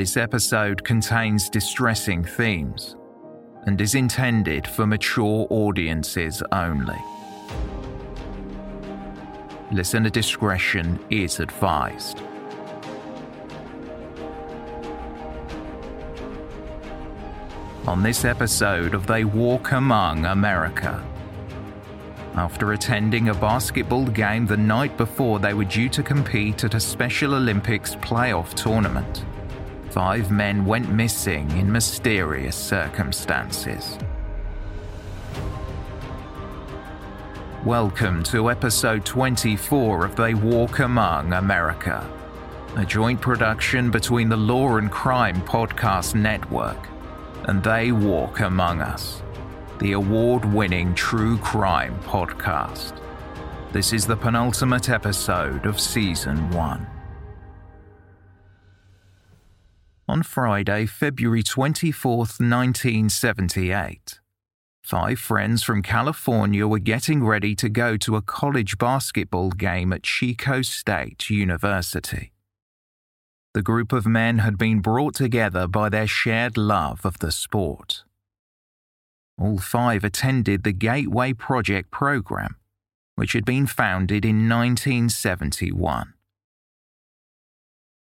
This 0.00 0.16
episode 0.16 0.82
contains 0.82 1.50
distressing 1.50 2.24
themes 2.24 2.96
and 3.66 3.78
is 3.78 3.94
intended 3.94 4.66
for 4.66 4.86
mature 4.86 5.46
audiences 5.50 6.42
only. 6.52 6.96
Listener 9.70 10.08
discretion 10.08 10.98
is 11.10 11.38
advised. 11.38 12.22
On 17.86 18.02
this 18.02 18.24
episode 18.24 18.94
of 18.94 19.06
They 19.06 19.24
Walk 19.24 19.72
Among 19.72 20.24
America, 20.24 21.06
after 22.36 22.72
attending 22.72 23.28
a 23.28 23.34
basketball 23.34 24.06
game 24.06 24.46
the 24.46 24.56
night 24.56 24.96
before 24.96 25.38
they 25.38 25.52
were 25.52 25.64
due 25.66 25.90
to 25.90 26.02
compete 26.02 26.64
at 26.64 26.72
a 26.72 26.80
Special 26.80 27.34
Olympics 27.34 27.96
playoff 27.96 28.54
tournament, 28.54 29.26
five 29.90 30.30
men 30.30 30.64
went 30.64 30.88
missing 30.88 31.50
in 31.58 31.70
mysterious 31.70 32.54
circumstances. 32.54 33.98
Welcome 37.64 38.22
to 38.24 38.50
episode 38.50 39.04
24 39.04 40.04
of 40.04 40.14
They 40.14 40.34
Walk 40.34 40.78
Among 40.78 41.32
America, 41.32 42.08
a 42.76 42.84
joint 42.84 43.20
production 43.20 43.90
between 43.90 44.28
the 44.28 44.36
Law 44.36 44.76
and 44.76 44.92
Crime 44.92 45.42
Podcast 45.42 46.14
Network 46.14 46.88
and 47.44 47.60
They 47.60 47.90
Walk 47.90 48.40
Among 48.40 48.80
Us, 48.80 49.22
the 49.80 49.92
award 49.92 50.44
winning 50.44 50.94
true 50.94 51.36
crime 51.38 51.98
podcast. 52.04 52.96
This 53.72 53.92
is 53.92 54.06
the 54.06 54.16
penultimate 54.16 54.88
episode 54.88 55.66
of 55.66 55.80
season 55.80 56.48
one. 56.52 56.86
On 60.10 60.24
Friday, 60.24 60.86
February 60.86 61.44
24, 61.44 62.16
1978, 62.16 64.18
five 64.82 65.20
friends 65.20 65.62
from 65.62 65.84
California 65.84 66.66
were 66.66 66.80
getting 66.80 67.24
ready 67.24 67.54
to 67.54 67.68
go 67.68 67.96
to 67.98 68.16
a 68.16 68.20
college 68.20 68.76
basketball 68.76 69.50
game 69.50 69.92
at 69.92 70.02
Chico 70.02 70.62
State 70.62 71.30
University. 71.30 72.32
The 73.54 73.62
group 73.62 73.92
of 73.92 74.04
men 74.04 74.38
had 74.38 74.58
been 74.58 74.80
brought 74.80 75.14
together 75.14 75.68
by 75.68 75.88
their 75.88 76.08
shared 76.08 76.56
love 76.56 77.06
of 77.06 77.20
the 77.20 77.30
sport. 77.30 78.02
All 79.38 79.58
five 79.58 80.02
attended 80.02 80.64
the 80.64 80.72
Gateway 80.72 81.34
Project 81.34 81.92
program, 81.92 82.56
which 83.14 83.32
had 83.32 83.44
been 83.44 83.68
founded 83.68 84.24
in 84.24 84.48
1971. 84.48 86.14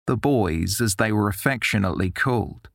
The 0.06 0.16
boys, 0.16 0.80
as 0.80 0.96
they 0.96 1.12
were 1.12 1.28
affectionately 1.28 2.10
called, 2.10 2.68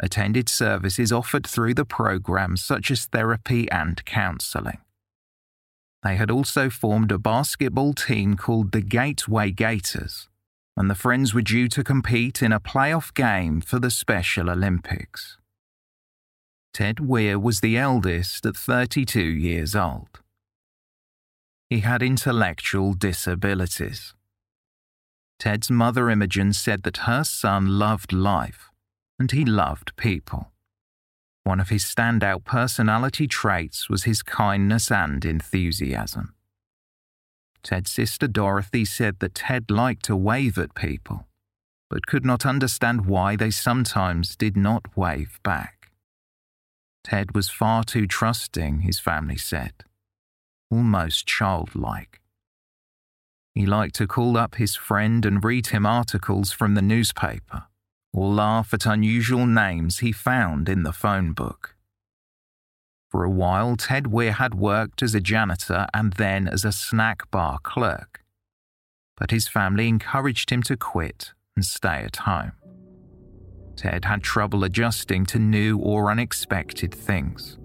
attended 0.00 0.48
services 0.48 1.12
offered 1.12 1.46
through 1.46 1.74
the 1.74 1.84
program 1.84 2.56
such 2.56 2.90
as 2.90 3.06
therapy 3.06 3.70
and 3.70 4.04
counselling. 4.04 4.78
They 6.02 6.16
had 6.16 6.30
also 6.30 6.68
formed 6.68 7.12
a 7.12 7.18
basketball 7.18 7.94
team 7.94 8.36
called 8.36 8.72
the 8.72 8.80
Gateway 8.80 9.52
Gators, 9.52 10.28
and 10.76 10.90
the 10.90 10.96
friends 10.96 11.32
were 11.32 11.42
due 11.42 11.68
to 11.68 11.84
compete 11.84 12.42
in 12.42 12.52
a 12.52 12.58
playoff 12.58 13.14
game 13.14 13.60
for 13.60 13.78
the 13.78 13.90
Special 13.90 14.50
Olympics. 14.50 15.38
Ted 16.74 16.98
Weir 16.98 17.38
was 17.38 17.60
the 17.60 17.76
eldest 17.76 18.44
at 18.46 18.56
32 18.56 19.20
years 19.20 19.76
old. 19.76 20.20
He 21.68 21.80
had 21.80 22.02
intellectual 22.02 22.94
disabilities. 22.94 24.14
Ted's 25.42 25.72
mother 25.72 26.08
Imogen 26.08 26.52
said 26.52 26.84
that 26.84 26.98
her 26.98 27.24
son 27.24 27.76
loved 27.76 28.12
life 28.12 28.70
and 29.18 29.28
he 29.32 29.44
loved 29.44 29.96
people. 29.96 30.52
One 31.42 31.58
of 31.58 31.68
his 31.68 31.82
standout 31.82 32.44
personality 32.44 33.26
traits 33.26 33.90
was 33.90 34.04
his 34.04 34.22
kindness 34.22 34.88
and 34.88 35.24
enthusiasm. 35.24 36.36
Ted's 37.64 37.90
sister 37.90 38.28
Dorothy 38.28 38.84
said 38.84 39.18
that 39.18 39.34
Ted 39.34 39.68
liked 39.68 40.04
to 40.04 40.14
wave 40.14 40.58
at 40.58 40.76
people, 40.76 41.26
but 41.90 42.06
could 42.06 42.24
not 42.24 42.46
understand 42.46 43.06
why 43.06 43.34
they 43.34 43.50
sometimes 43.50 44.36
did 44.36 44.56
not 44.56 44.96
wave 44.96 45.40
back. 45.42 45.90
Ted 47.02 47.34
was 47.34 47.48
far 47.48 47.82
too 47.82 48.06
trusting, 48.06 48.82
his 48.82 49.00
family 49.00 49.38
said, 49.38 49.72
almost 50.70 51.26
childlike. 51.26 52.21
He 53.54 53.66
liked 53.66 53.94
to 53.96 54.06
call 54.06 54.36
up 54.36 54.54
his 54.54 54.76
friend 54.76 55.26
and 55.26 55.44
read 55.44 55.68
him 55.68 55.84
articles 55.84 56.52
from 56.52 56.74
the 56.74 56.82
newspaper, 56.82 57.64
or 58.12 58.32
laugh 58.32 58.72
at 58.72 58.86
unusual 58.86 59.46
names 59.46 59.98
he 59.98 60.12
found 60.12 60.68
in 60.68 60.82
the 60.82 60.92
phone 60.92 61.32
book. 61.32 61.76
For 63.10 63.24
a 63.24 63.30
while, 63.30 63.76
Ted 63.76 64.06
Weir 64.06 64.32
had 64.32 64.54
worked 64.54 65.02
as 65.02 65.14
a 65.14 65.20
janitor 65.20 65.86
and 65.92 66.14
then 66.14 66.48
as 66.48 66.64
a 66.64 66.72
snack 66.72 67.30
bar 67.30 67.58
clerk. 67.62 68.24
But 69.18 69.30
his 69.30 69.48
family 69.48 69.86
encouraged 69.86 70.48
him 70.48 70.62
to 70.62 70.76
quit 70.78 71.32
and 71.54 71.64
stay 71.64 72.04
at 72.04 72.16
home. 72.16 72.52
Ted 73.76 74.06
had 74.06 74.22
trouble 74.22 74.64
adjusting 74.64 75.26
to 75.26 75.38
new 75.38 75.76
or 75.76 76.10
unexpected 76.10 76.94
things. 76.94 77.58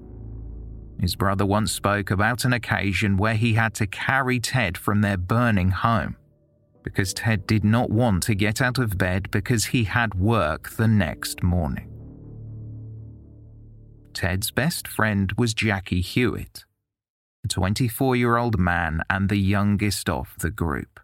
His 1.00 1.16
brother 1.16 1.46
once 1.46 1.72
spoke 1.72 2.10
about 2.10 2.44
an 2.44 2.54
occasion 2.54 3.18
where 3.18 3.36
he 3.36 3.54
had 3.54 3.74
to 3.76 3.88
carry 3.88 4.40
Ted 4.40 4.78
from 4.78 5.02
their 5.02 5.18
burning 5.18 5.72
home 5.72 6.16
because 6.88 7.14
Ted 7.14 7.46
did 7.46 7.66
not 7.66 7.90
want 7.90 8.24
to 8.24 8.34
get 8.34 8.62
out 8.62 8.78
of 8.78 8.98
bed 8.98 9.30
because 9.30 9.66
he 9.66 9.84
had 9.84 10.16
work 10.16 10.70
the 10.70 10.88
next 10.88 11.44
morning. 11.44 11.92
Ted's 14.14 14.52
best 14.52 14.88
friend 14.88 15.34
was 15.38 15.54
Jackie 15.54 16.02
Huett, 16.02 16.64
a 17.44 17.48
24 17.50 18.16
year 18.16 18.38
old 18.38 18.58
man 18.58 19.02
and 19.10 19.28
the 19.28 19.36
youngest 19.36 20.08
of 20.08 20.34
the 20.40 20.50
group. 20.50 21.02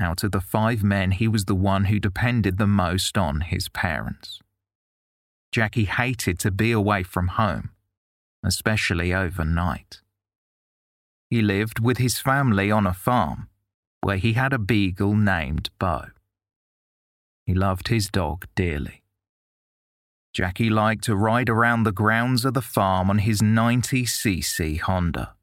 Out 0.00 0.24
of 0.24 0.32
the 0.32 0.40
five 0.40 0.82
men, 0.82 1.10
he 1.10 1.28
was 1.28 1.44
the 1.44 1.54
one 1.54 1.84
who 1.84 2.00
depended 2.00 2.56
the 2.56 2.66
most 2.66 3.18
on 3.18 3.42
his 3.42 3.68
parents. 3.68 4.40
Jackie 5.52 5.84
hated 5.84 6.38
to 6.38 6.50
be 6.50 6.72
away 6.72 7.02
from 7.02 7.28
home, 7.28 7.70
especially 8.44 9.12
overnight. 9.12 10.00
He 11.30 11.42
lived 11.42 11.80
with 11.80 11.98
his 11.98 12.18
family 12.18 12.70
on 12.70 12.86
a 12.86 12.94
farm 12.94 13.48
where 14.00 14.16
he 14.16 14.34
had 14.34 14.52
a 14.52 14.58
beagle 14.58 15.14
named 15.14 15.70
Bo. 15.78 16.06
He 17.44 17.54
loved 17.54 17.88
his 17.88 18.08
dog 18.08 18.46
dearly. 18.54 19.02
Jackie 20.32 20.70
liked 20.70 21.04
to 21.04 21.16
ride 21.16 21.48
around 21.48 21.82
the 21.82 21.92
grounds 21.92 22.44
of 22.44 22.54
the 22.54 22.62
farm 22.62 23.10
on 23.10 23.18
his 23.18 23.40
90cc 23.40 24.80
Honda. 24.80 25.34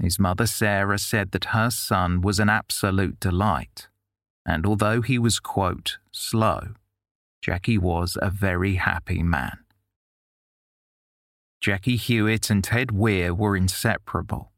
His 0.00 0.18
mother 0.18 0.46
Sarah 0.46 0.98
said 0.98 1.32
that 1.32 1.46
her 1.46 1.70
son 1.70 2.20
was 2.20 2.38
an 2.38 2.48
absolute 2.48 3.18
delight, 3.20 3.88
And 4.46 4.66
although 4.66 5.00
he 5.00 5.18
was, 5.18 5.40
quote, 5.40 5.98
slow, 6.12 6.74
Jackie 7.40 7.78
was 7.78 8.18
a 8.20 8.30
very 8.30 8.74
happy 8.74 9.22
man. 9.22 9.63
Jackie 11.64 11.96
Huett 11.96 12.50
and 12.50 12.62
Ted 12.62 12.90
Weir 12.90 13.32
were 13.32 13.56
inseparable. 13.56 14.52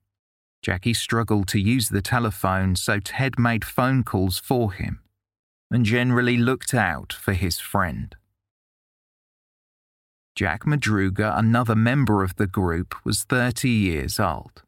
Jackie 0.60 0.92
struggled 0.92 1.46
to 1.46 1.60
use 1.60 1.88
the 1.88 2.02
telephone, 2.02 2.74
so 2.74 2.98
Ted 2.98 3.38
made 3.38 3.64
phone 3.64 4.02
calls 4.02 4.40
for 4.40 4.72
him 4.72 4.98
and 5.70 5.84
generally 5.84 6.36
looked 6.36 6.74
out 6.74 7.12
for 7.12 7.32
his 7.32 7.60
friend. 7.60 8.16
Jack 10.34 10.64
Madruga, 10.64 11.38
another 11.38 11.76
member 11.76 12.24
of 12.24 12.34
the 12.34 12.48
group, 12.48 12.96
was 13.04 13.22
30 13.22 13.70
years 13.70 14.18
old. 14.18 14.64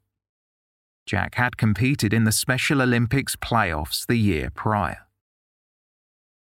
Jack 1.06 1.34
had 1.34 1.56
competed 1.56 2.14
in 2.14 2.22
the 2.22 2.30
Special 2.30 2.80
Olympics 2.80 3.34
playoffs 3.34 4.06
the 4.06 4.14
year 4.14 4.48
prior. 4.54 5.08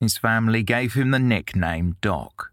His 0.02 0.18
family 0.18 0.64
gave 0.64 0.96
him 0.96 1.12
the 1.12 1.20
nickname 1.20 1.96
Doc. 2.02 2.52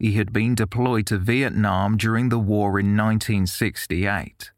He 0.00 0.12
had 0.12 0.32
been 0.32 0.56
deployed 0.56 1.06
to 1.06 1.18
Vietnam 1.18 1.96
during 1.96 2.30
the 2.30 2.38
war 2.38 2.80
in 2.80 2.96
1968 2.96 4.50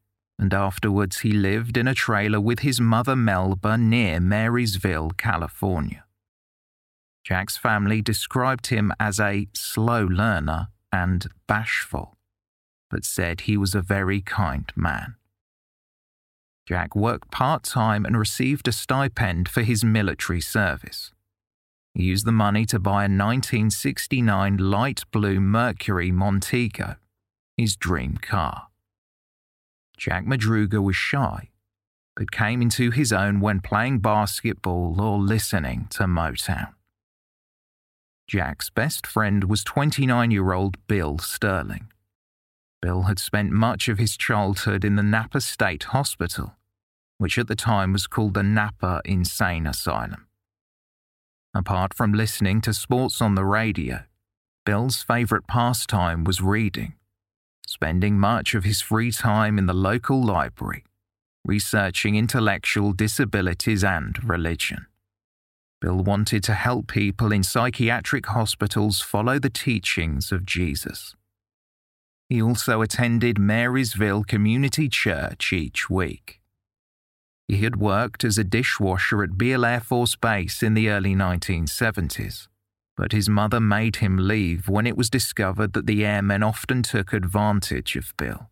and 0.43 0.53
afterwards 0.53 1.21
he 1.21 1.31
lived 1.31 1.77
in 1.77 1.87
a 1.87 1.95
trailer 1.95 2.41
with 2.41 2.61
his 2.61 2.81
mother 2.81 3.15
Melba 3.15 3.79
near 3.79 4.19
Marysville, 4.19 5.11
California. 5.17 6.05
Jack's 7.25 7.57
family 7.57 8.03
described 8.03 8.67
him 8.67 8.93
as 8.99 9.21
a 9.21 9.47
slow 9.55 10.05
learner 10.05 10.67
and 10.91 11.29
bashful, 11.47 12.17
but 12.91 13.05
said 13.05 13.43
he 13.43 13.57
was 13.57 13.73
a 13.77 13.83
very 13.83 14.21
kind 14.21 14.73
man. 14.75 15.15
Jack 16.67 16.97
worked 16.97 17.31
part 17.31 17.63
time 17.63 18.05
and 18.05 18.19
received 18.19 18.67
a 18.67 18.73
stipend 18.73 19.49
for 19.49 19.63
his 19.63 19.85
military 19.85 20.41
service. 20.41 21.13
Used 21.95 22.25
the 22.25 22.33
money 22.33 22.65
to 22.67 22.79
buy 22.79 23.03
a 23.03 23.11
1969 23.11 24.57
light 24.57 25.03
blue 25.11 25.41
Mercury 25.41 26.11
Montego, 26.11 26.97
his 27.57 27.77
dream 27.77 28.17
car. 28.17 28.69
Jack 29.99 30.25
Madruga 30.25 30.83
was 30.83 30.97
shy, 30.97 31.51
but 32.17 32.31
came 32.31 32.63
into 32.63 32.91
his 32.91 33.13
own 33.13 33.41
when 33.41 33.61
playing 33.61 33.99
basketball 33.99 35.01
or 35.01 35.19
listening 35.19 35.87
to 35.91 36.05
Motown. 36.05 36.73
Jack's 38.27 38.71
best 38.71 39.07
friend 39.07 39.45
was 39.45 39.63
29 39.63 40.31
year 40.31 40.55
old 40.55 40.79
Bill 40.87 41.19
Sterling. 41.19 41.89
Bill 42.81 43.03
had 43.03 43.19
spent 43.19 43.51
much 43.51 43.89
of 43.89 43.99
his 43.99 44.17
childhood 44.17 44.83
in 44.85 44.97
the 44.97 45.03
Napa 45.03 45.43
State 45.43 45.85
Hospital, 45.85 46.57
which 47.19 47.37
at 47.37 47.49
the 47.49 47.55
time 47.55 47.93
was 47.93 48.07
called 48.07 48.33
the 48.33 48.43
Napa 48.43 49.03
Insane 49.05 49.67
Asylum. 49.67 50.27
Apart 51.55 51.95
from 51.95 52.13
listening 52.13 52.61
to 52.63 52.73
sports 52.73 53.21
on 53.21 53.35
the 53.35 53.45
radio, 53.45 54.05
Bill's 54.65 55.03
favourite 55.03 55.47
pastime 55.47 56.25
was 56.25 56.41
reading 56.41 56.95
spending 57.73 58.19
much 58.19 58.55
of 58.55 58.65
his 58.65 58.83
free 58.83 59.11
time 59.11 59.57
in 59.57 59.65
the 59.65 59.73
local 59.73 60.23
library, 60.23 60.85
researching 61.43 62.17
intellectual 62.17 62.93
disabilities 62.93 63.83
and 63.83 64.23
religion. 64.23 64.85
Bill 65.81 66.03
wanted 66.03 66.45
to 66.45 66.53
help 66.53 66.87
people 66.87 67.33
in 67.33 67.43
psychiatric 67.43 68.27
hospitals 68.27 69.01
follow 69.01 69.39
the 69.39 69.49
teachings 69.49 70.31
of 70.31 70.45
Jesus. 70.45 71.17
He 72.29 72.43
also 72.43 72.83
attended 72.83 73.39
Marysville 73.39 74.25
Community 74.25 74.91
Church 74.91 75.53
each 75.53 75.89
week. 75.89 76.42
He 77.49 77.59
had 77.59 77.77
worked 77.77 78.25
as 78.25 78.39
a 78.39 78.45
dishwasher 78.45 79.23
at 79.23 79.37
Beale 79.37 79.65
Air 79.65 79.81
Force 79.81 80.17
Base 80.17 80.63
in 80.63 80.75
the 80.75 80.89
early 80.89 81.15
1970s 81.15 82.49
but 82.97 83.13
his 83.13 83.29
mother 83.29 83.61
made 83.61 83.97
him 83.97 84.17
leave 84.17 84.69
when 84.69 84.87
it 84.87 84.97
was 84.97 85.11
discovered 85.11 85.73
that 85.73 85.87
the 85.87 86.05
airmen 86.05 86.43
often 86.43 86.83
took 86.83 87.13
advantage 87.13 87.97
of 87.97 88.15
Bill. 88.17 88.51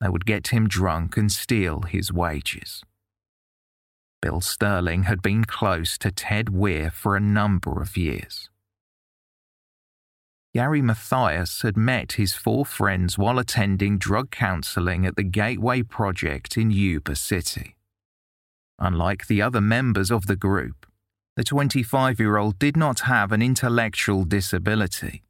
They 0.00 0.08
would 0.08 0.26
get 0.26 0.48
him 0.48 0.66
drunk 0.66 1.16
and 1.16 1.30
steal 1.30 1.82
his 1.82 2.12
wages. 2.12 2.82
Bill 4.20 4.40
Sterling 4.40 5.04
had 5.04 5.20
been 5.20 5.44
close 5.44 5.98
to 5.98 6.10
Ted 6.10 6.48
Weir 6.48 6.90
for 6.90 7.16
a 7.16 7.20
number 7.20 7.82
of 7.82 7.96
years. 7.96 8.48
Gary 10.54 10.82
Mathias 10.82 11.62
had 11.62 11.78
met 11.78 12.12
his 12.12 12.34
four 12.34 12.66
friends 12.66 13.16
while 13.16 13.38
attending 13.38 13.96
drug 13.96 14.30
counseling 14.30 15.06
at 15.06 15.16
the 15.16 15.22
Gateway 15.22 15.82
Project 15.82 16.58
in 16.58 16.70
Yuba 16.70 17.16
City. 17.16 17.74
Unlike 18.78 19.28
the 19.28 19.40
other 19.40 19.62
members 19.62 20.10
of 20.10 20.26
the 20.26 20.36
group, 20.36 20.84
the 21.36 21.44
25 21.44 22.20
year 22.20 22.36
old 22.36 22.58
did 22.58 22.76
not 22.76 23.00
have 23.00 23.32
an 23.32 23.40
intellectual 23.40 24.24
disability, 24.24 25.22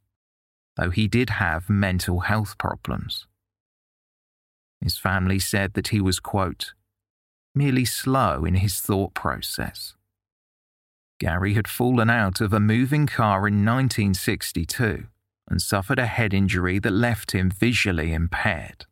though 0.75 0.89
he 0.89 1.07
did 1.07 1.29
have 1.29 1.69
mental 1.69 2.21
health 2.21 2.57
problems. 2.57 3.25
His 4.81 4.97
family 4.97 5.39
said 5.39 5.73
that 5.75 5.87
he 5.89 6.01
was, 6.01 6.19
quote, 6.19 6.73
merely 7.55 7.85
slow 7.85 8.43
in 8.43 8.55
his 8.55 8.81
thought 8.81 9.13
process. 9.13 9.95
Gary 11.17 11.53
had 11.53 11.69
fallen 11.69 12.09
out 12.09 12.41
of 12.41 12.51
a 12.51 12.59
moving 12.59 13.07
car 13.07 13.47
in 13.47 13.63
1962 13.63 15.07
and 15.49 15.61
suffered 15.61 15.99
a 15.99 16.05
head 16.05 16.33
injury 16.33 16.79
that 16.79 16.91
left 16.91 17.31
him 17.31 17.49
visually 17.49 18.13
impaired. 18.13 18.85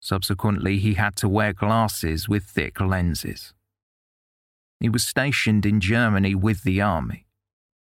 Subsequently, 0.00 0.78
he 0.78 0.94
had 0.94 1.16
to 1.16 1.28
wear 1.28 1.52
glasses 1.52 2.28
with 2.28 2.44
thick 2.44 2.80
lenses. 2.80 3.52
He 4.80 4.88
was 4.88 5.04
stationed 5.04 5.64
in 5.64 5.80
Germany 5.80 6.34
with 6.34 6.62
the 6.62 6.80
army, 6.80 7.26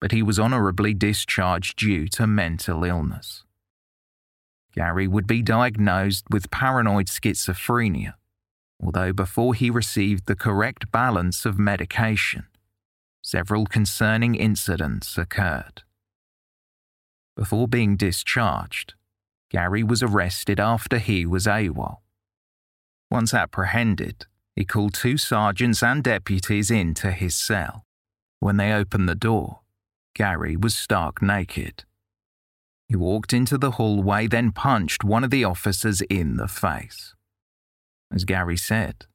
but 0.00 0.12
he 0.12 0.22
was 0.22 0.38
honorably 0.38 0.92
discharged 0.92 1.78
due 1.78 2.08
to 2.08 2.26
mental 2.26 2.84
illness. 2.84 3.44
Gary 4.74 5.06
would 5.08 5.26
be 5.26 5.42
diagnosed 5.42 6.24
with 6.30 6.50
paranoid 6.50 7.06
schizophrenia, 7.06 8.14
although 8.82 9.12
before 9.12 9.54
he 9.54 9.70
received 9.70 10.26
the 10.26 10.36
correct 10.36 10.90
balance 10.90 11.44
of 11.44 11.58
medication, 11.58 12.46
several 13.22 13.66
concerning 13.66 14.34
incidents 14.34 15.18
occurred. 15.18 15.82
Before 17.40 17.66
being 17.66 17.96
discharged, 17.96 18.92
Gary 19.50 19.82
was 19.82 20.02
arrested 20.02 20.60
after 20.60 20.98
he 20.98 21.24
was 21.24 21.46
AWOL. 21.46 22.02
Once 23.10 23.32
apprehended, 23.32 24.26
he 24.54 24.66
called 24.66 24.92
two 24.92 25.16
sergeants 25.16 25.82
and 25.82 26.04
deputies 26.04 26.70
into 26.70 27.12
his 27.12 27.34
cell. 27.34 27.86
When 28.40 28.58
they 28.58 28.74
opened 28.74 29.08
the 29.08 29.14
door, 29.14 29.60
Gary 30.14 30.54
was 30.54 30.74
stark 30.74 31.22
naked. 31.22 31.84
He 32.86 32.94
walked 32.94 33.32
into 33.32 33.56
the 33.56 33.70
hallway, 33.70 34.26
then 34.26 34.52
punched 34.52 35.02
one 35.02 35.24
of 35.24 35.30
the 35.30 35.44
officers 35.44 36.02
in 36.10 36.36
the 36.36 36.46
face. 36.46 37.14
As 38.12 38.26
Gary 38.26 38.58
said, 38.58 39.06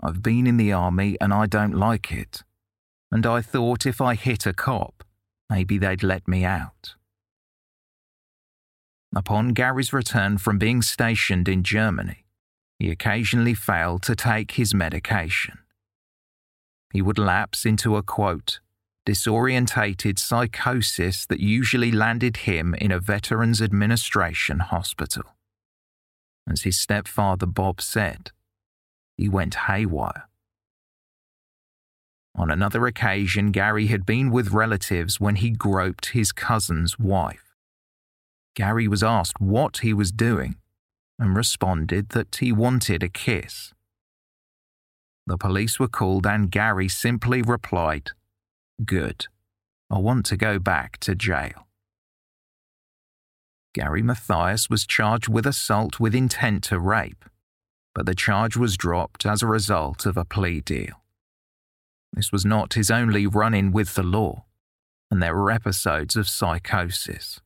I've 0.00 0.24
been 0.24 0.48
in 0.48 0.56
the 0.56 0.72
army 0.72 1.16
and 1.20 1.32
I 1.32 1.46
don't 1.46 1.76
like 1.76 2.10
it, 2.10 2.42
and 3.12 3.24
I 3.24 3.42
thought 3.42 3.86
if 3.86 4.00
I 4.00 4.16
hit 4.16 4.44
a 4.44 4.52
cop, 4.52 5.04
maybe 5.48 5.78
they'd 5.78 6.02
let 6.02 6.26
me 6.26 6.44
out. 6.44 6.96
Upon 9.14 9.54
Gary's 9.54 9.92
return 9.92 10.38
from 10.38 10.58
being 10.58 10.82
stationed 10.82 11.48
in 11.48 11.62
Germany, 11.62 12.24
he 12.78 12.90
occasionally 12.90 13.54
failed 13.54 14.02
to 14.02 14.14
take 14.14 14.52
his 14.52 14.74
medication. 14.74 15.58
He 16.92 17.02
would 17.02 17.18
lapse 17.18 17.64
into 17.64 17.96
a 17.96 18.02
quote, 18.02 18.60
disorientated 19.06 20.18
psychosis 20.18 21.26
that 21.26 21.40
usually 21.40 21.90
landed 21.90 22.38
him 22.38 22.74
in 22.74 22.92
a 22.92 23.00
Veterans 23.00 23.62
Administration 23.62 24.58
hospital. 24.58 25.24
As 26.48 26.62
his 26.62 26.78
stepfather 26.78 27.46
Bob 27.46 27.80
said, 27.80 28.30
he 29.16 29.28
went 29.28 29.54
haywire. 29.66 30.28
On 32.34 32.50
another 32.50 32.86
occasion, 32.86 33.50
Gary 33.50 33.86
had 33.86 34.06
been 34.06 34.30
with 34.30 34.52
relatives 34.52 35.18
when 35.18 35.36
he 35.36 35.50
groped 35.50 36.10
his 36.10 36.30
cousin's 36.30 36.98
wife. 36.98 37.47
Gary 38.54 38.88
was 38.88 39.02
asked 39.02 39.40
what 39.40 39.78
he 39.78 39.92
was 39.92 40.10
doing, 40.12 40.56
and 41.18 41.36
responded 41.36 42.10
that 42.10 42.36
he 42.36 42.52
wanted 42.52 43.02
a 43.02 43.08
kiss. 43.08 43.72
The 45.26 45.36
police 45.36 45.78
were 45.78 45.88
called, 45.88 46.26
and 46.26 46.50
Gary 46.50 46.88
simply 46.88 47.42
replied, 47.42 48.12
Good. 48.84 49.26
I 49.90 49.98
want 49.98 50.26
to 50.26 50.36
go 50.36 50.58
back 50.58 50.98
to 51.00 51.14
jail. 51.14 51.66
Gary 53.74 54.02
Mathias 54.02 54.70
was 54.70 54.86
charged 54.86 55.28
with 55.28 55.46
assault 55.46 56.00
with 56.00 56.14
intent 56.14 56.64
to 56.64 56.78
rape, 56.78 57.24
but 57.94 58.06
the 58.06 58.14
charge 58.14 58.56
was 58.56 58.76
dropped 58.76 59.26
as 59.26 59.42
a 59.42 59.46
result 59.46 60.06
of 60.06 60.16
a 60.16 60.24
plea 60.24 60.60
deal. 60.60 61.02
This 62.12 62.32
was 62.32 62.44
not 62.44 62.74
his 62.74 62.90
only 62.90 63.26
run 63.26 63.54
in 63.54 63.70
with 63.70 63.94
the 63.94 64.02
law, 64.02 64.44
and 65.10 65.22
there 65.22 65.34
were 65.34 65.50
episodes 65.50 66.16
of 66.16 66.28
psychosis. 66.28 67.40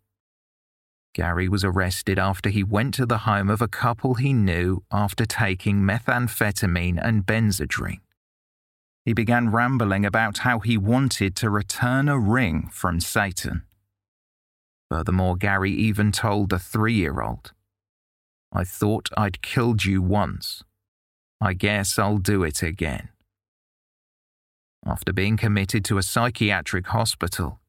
Gary 1.14 1.49
was 1.49 1.64
arrested 1.64 2.19
after 2.19 2.49
he 2.49 2.64
went 2.64 2.95
to 2.95 3.04
the 3.04 3.19
home 3.19 3.50
of 3.50 3.61
a 3.61 3.69
couple 3.69 4.14
he 4.14 4.33
knew 4.33 4.83
after 4.90 5.26
taking 5.26 5.83
methamphetamine 5.83 6.99
and 7.02 7.26
Benzedrine. 7.26 8.00
he 9.04 9.12
began 9.12 9.50
rambling 9.50 10.07
about 10.07 10.38
how 10.38 10.61
he 10.61 10.78
wanted 10.78 11.35
to 11.37 11.50
return 11.50 12.09
a 12.09 12.19
ring 12.19 12.69
from 12.71 13.00
Satan. 13.00 13.62
Furthermore, 14.90 15.37
Gary 15.37 15.73
even 15.73 16.12
told 16.12 16.50
the 16.50 16.59
three 16.59 16.95
year 16.95 17.21
old, 17.21 17.52
I 18.52 18.64
thought 18.64 19.09
I'd 19.16 19.40
killed 19.42 19.85
you 19.85 20.02
once. 20.02 20.62
I 21.40 21.54
guess 21.54 21.99
I'll 21.99 22.19
do 22.19 22.45
it 22.45 22.62
again. 22.62 23.09
After 24.85 25.12
being 25.12 25.37
committed 25.37 25.85
to 25.87 25.99
a 25.99 26.02
psychiatric 26.02 26.88
hospital, 26.88 27.62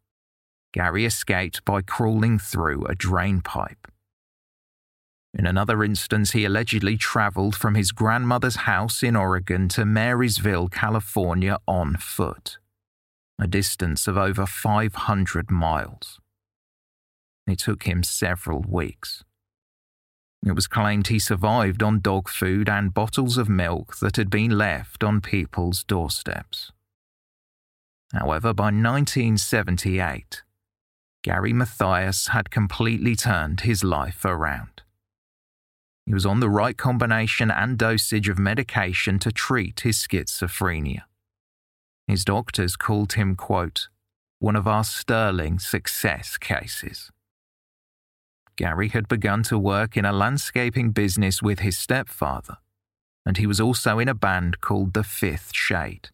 Gary 0.73 1.05
escaped 1.05 1.63
by 1.63 1.81
crawling 1.81 2.39
through 2.39 2.85
a 2.85 2.95
drain 2.95 3.41
pipe. 3.41 3.87
In 5.33 5.47
another 5.47 5.83
instance, 5.83 6.31
he 6.31 6.45
allegedly 6.45 6.97
traveled 6.97 7.55
from 7.55 7.75
his 7.75 7.91
grandmother's 7.91 8.57
house 8.67 9.01
in 9.01 9.15
Oregon 9.15 9.67
to 9.69 9.85
Marysville, 9.85 10.67
California 10.67 11.57
on 11.67 11.95
foot, 11.97 12.57
a 13.39 13.47
distance 13.47 14.07
of 14.07 14.17
over 14.17 14.45
500 14.45 15.49
miles. 15.49 16.19
It 17.47 17.59
took 17.59 17.83
him 17.83 18.03
several 18.03 18.63
weeks. 18.67 19.23
It 20.45 20.53
was 20.53 20.67
claimed 20.67 21.07
he 21.07 21.19
survived 21.19 21.81
on 21.81 22.01
dog 22.01 22.29
food 22.29 22.69
and 22.69 22.93
bottles 22.93 23.37
of 23.37 23.49
milk 23.49 23.97
that 23.99 24.17
had 24.17 24.29
been 24.29 24.57
left 24.57 25.03
on 25.03 25.21
people's 25.21 25.83
doorsteps. 25.83 26.71
However, 28.13 28.53
by 28.53 28.65
1978, 28.65 30.42
Gary 31.23 31.53
Mathias 31.53 32.27
had 32.27 32.51
completely 32.51 33.15
turned 33.15 33.61
his 33.61 33.83
life 33.83 34.25
around. 34.25 34.81
He 36.05 36.13
was 36.13 36.25
on 36.25 36.41
the 36.41 36.49
right 36.49 36.77
combination 36.77 37.49
and 37.49 37.77
dosage 37.77 38.27
of 38.27 38.37
medication 38.37 39.19
to 39.19 39.31
treat 39.31 39.81
his 39.81 39.97
schizophrenia. 39.97 41.03
His 42.07 42.25
doctors 42.25 42.75
called 42.75 43.13
him, 43.13 43.35
quote, 43.35 43.87
one 44.39 44.57
of 44.57 44.67
our 44.67 44.83
sterling 44.83 45.59
success 45.59 46.37
cases. 46.37 47.09
Gary 48.57 48.89
had 48.89 49.07
begun 49.07 49.43
to 49.43 49.57
work 49.57 49.95
in 49.95 50.03
a 50.03 50.11
landscaping 50.11 50.91
business 50.91 51.41
with 51.41 51.59
his 51.59 51.77
stepfather, 51.77 52.57
and 53.25 53.37
he 53.37 53.47
was 53.47 53.61
also 53.61 53.97
in 53.97 54.09
a 54.09 54.13
band 54.13 54.59
called 54.59 54.93
The 54.93 55.03
Fifth 55.05 55.55
Shade. 55.55 56.09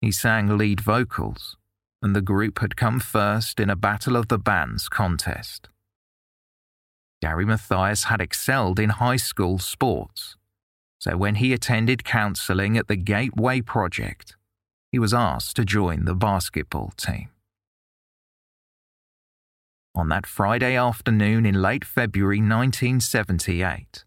He 0.00 0.10
sang 0.10 0.56
lead 0.56 0.80
vocals, 0.80 1.58
the 2.12 2.22
group 2.22 2.58
had 2.60 2.76
come 2.76 3.00
first 3.00 3.58
in 3.58 3.70
a 3.70 3.76
Battle 3.76 4.16
of 4.16 4.28
the 4.28 4.38
Bands 4.38 4.88
contest. 4.88 5.68
Gary 7.22 7.44
Mathias 7.44 8.04
had 8.04 8.20
excelled 8.20 8.78
in 8.78 8.90
high 8.90 9.16
school 9.16 9.58
sports, 9.58 10.36
so 10.98 11.16
when 11.16 11.36
he 11.36 11.52
attended 11.52 12.04
counseling 12.04 12.76
at 12.76 12.88
the 12.88 12.96
Gateway 12.96 13.60
Project, 13.60 14.36
he 14.92 14.98
was 14.98 15.14
asked 15.14 15.56
to 15.56 15.64
join 15.64 16.04
the 16.04 16.14
basketball 16.14 16.92
team. 16.96 17.28
On 19.94 20.08
that 20.10 20.26
Friday 20.26 20.76
afternoon 20.76 21.46
in 21.46 21.62
late 21.62 21.84
February 21.84 22.38
1978, 22.38 24.04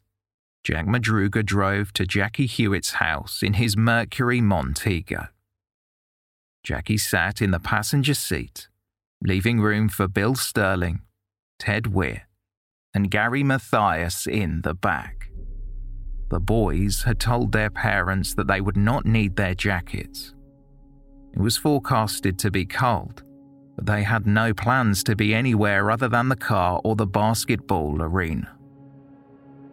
Jack 0.64 0.86
Madruga 0.86 1.44
drove 1.44 1.92
to 1.94 2.06
Jackie 2.06 2.48
Huett's 2.48 2.94
house 2.94 3.42
in 3.42 3.54
his 3.54 3.76
Mercury 3.76 4.40
Montego. 4.40 5.30
Jackie 6.64 6.98
sat 6.98 7.42
in 7.42 7.52
the 7.52 7.60
passenger 7.60 8.14
seat, 8.14 8.68
leaving 9.24 9.60
room 9.60 9.90
for 9.90 10.08
Bill 10.08 10.36
Sterling, 10.36 11.02
Ted 11.58 11.88
Weir, 11.88 12.28
and 12.94 13.10
Gary 13.10 13.44
Mathias 13.44 14.28
in 14.28 14.62
the 14.62 14.74
back. 14.74 15.30
The 16.30 16.40
boys 16.40 17.04
had 17.04 17.20
told 17.20 17.52
their 17.52 17.70
parents 17.70 18.36
that 18.36 18.48
they 18.48 18.62
would 18.62 18.78
not 18.78 19.06
need 19.06 19.36
their 19.36 19.56
jackets. 19.56 20.34
It 21.34 21.40
was 21.40 21.58
forecasted 21.58 22.38
to 22.40 22.52
be 22.52 22.66
cold, 22.66 23.24
but 23.76 23.86
they 23.86 24.04
had 24.04 24.28
no 24.28 24.54
plans 24.54 25.04
to 25.06 25.16
be 25.16 25.34
anywhere 25.34 25.90
other 25.90 26.10
than 26.10 26.30
the 26.30 26.36
car 26.36 26.82
or 26.84 26.96
the 26.96 27.08
basketball 27.08 28.02
arena. 28.02 28.56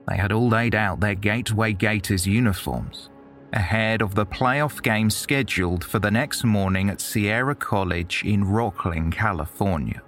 They 0.09 0.17
had 0.17 0.33
all 0.33 0.49
laid 0.49 0.75
out 0.75 1.01
their 1.01 1.15
Gateway 1.15 1.73
Gators 1.73 2.27
uniforms 2.27 3.11
ahead 3.57 4.03
of 4.03 4.15
the 4.15 4.27
playoff 4.27 4.83
game 4.83 5.09
scheduled 5.09 5.83
for 5.83 5.99
the 5.99 6.11
next 6.11 6.45
morning 6.45 6.91
at 6.91 7.01
Sierra 7.01 7.55
College 7.55 8.23
in 8.23 8.45
Rocklin, 8.45 9.11
California. 9.11 10.03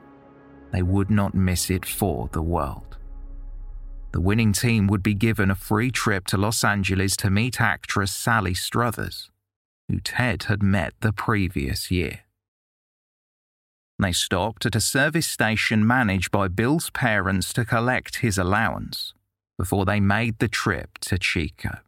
They 0.70 0.82
would 0.82 1.10
not 1.10 1.34
miss 1.34 1.70
it 1.70 1.86
for 1.86 2.28
the 2.32 2.42
world. 2.42 2.98
The 4.12 4.20
winning 4.20 4.52
team 4.52 4.86
would 4.86 5.02
be 5.02 5.14
given 5.14 5.50
a 5.50 5.54
free 5.54 5.90
trip 5.90 6.26
to 6.26 6.36
Los 6.36 6.62
Angeles 6.62 7.16
to 7.16 7.30
meet 7.30 7.58
actress 7.58 8.12
Sally 8.12 8.52
Struthers, 8.52 9.30
who 9.88 9.98
Ted 10.00 10.44
had 10.44 10.62
met 10.62 10.92
the 11.00 11.12
previous 11.12 11.90
year. 11.90 12.20
They 13.98 14.12
stopped 14.12 14.66
at 14.66 14.76
a 14.76 14.80
service 14.80 15.26
station 15.26 15.86
managed 15.86 16.30
by 16.30 16.48
Bill's 16.48 16.90
parents 16.90 17.54
to 17.54 17.64
collect 17.64 18.16
his 18.16 18.36
allowance 18.36 19.14
before 19.58 19.86
they 19.86 20.00
made 20.00 20.38
the 20.38 20.48
trip 20.48 20.98
to 21.00 21.18
Chico. 21.18 21.78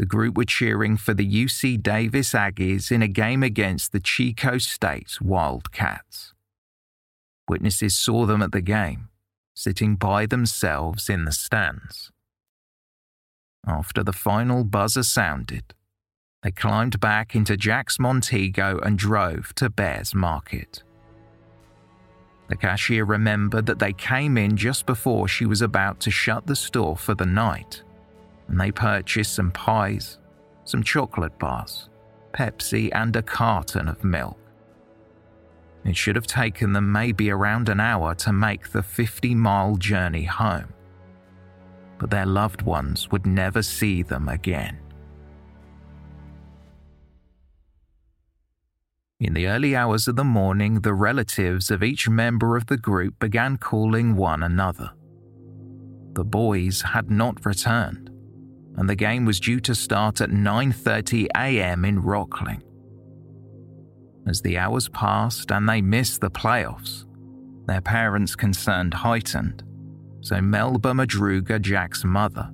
The 0.00 0.06
group 0.06 0.34
were 0.34 0.46
cheering 0.46 0.96
for 0.96 1.12
the 1.12 1.30
UC 1.30 1.82
Davis 1.82 2.32
Aggies 2.32 2.90
in 2.90 3.02
a 3.02 3.06
game 3.06 3.42
against 3.42 3.92
the 3.92 4.00
Chico 4.00 4.56
State 4.56 5.20
Wildcats. 5.20 6.32
Witnesses 7.46 7.98
saw 7.98 8.24
them 8.24 8.40
at 8.40 8.52
the 8.52 8.62
game 8.62 9.10
sitting 9.52 9.96
by 9.96 10.24
themselves 10.24 11.10
in 11.10 11.26
the 11.26 11.32
stands. 11.32 12.10
After 13.66 14.02
the 14.02 14.14
final 14.14 14.64
buzzer 14.64 15.02
sounded, 15.02 15.74
they 16.42 16.50
climbed 16.50 16.98
back 16.98 17.34
into 17.34 17.58
Jack's 17.58 17.98
Montego 17.98 18.78
and 18.78 18.96
drove 18.96 19.54
to 19.56 19.68
Behr's 19.68 20.14
Market. 20.14 20.82
The 22.48 22.56
cashier 22.56 23.04
remembered 23.04 23.66
that 23.66 23.80
they 23.80 23.92
came 23.92 24.38
in 24.38 24.56
just 24.56 24.86
before 24.86 25.28
she 25.28 25.44
was 25.44 25.60
about 25.60 26.00
to 26.00 26.10
shut 26.10 26.46
the 26.46 26.56
store 26.56 26.96
for 26.96 27.14
the 27.14 27.26
night, 27.26 27.82
and 28.50 28.60
they 28.60 28.72
purchased 28.72 29.34
some 29.34 29.52
pies, 29.52 30.18
some 30.64 30.82
chocolate 30.82 31.38
bars, 31.38 31.88
Pepsi, 32.32 32.90
and 32.92 33.14
a 33.14 33.22
carton 33.22 33.88
of 33.88 34.02
milk. 34.02 34.36
It 35.84 35.96
should 35.96 36.16
have 36.16 36.26
taken 36.26 36.72
them 36.72 36.90
maybe 36.92 37.30
around 37.30 37.68
an 37.68 37.80
hour 37.80 38.14
to 38.16 38.32
make 38.32 38.70
the 38.70 38.82
50 38.82 39.34
mile 39.36 39.76
journey 39.76 40.24
home. 40.24 40.74
But 41.98 42.10
their 42.10 42.26
loved 42.26 42.62
ones 42.62 43.10
would 43.10 43.24
never 43.24 43.62
see 43.62 44.02
them 44.02 44.28
again. 44.28 44.78
In 49.20 49.34
the 49.34 49.46
early 49.48 49.76
hours 49.76 50.08
of 50.08 50.16
the 50.16 50.24
morning, 50.24 50.80
the 50.80 50.94
relatives 50.94 51.70
of 51.70 51.82
each 51.82 52.08
member 52.08 52.56
of 52.56 52.66
the 52.66 52.78
group 52.78 53.18
began 53.18 53.58
calling 53.58 54.16
one 54.16 54.42
another. 54.42 54.90
The 56.14 56.24
boys 56.24 56.82
had 56.82 57.10
not 57.10 57.44
returned, 57.44 58.10
and 58.80 58.88
the 58.88 58.96
game 58.96 59.26
was 59.26 59.38
due 59.38 59.60
to 59.60 59.74
start 59.74 60.22
at 60.22 60.30
9:30 60.30 61.26
a.m. 61.36 61.84
in 61.84 62.02
Rocklin. 62.02 62.62
As 64.26 64.40
the 64.40 64.56
hours 64.56 64.88
passed 64.88 65.52
and 65.52 65.68
they 65.68 65.82
missed 65.82 66.22
the 66.22 66.30
playoffs, 66.30 67.04
their 67.66 67.82
parents' 67.82 68.34
concern 68.34 68.90
heightened, 68.90 69.62
so 70.22 70.40
Melba 70.40 70.94
Madruga, 70.94 71.60
Jack's 71.60 72.04
mother, 72.04 72.50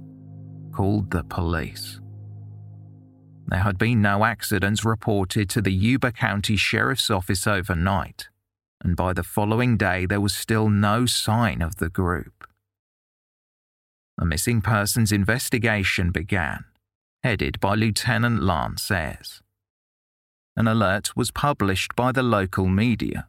called 0.73 1.13
the 1.13 1.23
police. 1.23 2.01
There 3.47 3.61
had 3.61 3.79
been 3.79 4.03
no 4.03 4.25
accidents 4.25 4.85
reported 4.85 5.49
to 5.51 5.63
the 5.63 5.73
Yuba 5.73 6.11
County 6.11 6.57
Sheriff's 6.57 7.09
Office 7.09 7.47
overnight, 7.47 8.31
and 8.83 8.97
by 8.97 9.13
the 9.13 9.23
following 9.23 9.77
day 9.77 10.07
there 10.07 10.21
was 10.21 10.35
still 10.35 10.71
no 10.71 11.07
sign 11.07 11.63
of 11.63 11.77
the 11.77 11.89
group. 11.89 12.49
A 14.19 14.25
missing 14.25 14.61
persons 14.61 15.13
investigation 15.13 16.11
began, 16.11 16.65
headed 17.23 17.61
by 17.61 17.75
Lieutenant 17.75 18.43
Lance 18.43 18.91
Ayres 18.91 19.43
an 20.57 20.67
alert 20.67 21.15
was 21.15 21.31
published 21.31 21.95
by 21.95 22.11
the 22.11 22.23
local 22.23 22.67
media, 22.67 23.29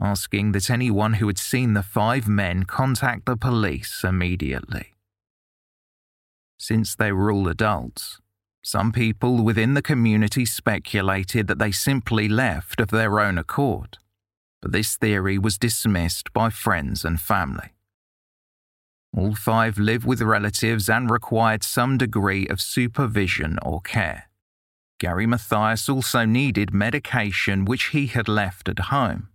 asking 0.00 0.52
that 0.52 0.70
anyone 0.70 1.14
who 1.14 1.26
had 1.26 1.38
seen 1.38 1.74
the 1.74 1.82
five 1.82 2.28
men 2.28 2.62
contact 2.62 3.26
the 3.26 3.36
police 3.36 4.04
immediately. 4.04 4.94
Since 6.58 6.94
they 6.94 7.10
were 7.10 7.32
all 7.32 7.48
adults, 7.48 8.18
some 8.62 8.92
people 8.92 9.42
within 9.42 9.74
the 9.74 9.82
community 9.82 10.44
speculated 10.44 11.48
that 11.48 11.58
they 11.58 11.72
simply 11.72 12.28
left 12.28 12.80
of 12.80 12.90
their 12.90 13.18
own 13.18 13.36
accord, 13.36 13.98
but 14.62 14.70
this 14.70 14.96
theory 14.96 15.38
was 15.38 15.58
dismissed 15.58 16.32
by 16.32 16.50
friends 16.50 17.04
and 17.04 17.20
family. 17.20 17.72
All 19.16 19.34
five 19.34 19.78
live 19.78 20.04
with 20.04 20.22
relatives 20.22 20.88
and 20.88 21.10
required 21.10 21.64
some 21.64 21.98
degree 21.98 22.46
of 22.46 22.60
supervision 22.60 23.58
or 23.62 23.80
care. 23.80 24.30
Gary 25.00 25.26
Mathias 25.26 25.88
also 25.88 26.24
needed 26.24 26.72
medication 26.72 27.64
which 27.64 27.86
he 27.86 28.06
had 28.06 28.28
left 28.28 28.68
at 28.68 28.78
home. 28.78 29.28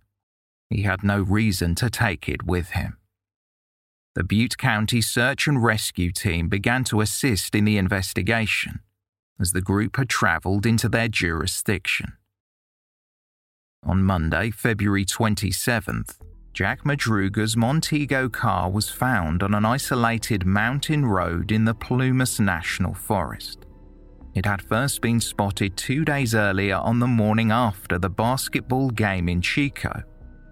He 0.70 0.82
had 0.82 1.02
no 1.02 1.20
reason 1.20 1.74
to 1.76 1.90
take 1.90 2.28
it 2.28 2.44
with 2.44 2.70
him. 2.70 2.96
The 4.14 4.24
Butte 4.24 4.56
County 4.56 5.02
Search 5.02 5.46
and 5.46 5.62
Rescue 5.62 6.10
Team 6.10 6.48
began 6.48 6.84
to 6.84 7.02
assist 7.02 7.54
in 7.54 7.66
the 7.66 7.76
investigation, 7.76 8.80
as 9.38 9.52
the 9.52 9.60
group 9.60 9.96
had 9.96 10.08
travelled 10.08 10.64
into 10.64 10.88
their 10.88 11.08
jurisdiction. 11.08 12.14
On 13.82 14.02
Monday, 14.02 14.50
February 14.50 15.04
27th, 15.04 16.16
Jack 16.56 16.86
Madruga's 16.86 17.54
Montego 17.54 18.30
car 18.30 18.70
was 18.70 18.88
found 18.88 19.42
on 19.42 19.52
an 19.52 19.66
isolated 19.66 20.46
mountain 20.46 21.04
road 21.04 21.52
in 21.52 21.66
the 21.66 21.74
Plumas 21.74 22.40
National 22.40 22.94
Forest. 22.94 23.66
It 24.34 24.46
had 24.46 24.62
first 24.62 25.02
been 25.02 25.20
spotted 25.20 25.76
two 25.76 26.02
days 26.02 26.34
earlier 26.34 26.76
on 26.76 26.98
the 26.98 27.06
morning 27.06 27.50
after 27.50 27.98
the 27.98 28.08
basketball 28.08 28.88
game 28.88 29.28
in 29.28 29.42
Chico 29.42 30.02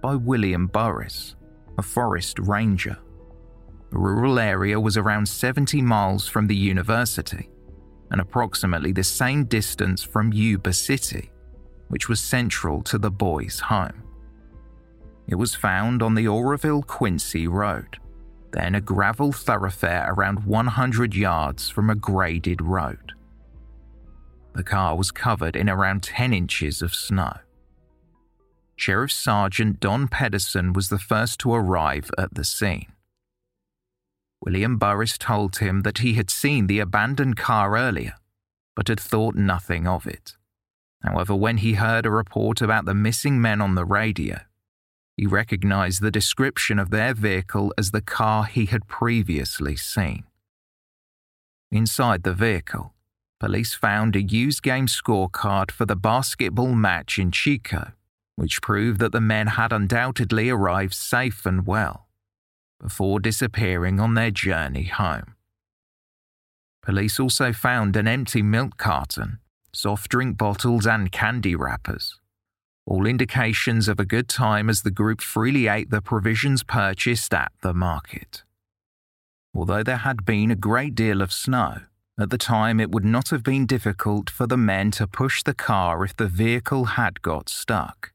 by 0.02 0.14
William 0.14 0.66
Burris, 0.66 1.36
a 1.78 1.82
forest 1.82 2.38
ranger. 2.38 2.98
The 3.90 3.98
rural 3.98 4.38
area 4.38 4.78
was 4.78 4.98
around 4.98 5.26
70 5.26 5.80
miles 5.80 6.28
from 6.28 6.46
the 6.46 6.54
university 6.54 7.48
and 8.10 8.20
approximately 8.20 8.92
the 8.92 9.02
same 9.02 9.46
distance 9.46 10.02
from 10.02 10.34
Yuba 10.34 10.74
City, 10.74 11.30
which 11.88 12.10
was 12.10 12.20
central 12.20 12.82
to 12.82 12.98
the 12.98 13.10
boys' 13.10 13.58
home. 13.58 14.03
It 15.26 15.36
was 15.36 15.54
found 15.54 16.02
on 16.02 16.14
the 16.14 16.28
Oroville 16.28 16.82
Quincy 16.82 17.48
Road, 17.48 17.98
then 18.52 18.74
a 18.74 18.80
gravel 18.80 19.32
thoroughfare 19.32 20.06
around 20.08 20.44
100 20.44 21.14
yards 21.14 21.68
from 21.68 21.90
a 21.90 21.94
graded 21.94 22.60
road. 22.60 23.12
The 24.54 24.62
car 24.62 24.96
was 24.96 25.10
covered 25.10 25.56
in 25.56 25.68
around 25.68 26.02
10 26.02 26.32
inches 26.32 26.82
of 26.82 26.94
snow. 26.94 27.38
Sheriff 28.76 29.12
Sergeant 29.12 29.80
Don 29.80 30.08
Pedersen 30.08 30.72
was 30.72 30.88
the 30.88 30.98
first 30.98 31.40
to 31.40 31.54
arrive 31.54 32.10
at 32.18 32.34
the 32.34 32.44
scene. 32.44 32.92
William 34.40 34.76
Burris 34.76 35.16
told 35.16 35.56
him 35.56 35.82
that 35.82 35.98
he 35.98 36.14
had 36.14 36.30
seen 36.30 36.66
the 36.66 36.80
abandoned 36.80 37.36
car 37.36 37.76
earlier, 37.76 38.14
but 38.76 38.88
had 38.88 39.00
thought 39.00 39.34
nothing 39.34 39.86
of 39.86 40.06
it. 40.06 40.36
However, 41.02 41.34
when 41.34 41.58
he 41.58 41.74
heard 41.74 42.04
a 42.04 42.10
report 42.10 42.60
about 42.60 42.84
the 42.84 42.94
missing 42.94 43.40
men 43.40 43.60
on 43.60 43.74
the 43.74 43.84
radio, 43.84 44.40
he 45.16 45.26
recognized 45.26 46.00
the 46.00 46.10
description 46.10 46.78
of 46.78 46.90
their 46.90 47.14
vehicle 47.14 47.72
as 47.78 47.90
the 47.90 48.00
car 48.00 48.44
he 48.44 48.66
had 48.66 48.86
previously 48.86 49.76
seen. 49.76 50.24
Inside 51.70 52.22
the 52.22 52.34
vehicle, 52.34 52.94
police 53.40 53.74
found 53.74 54.16
a 54.16 54.22
used 54.22 54.62
game 54.62 54.86
scorecard 54.86 55.70
for 55.70 55.86
the 55.86 55.96
basketball 55.96 56.74
match 56.74 57.18
in 57.18 57.30
Chico, 57.30 57.92
which 58.36 58.62
proved 58.62 59.00
that 59.00 59.12
the 59.12 59.20
men 59.20 59.48
had 59.48 59.72
undoubtedly 59.72 60.50
arrived 60.50 60.94
safe 60.94 61.46
and 61.46 61.66
well 61.66 62.06
before 62.80 63.20
disappearing 63.20 63.98
on 63.98 64.14
their 64.14 64.30
journey 64.30 64.84
home. 64.84 65.34
Police 66.82 67.18
also 67.18 67.52
found 67.52 67.96
an 67.96 68.06
empty 68.06 68.42
milk 68.42 68.76
carton 68.76 69.38
soft 69.74 70.10
drink 70.10 70.38
bottles, 70.38 70.86
and 70.86 71.10
candy 71.12 71.54
wrappers. 71.54 72.18
All 72.86 73.06
indications 73.06 73.88
of 73.88 73.98
a 73.98 74.04
good 74.04 74.28
time 74.28 74.68
as 74.68 74.82
the 74.82 74.90
group 74.90 75.20
freely 75.20 75.68
ate 75.68 75.90
the 75.90 76.02
provisions 76.02 76.62
purchased 76.62 77.32
at 77.32 77.52
the 77.62 77.72
market. 77.72 78.42
Although 79.54 79.82
there 79.82 79.98
had 79.98 80.24
been 80.26 80.50
a 80.50 80.56
great 80.56 80.94
deal 80.94 81.22
of 81.22 81.32
snow, 81.32 81.82
at 82.18 82.30
the 82.30 82.38
time 82.38 82.80
it 82.80 82.90
would 82.90 83.04
not 83.04 83.30
have 83.30 83.42
been 83.42 83.66
difficult 83.66 84.28
for 84.28 84.46
the 84.46 84.56
men 84.56 84.90
to 84.92 85.06
push 85.06 85.42
the 85.42 85.54
car 85.54 86.04
if 86.04 86.14
the 86.16 86.28
vehicle 86.28 86.84
had 86.84 87.22
got 87.22 87.48
stuck. 87.48 88.12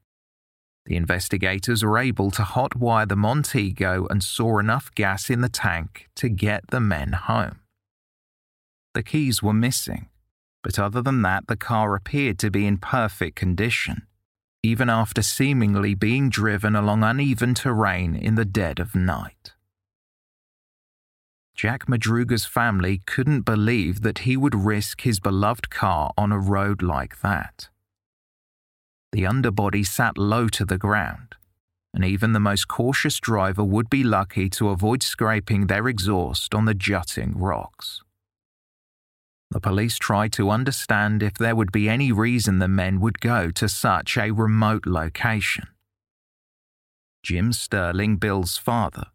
The 0.86 0.96
investigators 0.96 1.84
were 1.84 1.98
able 1.98 2.30
to 2.32 2.42
hotwire 2.42 3.08
the 3.08 3.16
Montego 3.16 4.06
and 4.08 4.22
saw 4.22 4.58
enough 4.58 4.94
gas 4.94 5.28
in 5.28 5.40
the 5.40 5.48
tank 5.48 6.08
to 6.16 6.28
get 6.28 6.68
the 6.68 6.80
men 6.80 7.12
home. 7.12 7.60
The 8.94 9.02
keys 9.02 9.42
were 9.42 9.52
missing, 9.52 10.08
but 10.62 10.78
other 10.78 11.02
than 11.02 11.22
that, 11.22 11.46
the 11.46 11.56
car 11.56 11.94
appeared 11.94 12.38
to 12.40 12.50
be 12.50 12.66
in 12.66 12.78
perfect 12.78 13.36
condition, 13.36 14.06
even 14.62 14.90
after 14.90 15.22
seemingly 15.22 15.94
being 15.94 16.28
driven 16.28 16.76
along 16.76 17.02
uneven 17.02 17.54
terrain 17.54 18.14
in 18.14 18.34
the 18.34 18.44
dead 18.44 18.78
of 18.78 18.94
night. 18.94 19.52
Jack 21.54 21.88
Madruga's 21.88 22.46
family 22.46 23.02
couldn't 23.06 23.42
believe 23.42 24.02
that 24.02 24.20
he 24.20 24.36
would 24.36 24.54
risk 24.54 25.02
his 25.02 25.20
beloved 25.20 25.70
car 25.70 26.12
on 26.16 26.32
a 26.32 26.38
road 26.38 26.82
like 26.82 27.20
that. 27.20 27.68
The 29.12 29.26
underbody 29.26 29.82
sat 29.82 30.16
low 30.16 30.48
to 30.48 30.64
the 30.64 30.78
ground, 30.78 31.34
and 31.92 32.04
even 32.04 32.32
the 32.32 32.40
most 32.40 32.68
cautious 32.68 33.18
driver 33.18 33.64
would 33.64 33.90
be 33.90 34.04
lucky 34.04 34.48
to 34.50 34.68
avoid 34.68 35.02
scraping 35.02 35.66
their 35.66 35.88
exhaust 35.88 36.54
on 36.54 36.64
the 36.64 36.74
jutting 36.74 37.36
rocks. 37.36 38.02
The 39.50 39.60
police 39.60 39.98
tried 39.98 40.32
to 40.34 40.50
understand 40.50 41.22
if 41.22 41.34
there 41.34 41.56
would 41.56 41.72
be 41.72 41.88
any 41.88 42.12
reason 42.12 42.58
the 42.58 42.68
men 42.68 43.00
would 43.00 43.20
go 43.20 43.50
to 43.50 43.68
such 43.68 44.16
a 44.16 44.30
remote 44.30 44.86
location. 44.86 45.66
Jim 47.22 47.52
Sterling, 47.52 48.16
Bill's 48.16 48.56
father, 48.56 49.06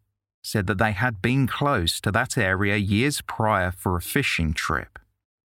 said 0.43 0.67
that 0.67 0.77
they 0.77 0.91
had 0.91 1.21
been 1.21 1.47
close 1.47 1.99
to 2.01 2.11
that 2.11 2.37
area 2.37 2.75
years 2.75 3.21
prior 3.21 3.71
for 3.71 3.95
a 3.95 4.01
fishing 4.01 4.53
trip, 4.53 4.99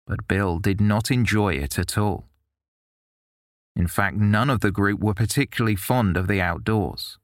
but 0.07 0.27
Bill 0.27 0.59
did 0.59 0.81
not 0.81 1.11
enjoy 1.11 1.53
it 1.55 1.77
at 1.77 1.97
all. 1.97 2.25
In 3.75 3.87
fact, 3.87 4.17
none 4.17 4.49
of 4.49 4.61
the 4.61 4.71
group 4.71 4.99
were 4.99 5.13
particularly 5.13 5.75
fond 5.75 6.17
of 6.17 6.27
the 6.27 6.41
outdoors, 6.41 7.19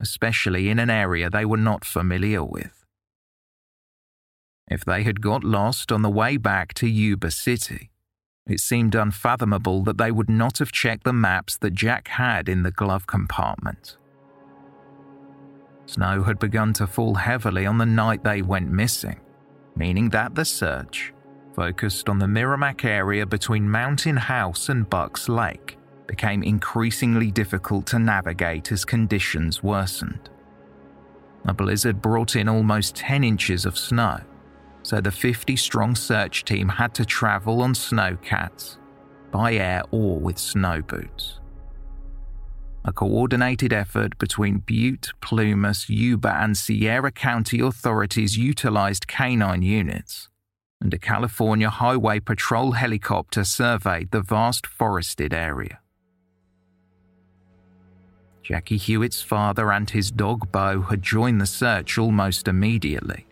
especially 0.00 0.68
in 0.68 0.78
an 0.78 0.90
area 0.90 1.28
they 1.28 1.44
were 1.44 1.56
not 1.56 1.84
familiar 1.84 2.44
with. 2.44 2.79
If 4.70 4.84
they 4.84 5.02
had 5.02 5.20
got 5.20 5.42
lost 5.42 5.90
on 5.90 6.02
the 6.02 6.10
way 6.10 6.36
back 6.36 6.74
to 6.74 6.86
Yuba 6.86 7.32
City, 7.32 7.90
it 8.46 8.60
seemed 8.60 8.94
unfathomable 8.94 9.82
that 9.82 9.98
they 9.98 10.12
would 10.12 10.30
not 10.30 10.58
have 10.58 10.72
checked 10.72 11.04
the 11.04 11.12
maps 11.12 11.56
that 11.58 11.74
Jack 11.74 12.08
had 12.08 12.48
in 12.48 12.62
the 12.62 12.70
glove 12.70 13.06
compartment. 13.06 13.96
Snow 15.86 16.22
had 16.22 16.38
begun 16.38 16.72
to 16.74 16.86
fall 16.86 17.16
heavily 17.16 17.66
on 17.66 17.78
the 17.78 17.86
night 17.86 18.22
they 18.22 18.42
went 18.42 18.70
missing, 18.70 19.20
meaning 19.74 20.08
that 20.10 20.36
the 20.36 20.44
search, 20.44 21.12
focused 21.54 22.08
on 22.08 22.20
the 22.20 22.28
Merrimac 22.28 22.84
area 22.84 23.26
between 23.26 23.68
Mountain 23.68 24.16
House 24.16 24.68
and 24.68 24.88
Bucks 24.88 25.28
Lake, 25.28 25.76
became 26.06 26.44
increasingly 26.44 27.32
difficult 27.32 27.86
to 27.86 27.98
navigate 27.98 28.70
as 28.70 28.84
conditions 28.84 29.64
worsened. 29.64 30.30
A 31.44 31.54
blizzard 31.54 32.00
brought 32.00 32.36
in 32.36 32.48
almost 32.48 32.94
10 32.96 33.24
inches 33.24 33.64
of 33.64 33.78
snow, 33.78 34.20
so 34.82 35.00
the 35.00 35.10
50 35.10 35.56
strong 35.56 35.94
search 35.94 36.44
team 36.44 36.68
had 36.68 36.94
to 36.94 37.04
travel 37.04 37.62
on 37.62 37.74
snowcats, 37.74 38.78
by 39.30 39.54
air 39.54 39.82
or 39.90 40.18
with 40.18 40.38
snow 40.38 40.82
boots. 40.82 41.40
A 42.84 42.92
coordinated 42.92 43.72
effort 43.72 44.16
between 44.18 44.58
Butte, 44.58 45.12
Plumas, 45.20 45.88
Yuba, 45.88 46.34
and 46.40 46.56
Sierra 46.56 47.12
County 47.12 47.60
authorities 47.60 48.38
utilized 48.38 49.06
canine 49.06 49.62
units, 49.62 50.28
and 50.80 50.92
a 50.94 50.98
California 50.98 51.68
Highway 51.68 52.20
Patrol 52.20 52.72
helicopter 52.72 53.44
surveyed 53.44 54.10
the 54.12 54.22
vast 54.22 54.66
forested 54.66 55.34
area. 55.34 55.80
Jackie 58.42 58.78
Huett's 58.78 59.20
father 59.20 59.70
and 59.70 59.88
his 59.90 60.10
dog 60.10 60.50
Bo 60.50 60.80
had 60.80 61.02
joined 61.02 61.40
the 61.40 61.46
search 61.46 61.98
almost 61.98 62.48
immediately 62.48 63.26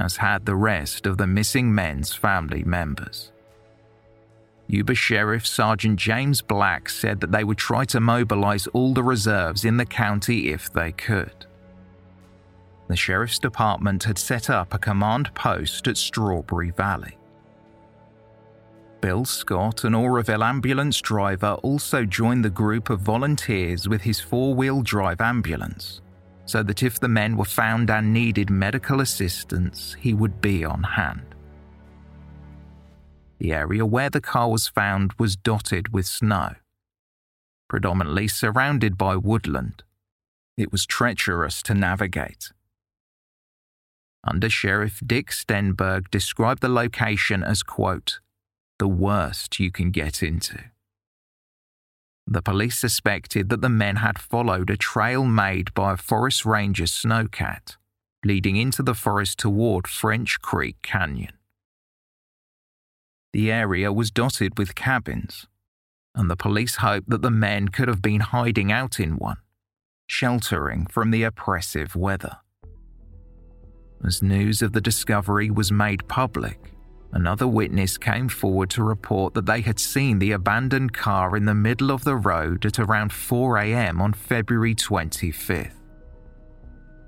as 0.00 0.16
had 0.16 0.44
the 0.44 0.56
rest 0.56 1.06
of 1.06 1.16
the 1.16 1.26
missing 1.26 1.74
men's 1.74 2.12
family 2.14 2.62
members. 2.64 3.32
Yuba 4.68 4.94
Sheriff 4.94 5.46
Sergeant 5.46 5.98
James 5.98 6.42
Black 6.42 6.88
said 6.88 7.20
that 7.20 7.30
they 7.30 7.44
would 7.44 7.58
try 7.58 7.84
to 7.86 8.00
mobilize 8.00 8.66
all 8.68 8.94
the 8.94 9.02
reserves 9.02 9.64
in 9.64 9.76
the 9.76 9.86
county 9.86 10.50
if 10.50 10.72
they 10.72 10.92
could. 10.92 11.46
The 12.88 12.96
Sheriff's 12.96 13.38
Department 13.38 14.04
had 14.04 14.18
set 14.18 14.50
up 14.50 14.74
a 14.74 14.78
command 14.78 15.32
post 15.34 15.86
at 15.88 15.96
Strawberry 15.96 16.70
Valley. 16.70 17.16
Bill 19.00 19.24
Scott, 19.24 19.84
an 19.84 19.94
Oroville 19.94 20.42
ambulance 20.42 21.00
driver, 21.00 21.52
also 21.62 22.04
joined 22.04 22.44
the 22.44 22.50
group 22.50 22.90
of 22.90 23.00
volunteers 23.00 23.88
with 23.88 24.02
his 24.02 24.20
four 24.20 24.54
wheel 24.54 24.82
drive 24.82 25.20
ambulance 25.20 26.00
so 26.46 26.62
that 26.62 26.82
if 26.82 26.98
the 26.98 27.08
men 27.08 27.36
were 27.36 27.44
found 27.44 27.90
and 27.90 28.12
needed 28.12 28.48
medical 28.48 29.00
assistance, 29.00 29.96
he 30.00 30.14
would 30.14 30.40
be 30.40 30.64
on 30.64 30.82
hand. 30.82 31.34
The 33.38 33.52
area 33.52 33.84
where 33.84 34.08
the 34.08 34.20
car 34.20 34.50
was 34.50 34.68
found 34.68 35.12
was 35.18 35.36
dotted 35.36 35.92
with 35.92 36.06
snow, 36.06 36.54
predominantly 37.68 38.28
surrounded 38.28 38.96
by 38.96 39.16
woodland. 39.16 39.82
It 40.56 40.72
was 40.72 40.86
treacherous 40.86 41.62
to 41.64 41.74
navigate. 41.74 42.52
Under 44.24 44.48
Sheriff 44.48 45.02
Dick 45.06 45.30
Stenberg 45.30 46.10
described 46.10 46.62
the 46.62 46.68
location 46.68 47.42
as, 47.42 47.62
quote, 47.62 48.20
the 48.78 48.88
worst 48.88 49.60
you 49.60 49.70
can 49.70 49.90
get 49.90 50.22
into. 50.22 50.58
The 52.26 52.42
police 52.42 52.76
suspected 52.76 53.48
that 53.50 53.60
the 53.60 53.68
men 53.68 53.96
had 53.96 54.18
followed 54.18 54.68
a 54.68 54.76
trail 54.76 55.24
made 55.24 55.72
by 55.74 55.92
a 55.92 55.96
forest 55.96 56.44
ranger's 56.44 56.92
snowcat, 56.92 57.76
leading 58.24 58.56
into 58.56 58.82
the 58.82 58.94
forest 58.94 59.38
toward 59.38 59.86
French 59.86 60.40
Creek 60.40 60.76
Canyon. 60.82 61.34
The 63.32 63.52
area 63.52 63.92
was 63.92 64.10
dotted 64.10 64.58
with 64.58 64.74
cabins, 64.74 65.46
and 66.16 66.28
the 66.28 66.36
police 66.36 66.76
hoped 66.76 67.10
that 67.10 67.22
the 67.22 67.30
men 67.30 67.68
could 67.68 67.86
have 67.86 68.02
been 68.02 68.20
hiding 68.20 68.72
out 68.72 68.98
in 68.98 69.18
one, 69.18 69.36
sheltering 70.08 70.86
from 70.86 71.12
the 71.12 71.22
oppressive 71.22 71.94
weather. 71.94 72.38
As 74.04 74.22
news 74.22 74.62
of 74.62 74.72
the 74.72 74.80
discovery 74.80 75.50
was 75.50 75.70
made 75.70 76.08
public, 76.08 76.75
another 77.16 77.48
witness 77.48 77.96
came 77.96 78.28
forward 78.28 78.68
to 78.68 78.84
report 78.84 79.32
that 79.32 79.46
they 79.46 79.62
had 79.62 79.80
seen 79.80 80.18
the 80.18 80.32
abandoned 80.32 80.92
car 80.92 81.34
in 81.34 81.46
the 81.46 81.54
middle 81.54 81.90
of 81.90 82.04
the 82.04 82.14
road 82.14 82.66
at 82.66 82.78
around 82.78 83.10
4 83.10 83.56
am 83.58 84.02
on 84.02 84.12
February 84.12 84.74
25th. 84.74 85.72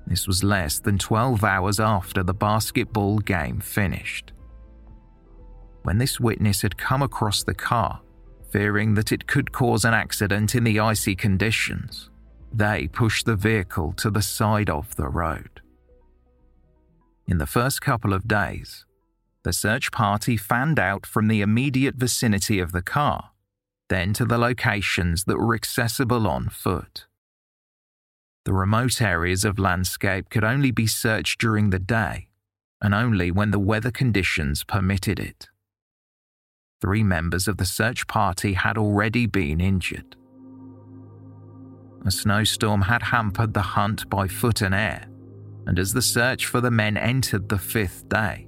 This 0.07 0.27
was 0.27 0.43
less 0.43 0.81
than 0.81 0.97
12 0.97 1.45
hours 1.45 1.79
after 1.79 2.23
the 2.23 2.33
basketball 2.33 3.19
game 3.19 3.61
finished. 3.61 4.33
When 5.83 5.99
this 5.99 6.19
witness 6.19 6.63
had 6.63 6.79
come 6.79 7.03
across 7.03 7.45
the 7.45 7.55
car, 7.55 8.01
fearing 8.51 8.95
that 8.95 9.13
it 9.13 9.27
could 9.27 9.53
cause 9.53 9.85
an 9.85 9.93
accident 9.93 10.55
in 10.55 10.65
the 10.65 10.81
icy 10.81 11.15
conditions, 11.15 12.09
they 12.51 12.89
pushed 12.89 13.27
the 13.27 13.37
vehicle 13.37 13.93
to 13.99 14.09
the 14.09 14.23
side 14.23 14.71
of 14.71 14.97
the 14.97 15.09
road. 15.09 15.61
In 17.27 17.37
the 17.37 17.47
first 17.47 17.83
couple 17.83 18.15
of 18.15 18.27
days, 18.27 18.87
the 19.49 19.53
search 19.55 19.91
party 19.91 20.37
fanned 20.37 20.79
out 20.79 21.07
from 21.07 21.27
the 21.27 21.41
immediate 21.41 21.95
vicinity 21.95 22.59
of 22.59 22.73
the 22.73 22.83
car, 22.83 23.31
then 23.89 24.13
to 24.13 24.27
the 24.27 24.37
locations 24.37 25.25
that 25.25 25.39
were 25.39 25.55
accessible 25.55 26.27
on 26.27 26.51
foot. 26.51 27.07
The 28.45 28.53
remote 28.53 29.01
areas 29.01 29.47
of 29.47 29.59
landscape 29.59 30.29
could 30.29 30.45
only 30.45 30.71
be 30.71 30.87
searched 30.87 31.41
during 31.41 31.71
the 31.71 31.79
day 31.79 32.29
and 32.83 32.95
only 32.95 33.31
when 33.31 33.51
the 33.51 33.59
weather 33.59 33.91
conditions 33.91 34.65
permitted 34.65 35.19
it. 35.19 35.49
Three 36.83 37.03
members 37.03 37.49
of 37.49 37.57
the 37.57 37.65
search 37.65 38.07
party 38.07 38.53
had 38.53 38.77
already 38.77 39.25
been 39.25 39.63
injured. 39.63 40.15
A 42.05 42.11
snowstorm 42.11 42.83
had 42.83 43.03
hampered 43.05 43.55
the 43.55 43.63
hunt 43.63 44.11
by 44.11 44.29
foot 44.29 44.61
and 44.61 44.75
air, 44.75 45.07
and 45.67 45.79
as 45.79 45.95
the 45.95 46.03
search 46.03 46.45
for 46.45 46.61
the 46.61 46.71
men 46.71 46.99
entered 46.99 47.49
the 47.49 47.59
fifth 47.59 48.07
day, 48.11 48.48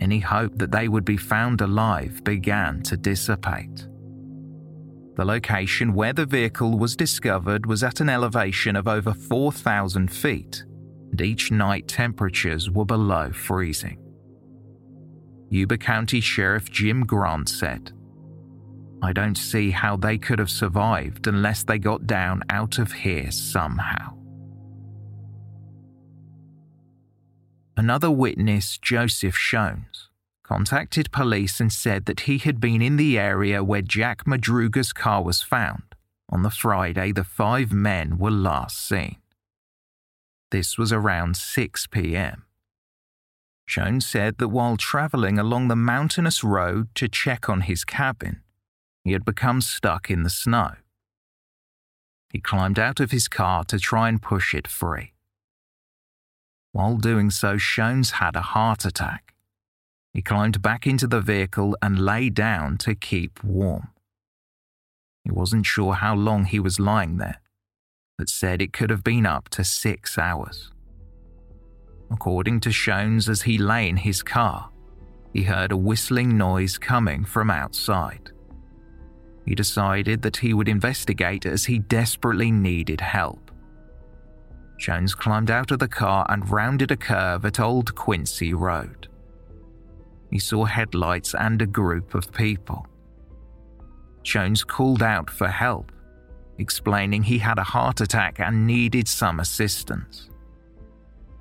any 0.00 0.20
hope 0.20 0.56
that 0.56 0.72
they 0.72 0.88
would 0.88 1.04
be 1.04 1.16
found 1.16 1.60
alive 1.60 2.22
began 2.24 2.82
to 2.82 2.96
dissipate. 2.96 3.86
The 5.16 5.24
location 5.24 5.94
where 5.94 6.12
the 6.12 6.26
vehicle 6.26 6.78
was 6.78 6.94
discovered 6.94 7.66
was 7.66 7.82
at 7.82 8.00
an 8.00 8.08
elevation 8.08 8.76
of 8.76 8.86
over 8.86 9.14
4,000 9.14 10.08
feet, 10.12 10.64
and 11.10 11.20
each 11.20 11.50
night 11.50 11.88
temperatures 11.88 12.70
were 12.70 12.84
below 12.84 13.32
freezing. 13.32 13.98
Yuba 15.48 15.78
County 15.78 16.20
Sheriff 16.20 16.70
Jim 16.70 17.06
Grant 17.06 17.48
said, 17.48 17.92
I 19.02 19.12
don't 19.12 19.36
see 19.36 19.70
how 19.70 19.96
they 19.96 20.18
could 20.18 20.38
have 20.38 20.50
survived 20.50 21.26
unless 21.26 21.62
they 21.62 21.78
got 21.78 22.06
down 22.06 22.42
out 22.50 22.78
of 22.78 22.92
here 22.92 23.30
somehow. 23.30 24.16
Another 27.76 28.10
witness, 28.10 28.78
Joseph 28.78 29.36
Shones, 29.36 30.08
contacted 30.42 31.12
police 31.12 31.60
and 31.60 31.70
said 31.70 32.06
that 32.06 32.20
he 32.20 32.38
had 32.38 32.58
been 32.58 32.80
in 32.80 32.96
the 32.96 33.18
area 33.18 33.62
where 33.62 33.82
Jack 33.82 34.26
Madruga's 34.26 34.94
car 34.94 35.22
was 35.22 35.42
found 35.42 35.82
on 36.30 36.42
the 36.42 36.50
Friday 36.50 37.12
the 37.12 37.24
five 37.24 37.72
men 37.72 38.16
were 38.16 38.30
last 38.30 38.78
seen. 38.78 39.16
This 40.50 40.78
was 40.78 40.90
around 40.90 41.36
6 41.36 41.86
pm. 41.88 42.44
Shones 43.66 44.06
said 44.06 44.38
that 44.38 44.48
while 44.48 44.76
travelling 44.76 45.38
along 45.38 45.68
the 45.68 45.76
mountainous 45.76 46.42
road 46.42 46.88
to 46.94 47.08
check 47.08 47.48
on 47.48 47.62
his 47.62 47.84
cabin, 47.84 48.42
he 49.04 49.12
had 49.12 49.24
become 49.24 49.60
stuck 49.60 50.10
in 50.10 50.22
the 50.22 50.30
snow. 50.30 50.76
He 52.32 52.40
climbed 52.40 52.78
out 52.78 53.00
of 53.00 53.10
his 53.10 53.28
car 53.28 53.64
to 53.64 53.78
try 53.78 54.08
and 54.08 54.22
push 54.22 54.54
it 54.54 54.66
free. 54.66 55.12
While 56.76 56.98
doing 56.98 57.30
so, 57.30 57.56
Shones 57.56 58.10
had 58.20 58.36
a 58.36 58.42
heart 58.42 58.84
attack. 58.84 59.32
He 60.12 60.20
climbed 60.20 60.60
back 60.60 60.86
into 60.86 61.06
the 61.06 61.22
vehicle 61.22 61.74
and 61.80 61.98
lay 61.98 62.28
down 62.28 62.76
to 62.84 62.94
keep 62.94 63.42
warm. 63.42 63.88
He 65.24 65.30
wasn't 65.30 65.64
sure 65.64 65.94
how 65.94 66.14
long 66.14 66.44
he 66.44 66.60
was 66.60 66.78
lying 66.78 67.16
there, 67.16 67.40
but 68.18 68.28
said 68.28 68.60
it 68.60 68.74
could 68.74 68.90
have 68.90 69.02
been 69.02 69.24
up 69.24 69.48
to 69.52 69.64
six 69.64 70.18
hours. 70.18 70.70
According 72.10 72.60
to 72.60 72.70
Shones, 72.70 73.26
as 73.30 73.40
he 73.40 73.56
lay 73.56 73.88
in 73.88 73.96
his 73.96 74.22
car, 74.22 74.68
he 75.32 75.44
heard 75.44 75.72
a 75.72 75.78
whistling 75.78 76.36
noise 76.36 76.76
coming 76.76 77.24
from 77.24 77.50
outside. 77.50 78.32
He 79.46 79.54
decided 79.54 80.20
that 80.20 80.36
he 80.36 80.52
would 80.52 80.68
investigate 80.68 81.46
as 81.46 81.64
he 81.64 81.78
desperately 81.78 82.50
needed 82.50 83.00
help. 83.00 83.45
Shones 84.78 85.14
climbed 85.14 85.50
out 85.50 85.70
of 85.70 85.78
the 85.78 85.88
car 85.88 86.26
and 86.28 86.50
rounded 86.50 86.90
a 86.90 86.96
curve 86.96 87.44
at 87.44 87.60
Old 87.60 87.94
Quincy 87.94 88.52
Road 88.52 89.08
he 90.30 90.38
saw 90.38 90.64
headlights 90.64 91.34
and 91.34 91.62
a 91.62 91.66
group 91.66 92.14
of 92.14 92.32
people. 92.32 92.86
Shones 94.22 94.64
called 94.64 95.02
out 95.02 95.30
for 95.30 95.48
help, 95.48 95.92
explaining 96.58 97.22
he 97.22 97.38
had 97.38 97.58
a 97.58 97.64
heart 97.64 98.00
attack 98.00 98.40
and 98.40 98.66
needed 98.66 99.08
some 99.08 99.40
assistance. 99.40 100.28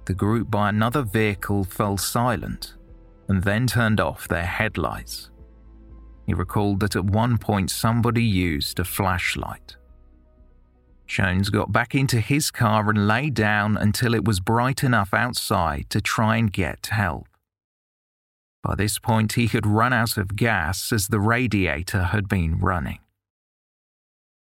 The 0.06 0.13
group 0.13 0.52
by 0.52 0.69
another 0.69 1.02
vehicle 1.02 1.63
fell 1.63 1.98
silent 1.98 2.76
and 3.28 3.43
then 3.43 3.65
turned 3.65 4.00
off 4.00 4.28
their 4.28 4.45
headlights. 4.45 5.32
He 6.28 6.34
recalled 6.34 6.80
that 6.82 6.95
at 6.95 7.06
one 7.06 7.38
point 7.38 7.71
somebody 7.71 8.24
used 8.24 8.80
a 8.80 8.84
flashlight. 8.84 9.78
Shones 11.05 11.49
got 11.49 11.71
back 11.71 11.93
into 11.93 12.19
his 12.19 12.51
car 12.51 12.89
and 12.89 13.07
lay 13.07 13.29
down 13.29 13.77
until 13.77 14.13
it 14.13 14.25
was 14.25 14.39
bright 14.39 14.83
enough 14.83 15.13
outside 15.13 15.85
to 15.89 16.01
try 16.01 16.37
and 16.37 16.51
get 16.51 16.87
help. 16.87 17.27
By 18.63 18.75
this 18.75 18.97
point, 18.97 19.33
he 19.33 19.45
had 19.45 19.67
run 19.67 19.93
out 19.93 20.17
of 20.17 20.35
gas 20.35 20.91
as 20.91 21.07
the 21.07 21.19
radiator 21.19 22.05
had 22.05 22.27
been 22.27 22.57
running. 22.57 22.99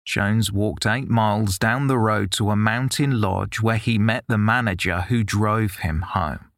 Shones 0.05 0.53
walked 0.53 0.87
eight 0.87 1.09
miles 1.09 1.59
down 1.59 1.87
the 1.87 1.99
road 1.99 2.31
to 2.33 2.51
a 2.51 2.57
mountain 2.57 3.21
lodge 3.21 3.61
where 3.61 3.77
he 3.77 3.99
met 3.99 4.25
the 4.29 4.39
manager 4.39 5.03
who 5.03 5.25
drove 5.25 5.77
him 5.77 6.03
home. 6.03 6.51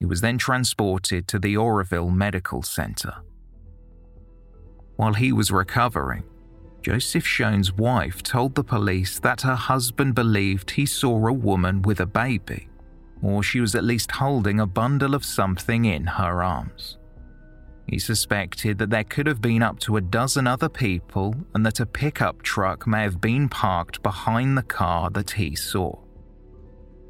He 0.00 0.06
was 0.06 0.20
then 0.20 0.38
transported 0.38 1.26
to 1.28 1.38
the 1.38 1.56
Oroville 1.56 2.10
Medical 2.10 2.62
Center. 2.62 3.14
While 4.96 5.14
he 5.14 5.32
was 5.32 5.50
recovering, 5.50 6.24
Joseph 6.84 7.26
Shones' 7.26 7.72
wife 7.72 8.22
told 8.22 8.54
the 8.54 8.62
police 8.62 9.18
that 9.20 9.40
her 9.40 9.54
husband 9.54 10.14
believed 10.14 10.70
he 10.70 10.84
saw 10.84 11.26
a 11.26 11.32
woman 11.32 11.80
with 11.80 11.98
a 12.00 12.06
baby 12.06 12.68
or 13.22 13.42
she 13.42 13.58
was 13.58 13.74
at 13.74 13.84
least 13.84 14.10
holding 14.10 14.60
a 14.60 14.66
bundle 14.66 15.14
of 15.14 15.24
something 15.24 15.86
in 15.86 16.04
her 16.04 16.42
arms. 16.42 16.98
He 17.86 17.98
suspected 17.98 18.76
that 18.76 18.90
there 18.90 19.04
could 19.04 19.26
have 19.26 19.40
been 19.40 19.62
up 19.62 19.78
to 19.80 19.96
a 19.96 20.02
dozen 20.02 20.46
other 20.46 20.68
people 20.68 21.34
and 21.54 21.64
that 21.64 21.80
a 21.80 21.86
pickup 21.86 22.42
truck 22.42 22.86
may 22.86 23.02
have 23.02 23.18
been 23.18 23.48
parked 23.48 24.02
behind 24.02 24.58
the 24.58 24.62
car 24.62 25.08
that 25.10 25.30
he 25.30 25.56
saw. 25.56 25.94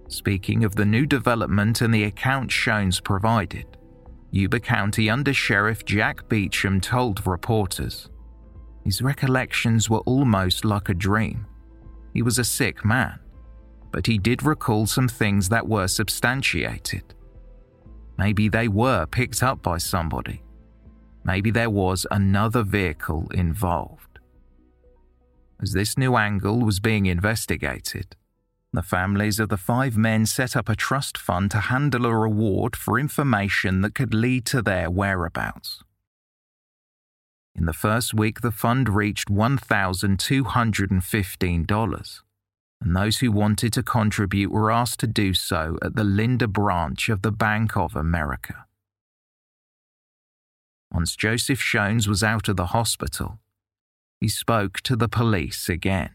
Speaking 0.07 0.63
of 0.63 0.77
the 0.77 0.85
new 0.85 1.05
development 1.05 1.81
and 1.81 1.93
the 1.93 2.05
account 2.05 2.53
Shones 2.53 3.01
provided, 3.01 3.67
Yuba 4.31 4.61
County 4.61 5.11
Under 5.11 5.35
Sheriff 5.35 5.85
Jack 5.85 6.29
Beecham 6.29 6.81
told 6.81 7.27
reporters 7.27 8.09
his 8.85 9.01
recollections 9.01 9.89
were 9.89 10.01
almost 10.01 10.65
like 10.65 10.89
a 10.89 10.95
dream. 10.95 11.47
He 12.13 12.23
was 12.23 12.39
a 12.39 12.45
sick 12.45 12.85
man, 12.85 13.19
but 13.91 14.07
he 14.07 14.19
did 14.19 14.43
recall 14.43 14.87
some 14.87 15.09
things 15.09 15.49
that 15.49 15.67
were 15.69 15.89
substantiated. 15.89 17.15
Maybe 18.19 18.49
they 18.49 18.69
were 18.69 19.07
picked 19.07 19.43
up 19.43 19.63
by 19.63 19.79
somebody. 19.79 20.43
Maybe 21.25 21.51
there 21.51 21.71
was 21.71 22.07
another 22.11 22.63
vehicle 22.63 23.29
involved. 23.33 24.19
As 25.63 25.73
this 25.73 25.97
new 25.97 26.17
angle 26.17 26.61
was 26.61 26.81
being 26.81 27.07
investigated, 27.07 28.17
the 28.75 28.83
families 28.83 29.39
of 29.39 29.51
the 29.51 29.57
five 29.57 29.97
men 29.97 30.27
set 30.27 30.57
up 30.57 30.69
a 30.69 30.75
trust 30.75 31.17
fund 31.17 31.53
to 31.53 31.61
handle 31.61 32.05
a 32.05 32.17
reward 32.17 32.75
for 32.75 32.99
information 32.99 33.81
that 33.83 33.95
could 33.95 34.13
lead 34.13 34.45
to 34.47 34.61
their 34.61 34.91
whereabouts. 34.91 35.84
In 37.57 37.67
the 37.67 37.73
first 37.73 38.15
week, 38.15 38.41
the 38.41 38.51
fund 38.51 38.89
reached 38.89 39.29
$1,215 39.29 42.23
and 42.85 42.95
those 42.95 43.19
who 43.19 43.33
wanted 43.33 43.73
to 43.73 43.83
contribute 43.83 44.53
were 44.53 44.71
asked 44.71 45.01
to 45.01 45.07
do 45.07 45.33
so 45.33 45.79
at 45.81 45.97
the 45.97 46.05
Linda 46.05 46.47
branch 46.47 47.09
of 47.09 47.23
the 47.23 47.33
Bank 47.33 47.77
of 47.77 47.97
America. 47.97 48.67
Once 50.93 51.17
Joseph 51.17 51.61
Shones 51.61 52.07
was 52.07 52.23
out 52.23 52.49
of 52.49 52.57
the 52.57 52.67
hospital, 52.67 53.41
he 54.21 54.29
spoke 54.29 54.81
to 54.83 54.97
the 54.97 55.09
police 55.09 55.69
again. 55.69 56.11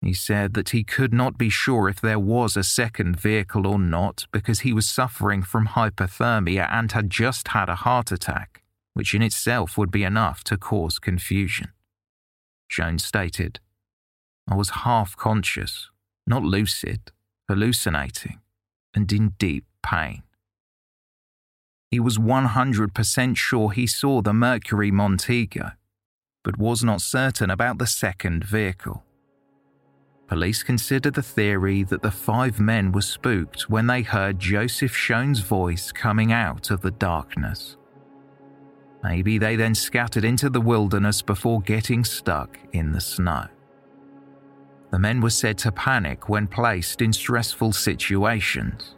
He 0.00 0.14
said 0.14 0.54
that 0.54 0.70
he 0.70 0.84
could 0.84 1.12
not 1.12 1.36
be 1.36 1.50
sure 1.50 1.88
if 1.88 2.00
there 2.00 2.18
was 2.18 2.56
a 2.56 2.62
second 2.62 3.18
vehicle 3.18 3.66
or 3.66 3.78
not 3.78 4.26
because 4.30 4.60
he 4.60 4.72
was 4.72 4.86
suffering 4.86 5.42
from 5.42 5.68
hypothermia 5.68 6.68
and 6.70 6.92
had 6.92 7.10
just 7.10 7.48
had 7.48 7.68
a 7.68 7.74
heart 7.74 8.12
attack, 8.12 8.62
which 8.96 9.12
in 9.12 9.20
itself 9.20 9.76
would 9.76 9.90
be 9.90 10.04
enough 10.04 10.42
to 10.42 10.56
cause 10.56 10.98
confusion. 10.98 11.68
Shones 12.66 13.04
stated, 13.04 13.60
I 14.50 14.54
was 14.54 14.70
half 14.70 15.14
conscious, 15.18 15.90
not 16.26 16.42
lucid, 16.42 17.12
hallucinating, 17.46 18.40
and 18.94 19.12
in 19.12 19.34
deep 19.38 19.66
pain. 19.82 20.22
He 21.90 22.00
was 22.00 22.16
100% 22.16 23.36
sure 23.36 23.70
he 23.70 23.86
saw 23.86 24.22
the 24.22 24.32
Mercury 24.32 24.90
Montego, 24.90 25.72
but 26.42 26.56
was 26.56 26.82
not 26.82 27.02
certain 27.02 27.50
about 27.50 27.76
the 27.76 27.86
second 27.86 28.44
vehicle. 28.44 29.04
Police 30.26 30.62
consider 30.62 31.10
the 31.10 31.22
theory 31.22 31.82
that 31.82 32.00
the 32.00 32.10
five 32.10 32.58
men 32.58 32.92
were 32.92 33.02
spooked 33.02 33.68
when 33.68 33.88
they 33.88 34.00
heard 34.00 34.38
Joseph 34.38 34.96
Shones' 34.96 35.40
voice 35.40 35.92
coming 35.92 36.32
out 36.32 36.70
of 36.70 36.80
the 36.80 36.92
darkness. 36.92 37.76
Maybe 39.02 39.38
they 39.38 39.56
then 39.56 39.74
scattered 39.74 40.24
into 40.24 40.50
the 40.50 40.60
wilderness 40.60 41.22
before 41.22 41.60
getting 41.60 42.04
stuck 42.04 42.58
in 42.72 42.92
the 42.92 43.00
snow. 43.00 43.46
The 44.90 44.98
men 44.98 45.20
were 45.20 45.30
said 45.30 45.58
to 45.58 45.72
panic 45.72 46.28
when 46.28 46.46
placed 46.46 47.02
in 47.02 47.12
stressful 47.12 47.72
situations, 47.72 48.94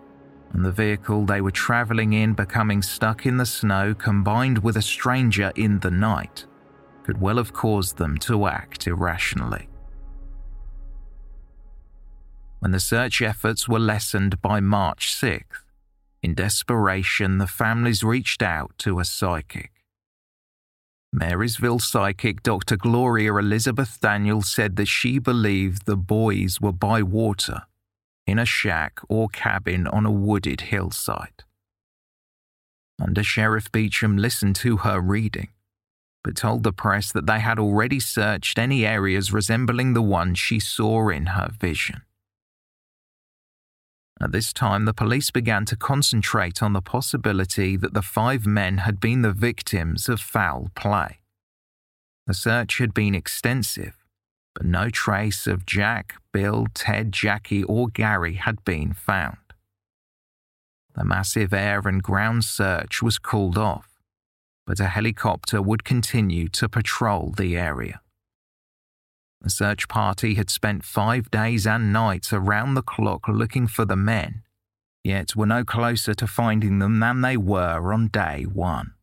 and 0.53 0.65
the 0.65 0.73
vehicle 0.73 1.27
they 1.27 1.41
were 1.41 1.51
travelling 1.51 2.13
in 2.13 2.35
becoming 2.35 2.83
stuck 2.83 3.27
in 3.27 3.37
the 3.37 3.47
snow 3.47 3.95
combined 3.95 4.59
with 4.59 4.77
a 4.77 4.83
stranger 4.83 5.53
in 5.57 5.79
the 5.81 5.91
night 5.91 6.47
could 7.03 7.21
well 7.21 7.37
have 7.37 7.53
caused 7.53 7.97
them 7.97 8.19
to 8.19 8.47
act 8.47 8.87
irrationally 8.87 9.69
when 12.61 12.73
the 12.73 12.81
search 12.81 13.23
efforts 13.23 13.69
were 13.69 13.79
lessened 13.79 14.41
by 14.43 14.61
March 14.61 15.15
6th. 15.15 15.63
In 16.23 16.35
desperation, 16.35 17.39
the 17.39 17.47
families 17.47 18.03
reached 18.03 18.43
out 18.43 18.73
to 18.79 18.99
a 18.99 19.05
psychic. 19.05 19.71
Marysville 21.13 21.79
psychic 21.79 22.43
Dr. 22.43 22.77
Gloria 22.77 23.35
Elizabeth 23.37 23.99
Daniel 24.01 24.43
said 24.43 24.77
that 24.77 24.89
she 24.89 25.19
believed 25.19 25.87
the 25.87 25.97
boys 25.97 26.61
were 26.61 26.73
by 26.73 27.03
water, 27.03 27.63
in 28.27 28.39
a 28.39 28.45
shack 28.45 29.01
or 29.09 29.29
cabin 29.29 29.87
on 29.87 30.05
a 30.05 30.11
wooded 30.11 30.63
hillside. 30.63 31.45
Under 33.01 33.23
Sheriff 33.23 33.73
Beecham 33.73 34.19
listened 34.19 34.57
to 34.57 34.79
her 34.79 35.01
reading, 35.01 35.49
but 36.23 36.37
told 36.37 36.63
the 36.63 36.73
press 36.73 37.11
that 37.13 37.27
they 37.27 37.41
had 37.41 37.59
already 37.59 38.01
searched 38.01 38.59
any 38.59 38.85
areas 38.85 39.33
resembling 39.33 39.95
the 39.95 40.03
one 40.03 40.35
she 40.35 40.61
saw 40.61 41.09
in 41.09 41.27
her 41.27 41.49
vision. 41.59 42.03
At 44.21 44.33
this 44.33 44.53
time, 44.53 44.85
the 44.85 44.95
police 44.95 45.31
began 45.31 45.65
to 45.67 45.77
concentrate 45.77 46.61
on 46.63 46.73
the 46.73 46.83
possibility 46.83 47.77
that 47.77 47.95
the 47.95 48.03
five 48.03 48.47
men 48.47 48.79
had 48.79 48.99
been 48.99 49.23
the 49.23 49.33
victims 49.33 50.09
of 50.09 50.21
foul 50.21 50.71
play. 50.75 51.21
The 52.27 52.35
search 52.35 52.79
had 52.79 52.93
been 52.93 53.15
extensive, 53.15 54.05
but 54.55 54.67
no 54.67 54.91
trace 54.91 55.47
of 55.47 55.65
Jack, 55.65 56.17
Bill, 56.33 56.67
Ted, 56.75 57.13
Jackie, 57.13 57.63
or 57.63 57.89
Gary 57.89 58.35
had 58.35 58.65
been 58.65 58.93
found. 58.93 59.39
The 60.97 61.05
massive 61.05 61.53
air 61.53 61.81
and 61.87 62.03
ground 62.03 62.45
search 62.45 63.01
was 63.01 63.21
called 63.21 63.57
off, 63.57 64.01
but 64.67 64.81
a 64.81 64.89
helicopter 64.89 65.63
would 65.63 65.85
continue 65.85 66.49
to 66.49 66.69
patrol 66.69 67.33
the 67.37 67.57
area. 67.57 68.01
The 69.41 69.51
search 69.51 69.89
party 69.89 70.35
had 70.35 70.51
spent 70.51 70.85
five 70.85 71.31
days 71.31 71.67
and 71.67 71.93
nights 71.93 72.33
around 72.33 72.75
the 72.75 72.83
clock 72.83 73.29
looking 73.29 73.67
for 73.69 73.85
the 73.85 73.97
men, 73.97 74.43
yet 75.05 75.37
were 75.37 75.47
no 75.47 75.65
closer 75.65 76.13
to 76.15 76.27
finding 76.27 76.81
them 76.81 76.99
than 76.99 77.21
they 77.21 77.37
were 77.37 77.93
on 77.93 78.09
day 78.09 78.45
one. 78.45 78.95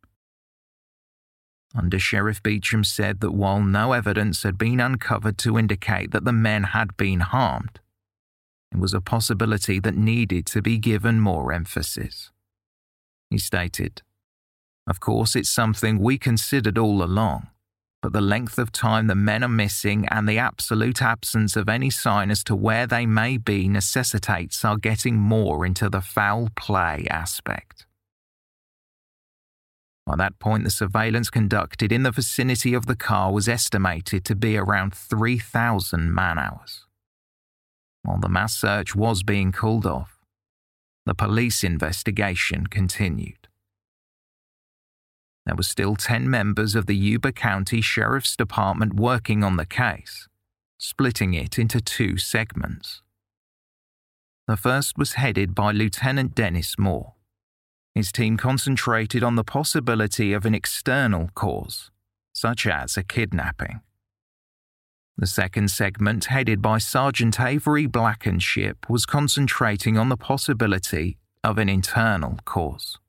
Under 1.73 1.99
Sheriff 1.99 2.41
Beecham 2.43 2.83
said 2.83 3.19
that 3.21 3.31
while 3.31 3.61
no 3.61 3.93
evidence 3.93 4.43
had 4.43 4.57
been 4.57 4.79
uncovered 4.79 5.37
to 5.39 5.57
indicate 5.57 6.11
that 6.11 6.25
the 6.25 6.33
men 6.33 6.63
had 6.63 6.95
been 6.97 7.21
harmed, 7.21 7.79
it 8.71 8.77
was 8.77 8.93
a 8.93 9.01
possibility 9.01 9.79
that 9.79 9.95
needed 9.95 10.45
to 10.47 10.61
be 10.61 10.77
given 10.77 11.19
more 11.19 11.53
emphasis. 11.53 12.31
He 13.29 13.37
stated, 13.37 14.01
Of 14.87 14.99
course, 14.99 15.35
it's 15.35 15.49
something 15.49 15.99
we 15.99 16.17
considered 16.17 16.77
all 16.77 17.03
along 17.03 17.47
but 18.05 18.13
the 18.13 18.21
length 18.21 18.59
of 18.59 18.71
time 18.71 19.07
the 19.07 19.15
men 19.15 19.43
are 19.43 19.47
missing 19.47 20.07
and 20.11 20.29
the 20.29 20.37
absolute 20.37 21.01
absence 21.01 21.55
of 21.55 21.67
any 21.67 21.89
sign 21.89 22.29
as 22.29 22.43
to 22.43 22.55
where 22.55 22.85
they 22.85 23.03
may 23.03 23.35
be 23.35 23.67
necessitates 23.67 24.63
our 24.63 24.77
getting 24.77 25.15
more 25.15 25.65
into 25.65 25.89
the 25.89 26.01
foul 26.01 26.49
play 26.55 27.07
aspect. 27.09 27.87
By 30.05 30.17
that 30.17 30.37
point, 30.37 30.65
the 30.65 30.69
surveillance 30.69 31.31
conducted 31.31 31.91
in 31.91 32.03
the 32.03 32.11
vicinity 32.11 32.75
of 32.75 32.85
the 32.85 32.95
car 32.95 33.33
was 33.33 33.49
estimated 33.49 34.23
to 34.25 34.35
be 34.35 34.55
around 34.55 34.93
3,000 34.93 36.13
man 36.13 36.37
hours. 36.37 36.85
While 38.03 38.19
the 38.19 38.29
mass 38.29 38.55
search 38.55 38.95
was 38.95 39.23
being 39.23 39.51
called 39.51 39.87
off, 39.87 40.19
the 41.07 41.15
police 41.15 41.63
investigation 41.63 42.67
continued. 42.67 43.44
There 45.45 45.55
were 45.55 45.63
still 45.63 45.95
10 45.95 46.29
members 46.29 46.75
of 46.75 46.87
the 46.87 46.95
Yuba 46.95 47.31
County 47.31 47.79
Sheriff's 47.81 48.35
Department 48.35 48.95
working 48.95 49.43
on 49.43 49.57
the 49.57 49.65
case, 49.65 50.27
splitting 50.77 51.33
it 51.33 51.59
into 51.59 51.79
two 51.79 52.17
segments. 52.17 53.01
The 54.47 54.57
first 54.57 54.97
was 54.97 55.13
headed 55.13 55.53
by 55.53 55.71
Lieutenant 55.71 56.35
Dennis 56.35 56.77
Moore. 56.79 57.13
His 57.93 58.11
team 58.11 58.37
concentrated 58.37 59.23
on 59.23 59.35
the 59.35 59.43
possibility 59.43 60.33
of 60.33 60.45
an 60.45 60.55
external 60.55 61.29
cause, 61.35 61.91
such 62.33 62.67
as 62.67 62.97
a 62.97 63.03
kidnapping. 63.03 63.81
The 65.17 65.27
second 65.27 65.71
segment, 65.71 66.25
headed 66.25 66.61
by 66.61 66.77
Sergeant 66.77 67.39
Avery 67.39 67.85
Blankenship, 67.85 68.89
was 68.89 69.05
concentrating 69.05 69.97
on 69.97 70.09
the 70.09 70.17
possibility 70.17 71.17
of 71.43 71.57
an 71.57 71.69
internal 71.69 72.37
cause. 72.43 72.99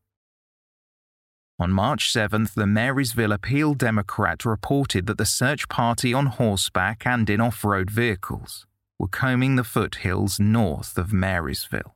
On 1.58 1.72
March 1.72 2.12
7th, 2.12 2.52
the 2.52 2.66
Marysville 2.66 3.32
Appeal 3.32 3.72
Democrat 3.72 4.44
reported 4.44 5.06
that 5.06 5.16
the 5.16 5.24
search 5.24 5.68
party 5.70 6.12
on 6.12 6.26
horseback 6.26 7.06
and 7.06 7.30
in 7.30 7.40
off 7.40 7.64
road 7.64 7.90
vehicles 7.90 8.66
were 8.98 9.08
combing 9.08 9.56
the 9.56 9.64
foothills 9.64 10.38
north 10.38 10.98
of 10.98 11.14
Marysville. 11.14 11.94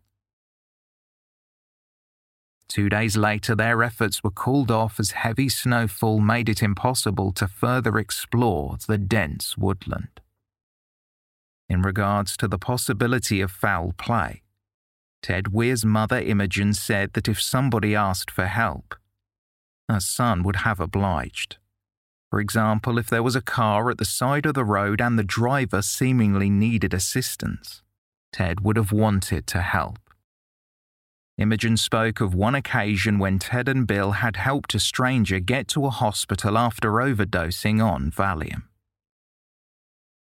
Two 2.68 2.88
days 2.88 3.16
later, 3.16 3.54
their 3.54 3.82
efforts 3.82 4.24
were 4.24 4.30
called 4.30 4.70
off 4.70 4.98
as 4.98 5.10
heavy 5.10 5.48
snowfall 5.48 6.20
made 6.20 6.48
it 6.48 6.62
impossible 6.62 7.32
to 7.32 7.48
further 7.48 7.98
explore 7.98 8.76
the 8.86 8.96
dense 8.96 9.58
woodland. 9.58 10.20
In 11.68 11.82
regards 11.82 12.36
to 12.38 12.48
the 12.48 12.58
possibility 12.58 13.40
of 13.40 13.50
foul 13.50 13.92
play, 13.98 14.42
Ted 15.22 15.48
Weir's 15.48 15.84
mother 15.84 16.18
Imogen 16.18 16.72
said 16.72 17.12
that 17.12 17.28
if 17.28 17.42
somebody 17.42 17.94
asked 17.94 18.30
for 18.30 18.46
help, 18.46 18.94
her 19.90 20.00
son 20.00 20.42
would 20.42 20.56
have 20.56 20.80
obliged. 20.80 21.58
For 22.30 22.40
example, 22.40 22.96
if 22.96 23.08
there 23.08 23.24
was 23.24 23.34
a 23.34 23.42
car 23.42 23.90
at 23.90 23.98
the 23.98 24.04
side 24.04 24.46
of 24.46 24.54
the 24.54 24.64
road 24.64 25.00
and 25.00 25.18
the 25.18 25.24
driver 25.24 25.82
seemingly 25.82 26.48
needed 26.48 26.94
assistance, 26.94 27.82
Ted 28.32 28.60
would 28.60 28.76
have 28.76 28.92
wanted 28.92 29.48
to 29.48 29.60
help. 29.60 29.98
Imogen 31.36 31.76
spoke 31.76 32.20
of 32.20 32.34
one 32.34 32.54
occasion 32.54 33.18
when 33.18 33.38
Ted 33.38 33.68
and 33.68 33.86
Bill 33.86 34.12
had 34.12 34.36
helped 34.36 34.74
a 34.74 34.80
stranger 34.80 35.40
get 35.40 35.66
to 35.68 35.86
a 35.86 35.90
hospital 35.90 36.56
after 36.56 36.92
overdosing 36.92 37.84
on 37.84 38.10
Valium. 38.10 38.64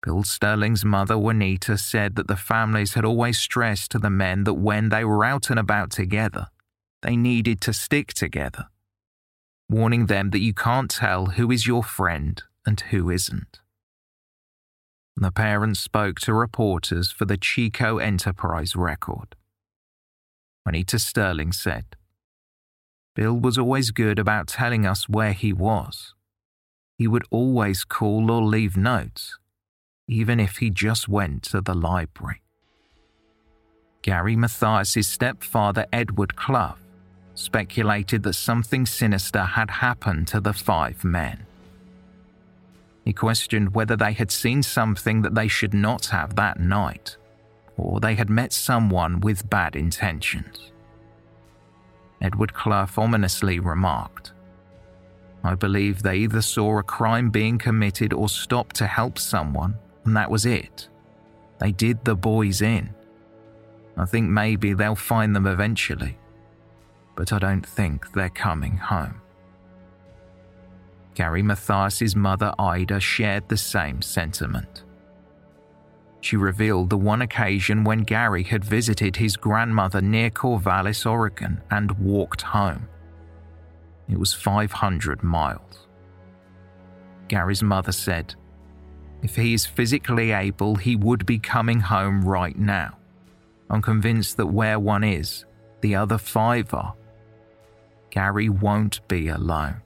Bill 0.02 0.24
Sterling's 0.24 0.84
mother, 0.84 1.16
Juanita, 1.16 1.78
said 1.78 2.16
that 2.16 2.26
the 2.26 2.36
families 2.36 2.94
had 2.94 3.04
always 3.04 3.38
stressed 3.38 3.92
to 3.92 4.00
the 4.00 4.10
men 4.10 4.42
that 4.44 4.54
when 4.54 4.88
they 4.88 5.04
were 5.04 5.24
out 5.24 5.50
and 5.50 5.60
about 5.60 5.92
together, 5.92 6.48
they 7.02 7.14
needed 7.14 7.60
to 7.60 7.72
stick 7.72 8.12
together 8.12 8.66
warning 9.68 10.06
them 10.06 10.30
that 10.30 10.40
you 10.40 10.52
can't 10.52 10.90
tell 10.90 11.26
who 11.26 11.50
is 11.50 11.66
your 11.66 11.82
friend 11.82 12.42
and 12.66 12.80
who 12.90 13.10
isn't. 13.10 13.60
The 15.16 15.30
parents 15.30 15.80
spoke 15.80 16.20
to 16.20 16.32
reporters 16.34 17.12
for 17.12 17.24
the 17.24 17.36
Chico 17.36 17.98
Enterprise 17.98 18.74
record. 18.74 19.36
Anita 20.64 20.98
Sterling 20.98 21.52
said, 21.52 21.96
Bill 23.14 23.34
was 23.34 23.58
always 23.58 23.90
good 23.90 24.18
about 24.18 24.46
telling 24.46 24.86
us 24.86 25.08
where 25.08 25.32
he 25.32 25.52
was. 25.52 26.14
He 26.96 27.06
would 27.06 27.24
always 27.30 27.84
call 27.84 28.30
or 28.30 28.42
leave 28.42 28.76
notes, 28.76 29.38
even 30.08 30.40
if 30.40 30.58
he 30.58 30.70
just 30.70 31.08
went 31.08 31.42
to 31.44 31.60
the 31.60 31.74
library. 31.74 32.42
Gary 34.02 34.34
Mathias's 34.34 35.08
stepfather, 35.08 35.86
Edward 35.92 36.36
Clough, 36.36 36.76
speculated 37.34 38.22
that 38.22 38.34
something 38.34 38.86
sinister 38.86 39.42
had 39.42 39.70
happened 39.70 40.28
to 40.28 40.40
the 40.40 40.52
five 40.52 41.04
men. 41.04 41.46
He 43.04 43.12
questioned 43.12 43.74
whether 43.74 43.96
they 43.96 44.12
had 44.12 44.30
seen 44.30 44.62
something 44.62 45.22
that 45.22 45.34
they 45.34 45.48
should 45.48 45.74
not 45.74 46.06
have 46.06 46.36
that 46.36 46.60
night, 46.60 47.16
or 47.76 48.00
they 48.00 48.14
had 48.14 48.30
met 48.30 48.52
someone 48.52 49.20
with 49.20 49.50
bad 49.50 49.74
intentions. 49.74 50.70
Edward 52.20 52.54
Clough 52.54 52.88
ominously 52.96 53.58
remarked, 53.58 54.32
I 55.44 55.56
believe 55.56 56.02
they 56.02 56.18
either 56.18 56.42
saw 56.42 56.78
a 56.78 56.82
crime 56.84 57.30
being 57.30 57.58
committed 57.58 58.12
or 58.12 58.28
stopped 58.28 58.76
to 58.76 58.86
help 58.86 59.18
someone, 59.18 59.74
and 60.04 60.16
that 60.16 60.30
was 60.30 60.46
it. 60.46 60.88
They 61.58 61.72
did 61.72 62.04
the 62.04 62.14
boys 62.14 62.62
in. 62.62 62.94
I 63.96 64.04
think 64.04 64.30
maybe 64.30 64.72
they'll 64.72 64.94
find 64.94 65.34
them 65.34 65.46
eventually, 65.46 66.16
but 67.14 67.32
I 67.32 67.38
don't 67.38 67.66
think 67.66 68.12
they're 68.12 68.28
coming 68.28 68.76
home. 68.76 69.20
Gary 71.14 71.42
Mathias's 71.42 72.16
mother 72.16 72.54
Ida 72.58 73.00
shared 73.00 73.48
the 73.48 73.56
same 73.56 74.00
sentiment. 74.00 74.84
She 76.20 76.36
revealed 76.36 76.88
the 76.88 76.96
one 76.96 77.20
occasion 77.20 77.84
when 77.84 78.04
Gary 78.04 78.44
had 78.44 78.64
visited 78.64 79.16
his 79.16 79.36
grandmother 79.36 80.00
near 80.00 80.30
Corvallis, 80.30 81.04
Oregon, 81.04 81.60
and 81.70 81.90
walked 81.98 82.42
home. 82.42 82.88
It 84.08 84.18
was 84.18 84.32
500 84.32 85.22
miles. 85.22 85.88
Gary's 87.28 87.62
mother 87.62 87.92
said, 87.92 88.34
If 89.22 89.36
he 89.36 89.52
is 89.52 89.66
physically 89.66 90.30
able, 90.30 90.76
he 90.76 90.96
would 90.96 91.26
be 91.26 91.38
coming 91.38 91.80
home 91.80 92.22
right 92.22 92.56
now. 92.56 92.96
I'm 93.68 93.82
convinced 93.82 94.36
that 94.36 94.46
where 94.46 94.78
one 94.78 95.02
is, 95.02 95.44
the 95.80 95.96
other 95.96 96.18
five 96.18 96.72
are. 96.72 96.94
Gary 98.12 98.50
won't 98.50 99.06
be 99.08 99.28
alone. 99.28 99.80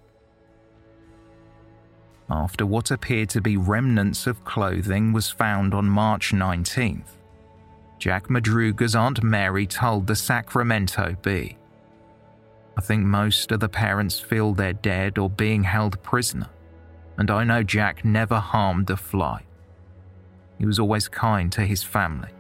After 2.29 2.67
what 2.67 2.91
appeared 2.91 3.31
to 3.31 3.41
be 3.41 3.57
remnants 3.57 4.27
of 4.27 4.45
clothing 4.45 5.13
was 5.13 5.31
found 5.31 5.73
on 5.73 5.89
March 5.89 6.33
19th, 6.33 7.19
Jack 8.01 8.29
Madruga's 8.29 8.97
Aunt 8.97 9.23
Mary 9.23 9.65
told 9.65 10.09
the 10.09 10.17
Sacramento 10.17 11.17
Bee 11.23 11.57
I 12.77 12.81
think 12.83 13.05
most 13.05 13.53
of 13.53 13.61
the 13.61 13.69
parents 13.69 14.19
feel 14.19 14.53
they're 14.53 14.73
dead 14.73 15.19
or 15.19 15.31
being 15.31 15.63
held 15.63 16.03
prisoner, 16.03 16.51
and 17.17 17.31
I 17.31 17.45
know 17.45 17.63
Jack 17.63 18.05
never 18.05 18.41
harmed 18.41 18.91
a 18.91 18.97
fly. 18.97 19.45
He 20.59 20.67
was 20.67 20.81
always 20.81 21.09
kind 21.09 21.51
to 21.53 21.63
his 21.63 21.85
family. 21.85 22.33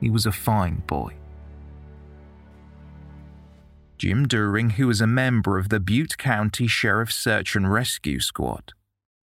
He 0.00 0.10
was 0.10 0.26
a 0.26 0.32
fine 0.32 0.82
boy. 0.86 1.15
Jim 3.98 4.28
During, 4.28 4.70
who 4.70 4.86
was 4.86 5.00
a 5.00 5.06
member 5.06 5.58
of 5.58 5.68
the 5.68 5.80
Butte 5.80 6.18
County 6.18 6.66
Sheriff's 6.66 7.16
Search 7.16 7.56
and 7.56 7.72
Rescue 7.72 8.20
Squad, 8.20 8.72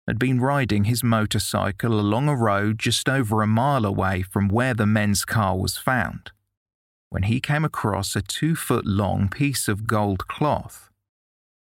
had 0.08 0.20
been 0.20 0.40
riding 0.40 0.86
his 0.86 1.04
motorcycle 1.04 2.00
along 2.00 2.28
a 2.28 2.36
road 2.36 2.80
just 2.80 3.08
over 3.08 3.42
a 3.42 3.48
mile 3.48 3.86
away 3.86 4.22
from 4.22 4.48
where 4.48 4.74
the 4.74 4.86
men's 4.86 5.24
car 5.26 5.58
was 5.58 5.78
found 5.78 6.32
when 7.10 7.24
he 7.24 7.40
came 7.40 7.66
across 7.66 8.16
a 8.16 8.22
two 8.22 8.56
foot 8.56 8.86
long 8.86 9.30
piece 9.30 9.68
of 9.68 9.88
gold 9.88 10.28
cloth, 10.28 10.90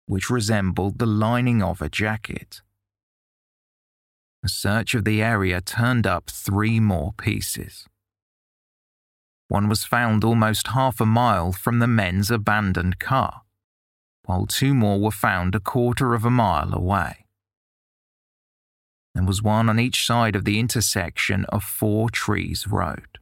which 0.08 0.30
resembled 0.30 1.00
the 1.00 1.06
lining 1.06 1.62
of 1.62 1.82
a 1.82 1.89
jacket. 1.89 2.62
A 4.43 4.50
search 4.50 4.95
of 4.95 5.06
the 5.06 5.21
area 5.21 5.62
turned 5.62 6.08
up 6.08 6.30
three 6.30 6.80
more 6.80 7.13
pieces. 7.17 7.86
One 9.48 9.70
was 9.70 9.86
found 9.86 10.24
almost 10.24 10.68
half 10.68 11.00
a 11.00 11.06
mile 11.06 11.52
from 11.52 11.80
the 11.80 11.88
men's 11.88 12.30
abandoned 12.30 13.00
car, 13.00 13.44
while 14.26 14.46
two 14.46 14.74
more 14.74 15.00
were 15.00 15.12
found 15.12 15.56
a 15.56 15.60
quarter 15.60 16.14
of 16.14 16.26
a 16.26 16.30
mile 16.30 16.74
away. 16.74 17.26
There 19.16 19.24
was 19.24 19.42
one 19.42 19.70
on 19.70 19.80
each 19.80 20.06
side 20.06 20.36
of 20.36 20.46
the 20.46 20.60
intersection 20.60 21.46
of 21.46 21.64
Four 21.64 22.10
Trees 22.10 22.68
Road. 22.68 23.18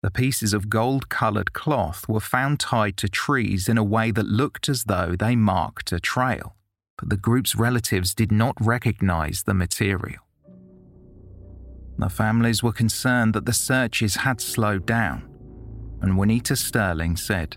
The 0.00 0.12
pieces 0.12 0.54
of 0.54 0.70
gold 0.70 1.08
coloured 1.08 1.52
cloth 1.52 2.08
were 2.08 2.20
found 2.20 2.60
tied 2.60 2.96
to 2.98 3.08
trees 3.08 3.68
in 3.68 3.76
a 3.76 3.84
way 3.84 4.12
that 4.12 4.26
looked 4.26 4.68
as 4.68 4.84
though 4.84 5.16
they 5.18 5.34
marked 5.34 5.90
a 5.90 5.98
trail, 5.98 6.54
but 6.96 7.10
the 7.10 7.16
group's 7.16 7.56
relatives 7.56 8.14
did 8.14 8.30
not 8.30 8.54
recognise 8.60 9.42
the 9.42 9.54
material. 9.54 10.27
The 11.98 12.08
families 12.08 12.62
were 12.62 12.72
concerned 12.72 13.34
that 13.34 13.44
the 13.44 13.52
searches 13.52 14.14
had 14.14 14.40
slowed 14.40 14.86
down, 14.86 15.28
and 16.00 16.16
Juanita 16.16 16.54
Sterling 16.54 17.16
said, 17.16 17.56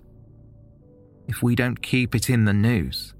If 1.28 1.44
we 1.44 1.56
don't 1.56 1.84
keep 1.84 2.16
it 2.16 2.28
in 2.28 2.46
the 2.46 2.54
news, 2.54 3.14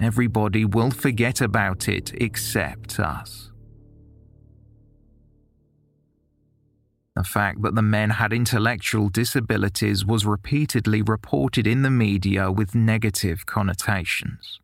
everybody 0.00 0.64
will 0.64 0.90
forget 0.90 1.40
about 1.40 1.88
it 1.88 2.12
except 2.20 2.98
us. 2.98 3.52
The 7.14 7.22
fact 7.22 7.62
that 7.62 7.76
the 7.76 7.82
men 7.82 8.10
had 8.10 8.32
intellectual 8.32 9.10
disabilities 9.10 10.04
was 10.04 10.26
repeatedly 10.26 11.02
reported 11.02 11.68
in 11.68 11.82
the 11.82 11.90
media 11.90 12.50
with 12.50 12.74
negative 12.74 13.46
connotations. 13.46 14.58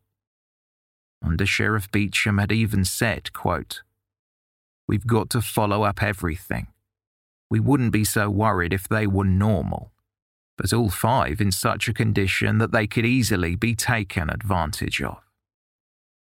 Under 1.23 1.45
Sheriff 1.45 1.89
Beecham 1.91 2.37
had 2.37 2.51
even 2.51 2.83
said, 2.83 3.31
quote, 3.33 3.81
We've 4.89 5.05
got 5.05 5.29
to 5.29 5.41
follow 5.41 5.83
up 5.83 6.01
everything. 6.01 6.65
We 7.47 7.59
wouldn't 7.59 7.91
be 7.91 8.03
so 8.03 8.27
worried 8.27 8.73
if 8.73 8.89
they 8.89 9.05
were 9.05 9.23
normal, 9.23 9.91
but 10.57 10.73
all 10.73 10.89
five 10.89 11.39
in 11.39 11.51
such 11.51 11.87
a 11.87 11.93
condition 11.93 12.57
that 12.57 12.71
they 12.71 12.87
could 12.87 13.05
easily 13.05 13.55
be 13.55 13.75
taken 13.75 14.31
advantage 14.31 14.99
of. 15.03 15.19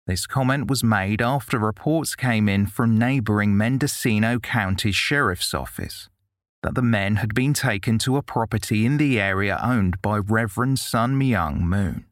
This 0.07 0.27
comment 0.27 0.71
was 0.71 0.83
made 0.83 1.21
after 1.21 1.59
reports 1.59 2.17
came 2.17 2.49
in 2.49 2.65
from 2.67 2.97
neighbouring 2.97 3.59
Mendocino 3.59 4.39
County 4.39 4.91
Sheriff's 4.91 5.53
Office 5.53 6.09
that 6.63 6.75
the 6.75 6.81
men 6.81 7.17
had 7.17 7.35
been 7.35 7.53
taken 7.53 7.99
to 7.99 8.17
a 8.17 8.23
property 8.23 8.87
in 8.87 8.97
the 8.97 9.21
area 9.21 9.61
owned 9.63 10.01
by 10.01 10.17
Reverend 10.17 10.79
Sun 10.79 11.21
Myung 11.21 11.61
Moon. 11.61 12.07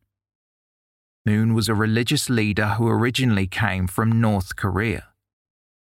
Moon 1.25 1.55
was 1.55 1.71
a 1.71 1.75
religious 1.75 2.29
leader 2.29 2.75
who 2.77 2.87
originally 2.87 3.47
came 3.47 3.87
from 3.87 4.21
North 4.21 4.57
Korea 4.57 5.09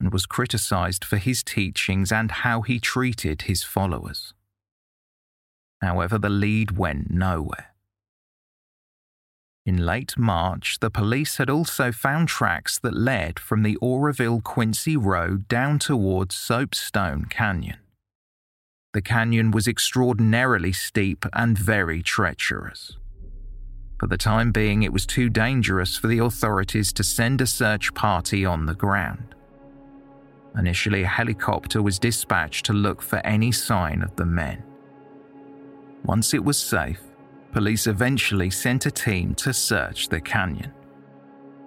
and 0.03 0.13
was 0.13 0.27
criticized 0.27 1.05
for 1.05 1.17
his 1.17 1.45
teachings 1.45 2.11
and 2.11 2.31
how 2.33 2.63
he 2.63 2.81
treated 2.81 3.43
his 3.43 3.63
followers. 3.63 4.35
However, 5.81 6.19
the 6.19 6.29
lead 6.29 6.77
went 6.77 7.09
nowhere. 7.11 7.69
In 9.65 9.87
late 9.87 10.19
March, 10.19 10.81
the 10.81 10.91
police 10.91 11.37
had 11.37 11.49
also 11.49 11.93
found 11.93 12.27
tracks 12.27 12.81
that 12.81 12.97
led 12.97 13.39
from 13.39 13.63
the 13.63 13.77
Oroville 13.77 14.41
Quincy 14.41 14.97
Road 14.97 15.47
down 15.47 15.79
towards 15.79 16.35
Soapstone 16.35 17.27
Canyon. 17.27 17.79
The 18.93 19.03
canyon 19.03 19.53
was 19.53 19.69
extraordinarily 19.69 20.73
steep 20.73 21.25
and 21.33 21.57
very 21.57 22.03
treacherous. 22.03 22.97
For 24.01 24.09
the 24.09 24.19
time 24.19 24.51
being, 24.51 24.83
it 24.83 24.93
was 24.93 25.07
too 25.07 25.29
dangerous 25.31 25.97
for 25.97 26.09
the 26.09 26.19
authorities 26.19 26.93
to 26.95 27.05
send 27.05 27.41
a 27.41 27.47
search 27.47 27.95
party 27.95 28.45
on 28.45 28.67
the 28.67 28.75
ground. 28.75 29.37
Initially, 30.57 31.03
a 31.03 31.09
helicopter 31.09 31.83
was 31.83 31.99
dispatched 31.99 32.67
to 32.67 32.73
look 32.73 33.01
for 33.01 33.19
any 33.27 33.53
sign 33.53 34.03
of 34.03 34.15
the 34.17 34.27
men. 34.27 34.63
Once 36.05 36.35
it 36.35 36.45
was 36.45 36.59
safe, 36.59 37.01
police 37.53 37.87
eventually 37.87 38.51
sent 38.51 38.87
a 38.87 38.91
team 38.91 39.35
to 39.37 39.53
search 39.53 40.09
the 40.09 40.21
canyon. 40.21 40.73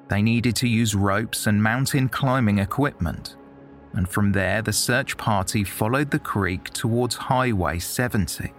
They 0.08 0.22
needed 0.22 0.56
to 0.58 0.68
use 0.68 0.94
ropes 0.94 1.48
and 1.48 1.62
mountain 1.62 2.10
climbing 2.10 2.60
equipment, 2.60 3.38
and 3.94 4.08
from 4.08 4.32
there 4.32 4.62
the 4.62 4.74
search 4.74 5.18
party 5.18 5.64
followed 5.64 6.12
the 6.12 6.20
creek 6.20 6.66
towards 6.66 7.16
Highway 7.16 7.80
70. 7.80 8.54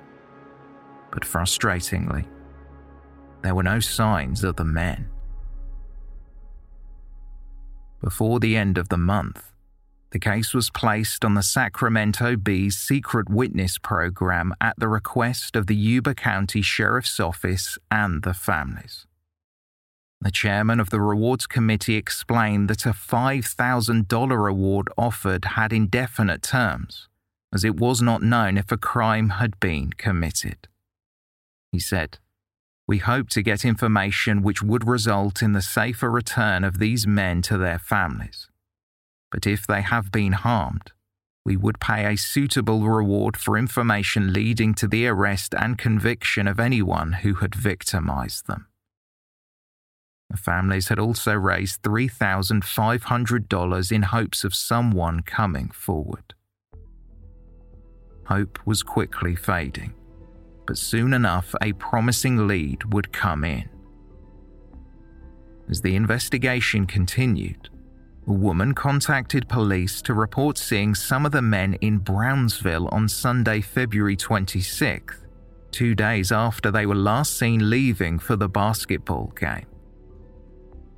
But 1.13 1.23
frustratingly, 1.23 2.27
there 3.43 3.55
were 3.55 3.63
no 3.63 3.79
signs 3.79 4.43
of 4.43 4.57
the 4.57 4.65
men. 4.65 5.09
Before 8.03 8.41
the 8.41 8.57
end 8.57 8.77
of 8.77 8.89
the 8.89 8.99
month, 8.99 9.53
the 10.11 10.19
case 10.19 10.55
was 10.55 10.71
placed 10.71 11.25
on 11.25 11.35
the 11.35 11.43
Sacramento 11.43 12.37
Bee's 12.37 12.77
secret 12.77 13.29
witness 13.29 13.77
program 13.79 14.55
at 14.61 14.79
the 14.79 14.89
request 14.89 15.57
of 15.57 15.67
the 15.67 15.75
Yuba 15.75 16.15
County 16.15 16.63
Sheriff's 16.63 17.19
Office 17.19 17.77
and 17.91 18.23
the 18.23 18.35
families. 18.35 19.07
The 20.21 20.31
chairman 20.31 20.81
of 20.81 20.91
the 20.91 21.01
rewards 21.01 21.47
committee 21.47 21.97
explained 21.97 22.71
that 22.71 22.87
a 22.87 22.91
$5,000 22.91 24.45
reward 24.45 24.89
offered 24.97 25.45
had 25.45 25.73
indefinite 25.73 26.43
terms, 26.43 27.09
as 27.53 27.65
it 27.65 27.77
was 27.77 28.01
not 28.01 28.23
known 28.23 28.57
if 28.57 28.71
a 28.73 28.79
crime 28.79 29.31
had 29.31 29.59
been 29.61 29.91
committed. 29.91 30.69
He 31.73 31.81
said, 31.81 32.19
We 32.87 32.99
hope 32.99 33.29
to 33.31 33.43
get 33.43 33.65
information 33.65 34.43
which 34.43 34.63
would 34.63 34.87
result 34.87 35.43
in 35.43 35.53
the 35.53 35.63
safer 35.63 36.11
return 36.11 36.65
of 36.65 36.79
these 36.79 37.07
men 37.07 37.43
to 37.43 37.59
their 37.59 37.79
families 37.79 38.49
but 39.37 39.47
if 39.47 39.67
they 39.67 39.83
have 39.83 40.11
been 40.11 40.33
harmed, 40.33 40.93
we 41.45 41.59
would 41.59 41.79
pay 41.79 42.07
a 42.07 42.17
suitable 42.17 42.89
reward 42.89 43.37
for 43.37 43.59
information 43.59 44.33
leading 44.33 44.73
to 44.73 44.89
the 44.89 45.07
arrest 45.07 45.55
and 45.55 45.77
conviction 45.77 46.49
of 46.49 46.59
anyone 46.59 47.13
who 47.13 47.35
had 47.35 47.55
victimized 47.55 48.47
them. 48.47 48.67
The 50.31 50.39
families 50.39 50.89
had 50.89 50.99
also 50.99 51.35
raised 51.35 51.83
$3,500 51.83 53.93
in 53.93 54.03
hopes 54.05 54.43
of 54.43 54.55
someone 54.55 55.21
coming 55.21 55.69
forward. 55.69 56.33
Hope 58.29 58.59
was 58.65 58.83
quickly 58.83 59.37
fading, 59.37 59.93
but 60.67 60.79
soon 60.79 61.13
enough 61.13 61.55
a 61.61 61.75
promising 61.75 62.49
lead 62.49 62.95
would 62.95 63.13
come 63.13 63.45
in. 63.45 63.69
As 65.69 65.83
the 65.83 65.95
investigation 65.95 66.87
continued, 66.87 67.69
a 68.29 68.33
woman 68.33 68.75
contacted 68.75 69.49
police 69.49 70.03
to 70.03 70.13
report 70.13 70.59
seeing 70.59 70.95
some 70.95 71.25
of 71.25 71.33
the 71.33 71.43
men 71.43 71.75
in 71.75 71.99
Brownsville 71.99 72.89
on 72.89 73.09
Sunday, 73.09 73.61
February 73.61 74.17
26th, 74.17 75.27
two 75.71 75.95
days 75.95 76.33
after 76.33 76.71
they 76.71 76.87
were 76.87 76.97
last 76.97 77.39
seen 77.39 77.71
leaving 77.71 78.19
for 78.19 78.35
the 78.35 78.49
basketball 78.49 79.33
game. 79.39 79.67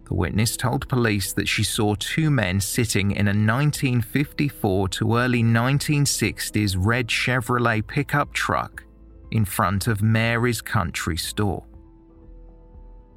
The 0.07 0.15
witness 0.15 0.57
told 0.57 0.89
police 0.89 1.35
that 1.35 1.49
she 1.49 1.65
saw 1.65 1.95
two 1.99 2.31
men 2.31 2.63
sitting 2.63 3.11
in 3.11 3.27
a 3.27 3.37
1954 3.37 4.89
to 4.89 5.17
early 5.19 5.43
1960s 5.43 6.77
red 6.79 7.09
Chevrolet 7.09 7.87
pickup 7.87 8.33
truck 8.33 8.85
in 9.31 9.45
front 9.45 9.87
of 9.87 10.01
Mary's 10.01 10.63
Country 10.63 11.19
Store. 11.19 11.68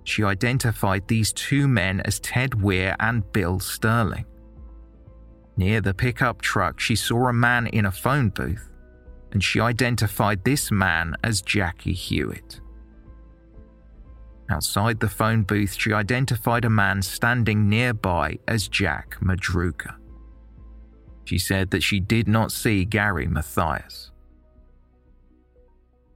She 0.03 0.23
identified 0.23 1.07
these 1.07 1.31
two 1.33 1.67
men 1.67 2.01
as 2.01 2.19
Ted 2.19 2.51
Weiher 2.51 2.95
and 2.99 3.29
Bill 3.31 3.59
Sterling. 3.59 4.25
Near 5.57 5.81
the 5.81 5.93
pickup 5.93 6.41
truck, 6.41 6.79
she 6.79 6.95
saw 6.95 7.27
a 7.27 7.33
man 7.33 7.67
in 7.67 7.85
a 7.85 7.91
phone 7.91 8.29
booth, 8.29 8.69
and 9.31 9.43
she 9.43 9.59
identified 9.59 10.43
this 10.43 10.71
man 10.71 11.15
as 11.23 11.41
Jackie 11.41 11.95
Huett. 11.95 12.59
Outside 14.49 14.99
the 14.99 15.07
phone 15.07 15.43
booth, 15.43 15.75
she 15.77 15.93
identified 15.93 16.65
a 16.65 16.69
man 16.69 17.01
standing 17.01 17.69
nearby 17.69 18.37
as 18.47 18.67
Jack 18.67 19.17
Madruga. 19.21 19.95
She 21.23 21.37
said 21.37 21.71
that 21.71 21.83
she 21.83 21.99
did 21.99 22.27
not 22.27 22.51
see 22.51 22.83
Gary 22.83 23.27
Mathias. 23.27 24.10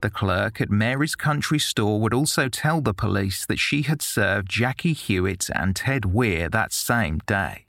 The 0.06 0.10
clerk 0.10 0.60
at 0.60 0.70
Mary's 0.70 1.16
Country 1.16 1.58
Store 1.58 1.98
would 1.98 2.14
also 2.14 2.48
tell 2.48 2.80
the 2.80 2.94
police 2.94 3.44
that 3.44 3.58
she 3.58 3.82
had 3.82 4.00
served 4.00 4.48
Jackie 4.48 4.94
Huett 4.94 5.50
and 5.52 5.74
Ted 5.74 6.02
Weiher 6.02 6.48
that 6.48 6.72
same 6.72 7.18
day. 7.26 7.66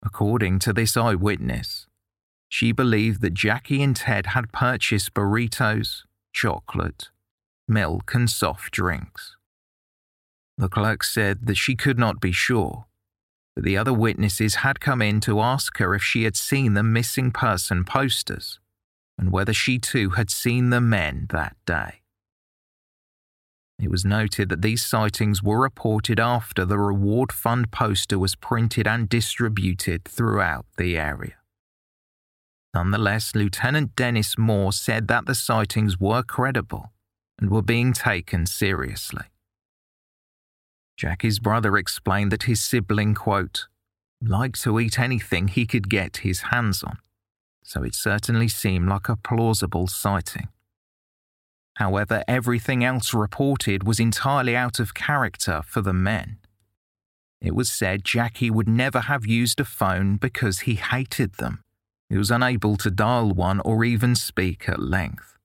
According 0.00 0.60
to 0.60 0.72
this 0.72 0.96
eyewitness, 0.96 1.88
she 2.48 2.70
believed 2.70 3.20
that 3.20 3.34
Jackie 3.34 3.82
and 3.82 3.96
Ted 3.96 4.26
had 4.26 4.52
purchased 4.52 5.12
burritos, 5.12 6.04
chocolate, 6.32 7.08
milk, 7.66 8.14
and 8.14 8.30
soft 8.30 8.72
drinks. 8.72 9.34
The 10.56 10.68
clerk 10.68 11.02
said 11.02 11.46
that 11.46 11.56
she 11.56 11.74
could 11.74 11.98
not 11.98 12.20
be 12.20 12.30
sure, 12.30 12.86
but 13.56 13.64
the 13.64 13.76
other 13.76 13.92
witnesses 13.92 14.62
had 14.62 14.78
come 14.78 15.02
in 15.02 15.18
to 15.22 15.40
ask 15.40 15.78
her 15.78 15.96
if 15.96 16.04
she 16.04 16.22
had 16.22 16.36
seen 16.36 16.74
the 16.74 16.84
missing 16.84 17.32
person 17.32 17.82
posters 17.82 18.60
and 19.18 19.32
whether 19.32 19.52
she 19.52 19.78
too 19.78 20.10
had 20.10 20.30
seen 20.30 20.70
the 20.70 20.80
men 20.80 21.26
that 21.30 21.56
day. 21.66 22.02
It 23.80 23.90
was 23.90 24.04
noted 24.04 24.48
that 24.48 24.62
these 24.62 24.84
sightings 24.84 25.42
were 25.42 25.60
reported 25.60 26.18
after 26.18 26.64
the 26.64 26.78
reward 26.78 27.32
fund 27.32 27.70
poster 27.70 28.18
was 28.18 28.34
printed 28.34 28.86
and 28.88 29.08
distributed 29.08 30.04
throughout 30.04 30.66
the 30.76 30.96
area. 30.96 31.36
Nonetheless, 32.74 33.34
Lieutenant 33.34 33.96
Dennis 33.96 34.36
Moore 34.36 34.72
said 34.72 35.08
that 35.08 35.26
the 35.26 35.34
sightings 35.34 35.98
were 35.98 36.22
credible 36.22 36.92
and 37.40 37.50
were 37.50 37.62
being 37.62 37.92
taken 37.92 38.46
seriously. 38.46 39.26
Jackie's 40.96 41.38
brother 41.38 41.76
explained 41.76 42.32
that 42.32 42.44
his 42.44 42.60
sibling, 42.60 43.14
quote, 43.14 43.68
liked 44.20 44.60
to 44.62 44.80
eat 44.80 44.98
anything 44.98 45.46
he 45.46 45.64
could 45.64 45.88
get 45.88 46.18
his 46.18 46.40
hands 46.50 46.82
on, 46.82 46.98
so 47.68 47.82
it 47.82 47.94
certainly 47.94 48.48
seemed 48.48 48.88
like 48.88 49.10
a 49.10 49.16
plausible 49.16 49.86
sighting. 49.86 50.48
However, 51.76 52.24
everything 52.26 52.82
else 52.82 53.12
reported 53.12 53.86
was 53.86 54.00
entirely 54.00 54.56
out 54.56 54.80
of 54.80 54.94
character 54.94 55.60
for 55.66 55.82
the 55.82 55.92
men. 55.92 56.38
It 57.42 57.54
was 57.54 57.70
said 57.70 58.06
Jackie 58.06 58.50
would 58.50 58.68
never 58.70 59.00
have 59.00 59.26
used 59.26 59.60
a 59.60 59.66
phone 59.66 60.16
because 60.16 60.60
he 60.60 60.76
hated 60.76 61.34
them. 61.34 61.62
He 62.08 62.16
was 62.16 62.30
unable 62.30 62.78
to 62.78 62.90
dial 62.90 63.32
one 63.32 63.60
or 63.60 63.84
even 63.84 64.14
speak 64.14 64.66
at 64.66 64.80
length. 64.80 65.36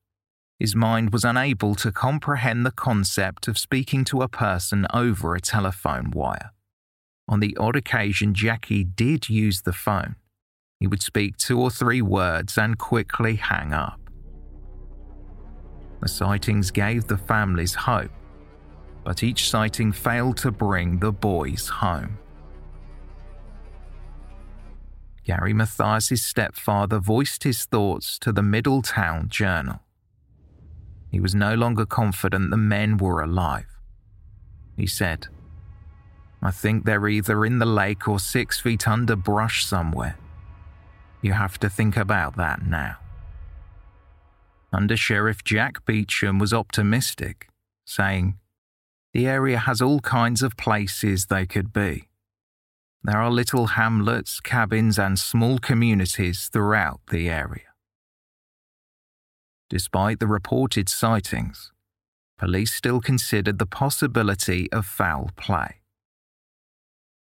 His 0.58 0.74
mind 0.74 1.12
was 1.12 1.24
unable 1.24 1.74
to 1.74 1.92
comprehend 1.92 2.64
the 2.64 2.72
concept 2.72 3.48
of 3.48 3.58
speaking 3.58 4.02
to 4.06 4.22
a 4.22 4.28
person 4.28 4.86
over 4.94 5.34
a 5.34 5.42
telephone 5.42 6.10
wire. 6.10 6.52
On 7.28 7.40
the 7.40 7.54
odd 7.60 7.76
occasion 7.76 8.32
Jackie 8.32 8.82
did 8.82 9.28
use 9.28 9.60
the 9.60 9.74
phone, 9.74 10.16
he 10.80 10.86
would 10.86 11.02
speak 11.02 11.36
two 11.36 11.60
or 11.60 11.70
three 11.70 12.02
words 12.02 12.58
and 12.58 12.78
quickly 12.78 13.36
hang 13.36 13.72
up. 13.72 14.00
The 16.00 16.08
sightings 16.08 16.70
gave 16.70 17.06
the 17.06 17.16
families 17.16 17.74
hope, 17.74 18.10
but 19.04 19.22
each 19.22 19.48
sighting 19.48 19.92
failed 19.92 20.36
to 20.38 20.50
bring 20.50 20.98
the 20.98 21.12
boys 21.12 21.68
home. 21.68 22.18
Gary 25.24 25.54
Mathias' 25.54 26.22
stepfather 26.22 26.98
voiced 26.98 27.44
his 27.44 27.64
thoughts 27.64 28.18
to 28.18 28.30
the 28.30 28.42
Middletown 28.42 29.30
Journal. 29.30 29.80
He 31.10 31.20
was 31.20 31.34
no 31.34 31.54
longer 31.54 31.86
confident 31.86 32.50
the 32.50 32.58
men 32.58 32.98
were 32.98 33.22
alive. 33.22 33.78
He 34.76 34.86
said, 34.86 35.28
I 36.42 36.50
think 36.50 36.84
they're 36.84 37.08
either 37.08 37.46
in 37.46 37.58
the 37.58 37.66
lake 37.66 38.06
or 38.06 38.18
six 38.18 38.60
feet 38.60 38.86
under 38.86 39.16
brush 39.16 39.64
somewhere. 39.64 40.18
You 41.24 41.32
have 41.32 41.58
to 41.60 41.70
think 41.70 41.96
about 41.96 42.36
that 42.36 42.66
now. 42.66 42.98
Under 44.70 44.94
Sheriff 44.94 45.42
Jack 45.42 45.86
Beecham 45.86 46.38
was 46.38 46.52
optimistic, 46.52 47.48
saying, 47.86 48.36
The 49.14 49.26
area 49.26 49.56
has 49.56 49.80
all 49.80 50.00
kinds 50.00 50.42
of 50.42 50.58
places 50.58 51.24
they 51.24 51.46
could 51.46 51.72
be. 51.72 52.10
There 53.02 53.16
are 53.16 53.30
little 53.30 53.68
hamlets, 53.68 54.38
cabins, 54.38 54.98
and 54.98 55.18
small 55.18 55.58
communities 55.58 56.50
throughout 56.52 57.00
the 57.10 57.30
area. 57.30 57.72
Despite 59.70 60.20
the 60.20 60.26
reported 60.26 60.90
sightings, 60.90 61.72
police 62.38 62.74
still 62.74 63.00
considered 63.00 63.58
the 63.58 63.64
possibility 63.64 64.70
of 64.72 64.84
foul 64.84 65.30
play. 65.36 65.80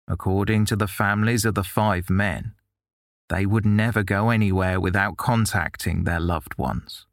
According 0.06 0.66
to 0.66 0.76
the 0.76 0.86
families 0.86 1.46
of 1.46 1.54
the 1.54 1.64
five 1.64 2.10
men, 2.10 2.55
they 3.28 3.46
would 3.46 3.66
never 3.66 4.02
go 4.02 4.30
anywhere 4.30 4.80
without 4.80 5.16
contacting 5.16 6.04
their 6.04 6.20
loved 6.20 6.56
ones. 6.58 7.06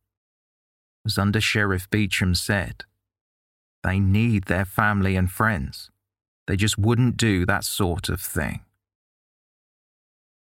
As 1.06 1.18
Under 1.18 1.42
Sheriff 1.42 1.90
Beecham 1.90 2.36
said, 2.36 2.86
they 3.84 4.00
need 4.00 4.46
their 4.46 4.66
family 4.66 5.16
and 5.16 5.30
friends. 5.30 5.90
They 6.48 6.56
just 6.56 6.78
wouldn't 6.78 7.18
do 7.18 7.46
that 7.46 7.64
sort 7.64 8.10
of 8.10 8.22
thing. 8.22 8.62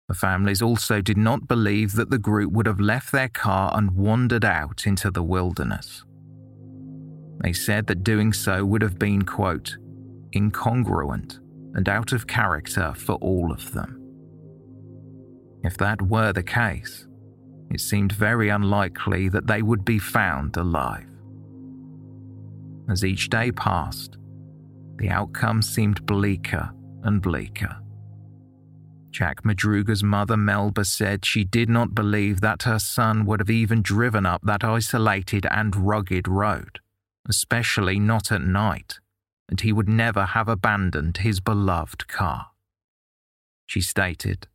The 0.10 0.14
families 0.14 0.62
also 0.62 1.02
did 1.02 1.18
not 1.18 1.48
believe 1.48 1.94
that 1.94 2.10
the 2.10 2.18
group 2.18 2.52
would 2.52 2.66
have 2.66 2.80
left 2.80 3.12
their 3.12 3.30
car 3.30 3.72
and 3.76 3.92
wandered 3.92 4.44
out 4.44 4.86
into 4.86 5.10
the 5.10 5.24
wilderness. 5.24 6.04
They 7.42 7.54
said 7.54 7.88
that 7.88 8.04
doing 8.04 8.34
so 8.34 8.66
would 8.66 8.82
have 8.82 9.00
been, 9.00 9.24
quote, 9.24 9.78
incongruent 10.36 11.40
and 11.76 11.88
out 11.88 12.12
of 12.12 12.28
character 12.28 12.94
for 12.96 13.16
all 13.16 13.52
of 13.52 13.72
them. 13.72 14.03
If 15.64 15.78
that 15.78 16.02
were 16.02 16.34
the 16.34 16.44
case, 16.44 17.08
it 17.72 17.80
seemed 17.80 18.12
very 18.12 18.50
unlikely 18.50 19.30
that 19.30 19.48
they 19.48 19.62
would 19.62 19.86
be 19.86 19.98
found 19.98 20.58
alive. 20.58 21.08
As 22.90 23.06
each 23.06 23.30
day 23.30 23.52
passed, 23.52 24.18
the 24.98 25.10
outcome 25.10 25.62
seemed 25.62 26.06
bleaker 26.06 26.72
and 27.04 27.22
bleaker. 27.22 27.78
Jack 29.10 29.46
Madruga's 29.46 30.04
mother, 30.04 30.36
Melba, 30.36 30.84
said 30.84 31.24
she 31.24 31.44
did 31.44 31.70
not 31.70 31.96
believe 31.96 32.42
that 32.42 32.64
her 32.64 32.80
son 32.80 33.26
would 33.26 33.40
have 33.40 33.50
even 33.50 33.82
driven 33.82 34.26
up 34.26 34.42
that 34.44 34.64
isolated 34.64 35.46
and 35.52 35.76
rugged 35.76 36.28
road, 36.28 36.80
especially 37.30 38.00
not 38.00 38.32
at 38.32 38.42
night, 38.42 39.00
and 39.48 39.62
he 39.62 39.72
would 39.72 39.88
never 39.88 40.26
have 40.26 40.50
abandoned 40.50 41.18
his 41.18 41.40
beloved 41.40 42.08
car. 42.08 42.48
She 43.68 43.82
stated, 43.82 44.48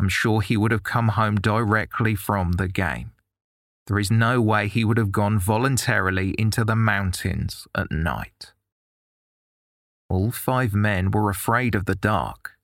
I'm 0.00 0.08
sure 0.08 0.40
he 0.40 0.56
would 0.56 0.72
have 0.72 0.82
come 0.82 1.08
home 1.08 1.36
directly 1.36 2.16
from 2.16 2.52
the 2.52 2.68
game. 2.68 3.12
There 3.86 3.98
is 3.98 4.10
no 4.10 4.40
way 4.40 4.66
he 4.66 4.84
would 4.84 4.96
have 4.96 5.12
gone 5.12 5.38
voluntarily 5.38 6.30
into 6.38 6.64
the 6.64 6.74
mountains 6.74 7.68
at 7.74 7.92
night. 7.92 8.52
All 10.08 10.32
five 10.32 10.74
men 10.74 11.10
were 11.12 11.30
afraid 11.30 11.74
of 11.74 11.84
the 11.84 11.94
dark 11.94 12.56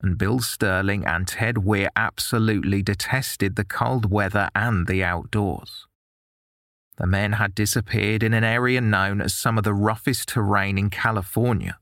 and 0.00 0.16
Bill 0.16 0.40
Sterling 0.40 1.04
and 1.04 1.26
Ted 1.26 1.56
Weiher 1.56 1.88
absolutely 1.96 2.82
detested 2.82 3.56
the 3.56 3.64
cold 3.64 4.10
weather 4.10 4.48
and 4.54 4.86
the 4.86 5.02
outdoors. 5.02 5.86
The 6.96 7.06
men 7.06 7.32
had 7.32 7.54
disappeared 7.54 8.22
in 8.22 8.34
an 8.34 8.44
area 8.44 8.80
known 8.80 9.20
as 9.20 9.34
some 9.34 9.58
of 9.58 9.64
the 9.64 9.74
roughest 9.74 10.28
terrain 10.28 10.78
in 10.78 10.90
California, 10.90 11.78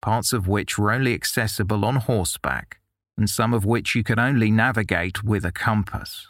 parts 0.00 0.32
of 0.32 0.46
which 0.48 0.78
were 0.78 0.92
only 0.92 1.14
accessible 1.14 1.84
on 1.84 1.96
horseback, 1.96 2.80
and 3.16 3.28
some 3.28 3.54
of 3.54 3.64
which 3.64 3.94
you 3.94 4.02
could 4.02 4.18
only 4.18 4.50
navigate 4.50 5.22
with 5.22 5.44
a 5.44 5.52
compass. 5.52 6.28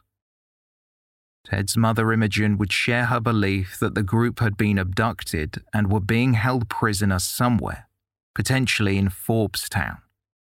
Ted's 1.44 1.76
mother 1.76 2.10
Imogen 2.12 2.56
would 2.56 2.72
share 2.72 3.06
her 3.06 3.20
belief 3.20 3.78
that 3.78 3.94
the 3.94 4.02
group 4.02 4.40
had 4.40 4.56
been 4.56 4.78
abducted 4.78 5.62
and 5.74 5.92
were 5.92 6.00
being 6.00 6.34
held 6.34 6.70
prisoner 6.70 7.18
somewhere, 7.18 7.86
potentially 8.34 8.96
in 8.96 9.10
Forbestown, 9.10 9.98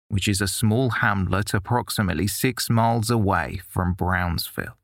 which 0.09 0.27
is 0.27 0.41
a 0.41 0.47
small 0.47 0.91
hamlet 0.91 1.53
approximately 1.53 2.27
six 2.27 2.69
miles 2.69 3.09
away 3.09 3.61
from 3.67 3.93
Brownsville. 3.93 4.77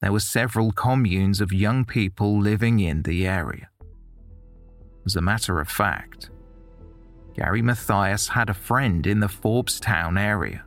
There 0.00 0.12
were 0.12 0.20
several 0.20 0.72
communes 0.72 1.40
of 1.40 1.52
young 1.52 1.84
people 1.84 2.40
living 2.40 2.80
in 2.80 3.02
the 3.02 3.26
area. 3.26 3.68
As 5.04 5.16
a 5.16 5.20
matter 5.20 5.60
of 5.60 5.68
fact, 5.68 6.30
Gary 7.34 7.62
Mathias 7.62 8.28
had 8.28 8.50
a 8.50 8.54
friend 8.54 9.06
in 9.06 9.20
the 9.20 9.28
Forbestown 9.28 10.18
area. 10.18 10.64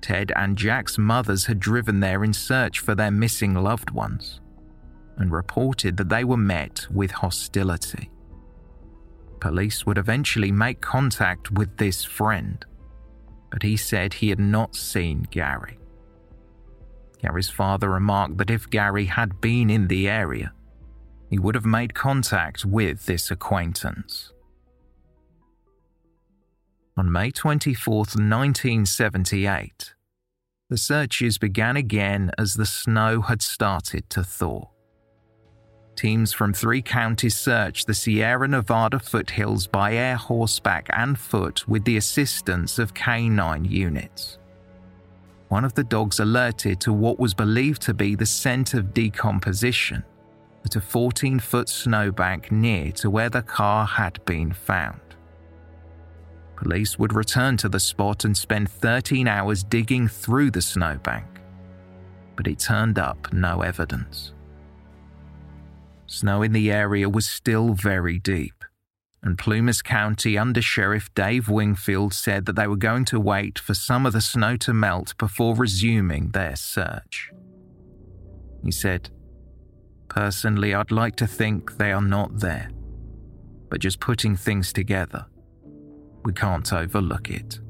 Ted 0.00 0.32
and 0.36 0.56
Jack's 0.56 0.98
mothers 0.98 1.46
had 1.46 1.58
driven 1.58 2.00
there 2.00 2.24
in 2.24 2.32
search 2.32 2.80
for 2.80 2.94
their 2.94 3.10
missing 3.10 3.54
loved 3.54 3.90
ones 3.90 4.40
and 5.16 5.32
reported 5.32 5.96
that 5.96 6.08
they 6.08 6.24
were 6.24 6.36
met 6.36 6.86
with 6.90 7.10
hostility. 7.10 8.10
Police 9.40 9.86
would 9.86 9.98
eventually 9.98 10.52
make 10.52 10.80
contact 10.80 11.50
with 11.50 11.76
this 11.76 12.04
friend, 12.04 12.64
but 13.50 13.62
he 13.62 13.76
said 13.76 14.14
he 14.14 14.28
had 14.28 14.40
not 14.40 14.76
seen 14.76 15.26
Gary. 15.30 15.78
Gary's 17.20 17.48
father 17.48 17.88
remarked 17.88 18.36
that 18.36 18.50
if 18.50 18.68
Gary 18.68 19.06
had 19.06 19.40
been 19.40 19.70
in 19.70 19.88
the 19.88 20.08
area, 20.08 20.52
he 21.30 21.38
would 21.38 21.54
have 21.54 21.64
made 21.64 21.94
contact 21.94 22.66
with 22.66 23.06
this 23.06 23.30
acquaintance. 23.30 24.33
On 26.96 27.10
May 27.10 27.32
24, 27.32 27.96
1978, 27.96 29.94
the 30.70 30.78
searches 30.78 31.38
began 31.38 31.76
again 31.76 32.30
as 32.38 32.54
the 32.54 32.66
snow 32.66 33.20
had 33.20 33.42
started 33.42 34.08
to 34.10 34.22
thaw. 34.22 34.66
Teams 35.96 36.32
from 36.32 36.52
three 36.52 36.82
counties 36.82 37.34
searched 37.36 37.88
the 37.88 37.94
Sierra 37.94 38.46
Nevada 38.46 39.00
foothills 39.00 39.66
by 39.66 39.94
air, 39.94 40.14
horseback, 40.14 40.86
and 40.92 41.18
foot 41.18 41.66
with 41.66 41.84
the 41.84 41.96
assistance 41.96 42.78
of 42.78 42.94
canine 42.94 43.64
units. 43.64 44.38
One 45.48 45.64
of 45.64 45.74
the 45.74 45.84
dogs 45.84 46.20
alerted 46.20 46.80
to 46.82 46.92
what 46.92 47.18
was 47.18 47.34
believed 47.34 47.82
to 47.82 47.94
be 47.94 48.14
the 48.14 48.24
scent 48.24 48.72
of 48.72 48.94
decomposition 48.94 50.04
at 50.64 50.76
a 50.76 50.80
14 50.80 51.40
foot 51.40 51.68
snowbank 51.68 52.52
near 52.52 52.92
to 52.92 53.10
where 53.10 53.30
the 53.30 53.42
car 53.42 53.84
had 53.84 54.24
been 54.24 54.52
found. 54.52 55.00
Police 56.56 56.98
would 56.98 57.12
return 57.12 57.56
to 57.58 57.68
the 57.68 57.80
spot 57.80 58.24
and 58.24 58.36
spend 58.36 58.70
13 58.70 59.26
hours 59.26 59.64
digging 59.64 60.08
through 60.08 60.50
the 60.50 60.62
snowbank, 60.62 61.26
but 62.36 62.46
it 62.46 62.58
turned 62.58 62.98
up 62.98 63.32
no 63.32 63.62
evidence. 63.62 64.32
Snow 66.06 66.42
in 66.42 66.52
the 66.52 66.70
area 66.70 67.08
was 67.08 67.26
still 67.26 67.74
very 67.74 68.18
deep, 68.18 68.64
and 69.22 69.36
Plumas 69.36 69.82
County 69.82 70.38
Under 70.38 70.62
Sheriff 70.62 71.12
Dave 71.14 71.48
Wingfield 71.48 72.12
said 72.12 72.46
that 72.46 72.56
they 72.56 72.66
were 72.66 72.76
going 72.76 73.04
to 73.06 73.18
wait 73.18 73.58
for 73.58 73.74
some 73.74 74.06
of 74.06 74.12
the 74.12 74.20
snow 74.20 74.56
to 74.58 74.72
melt 74.72 75.16
before 75.18 75.56
resuming 75.56 76.30
their 76.30 76.56
search. 76.56 77.30
He 78.62 78.70
said, 78.70 79.10
Personally, 80.08 80.74
I'd 80.74 80.92
like 80.92 81.16
to 81.16 81.26
think 81.26 81.78
they 81.78 81.90
are 81.90 82.02
not 82.02 82.38
there, 82.38 82.70
but 83.70 83.80
just 83.80 83.98
putting 83.98 84.36
things 84.36 84.72
together 84.72 85.26
we 86.24 86.32
can't 86.32 86.72
overlook 86.72 87.30
it. 87.30 87.60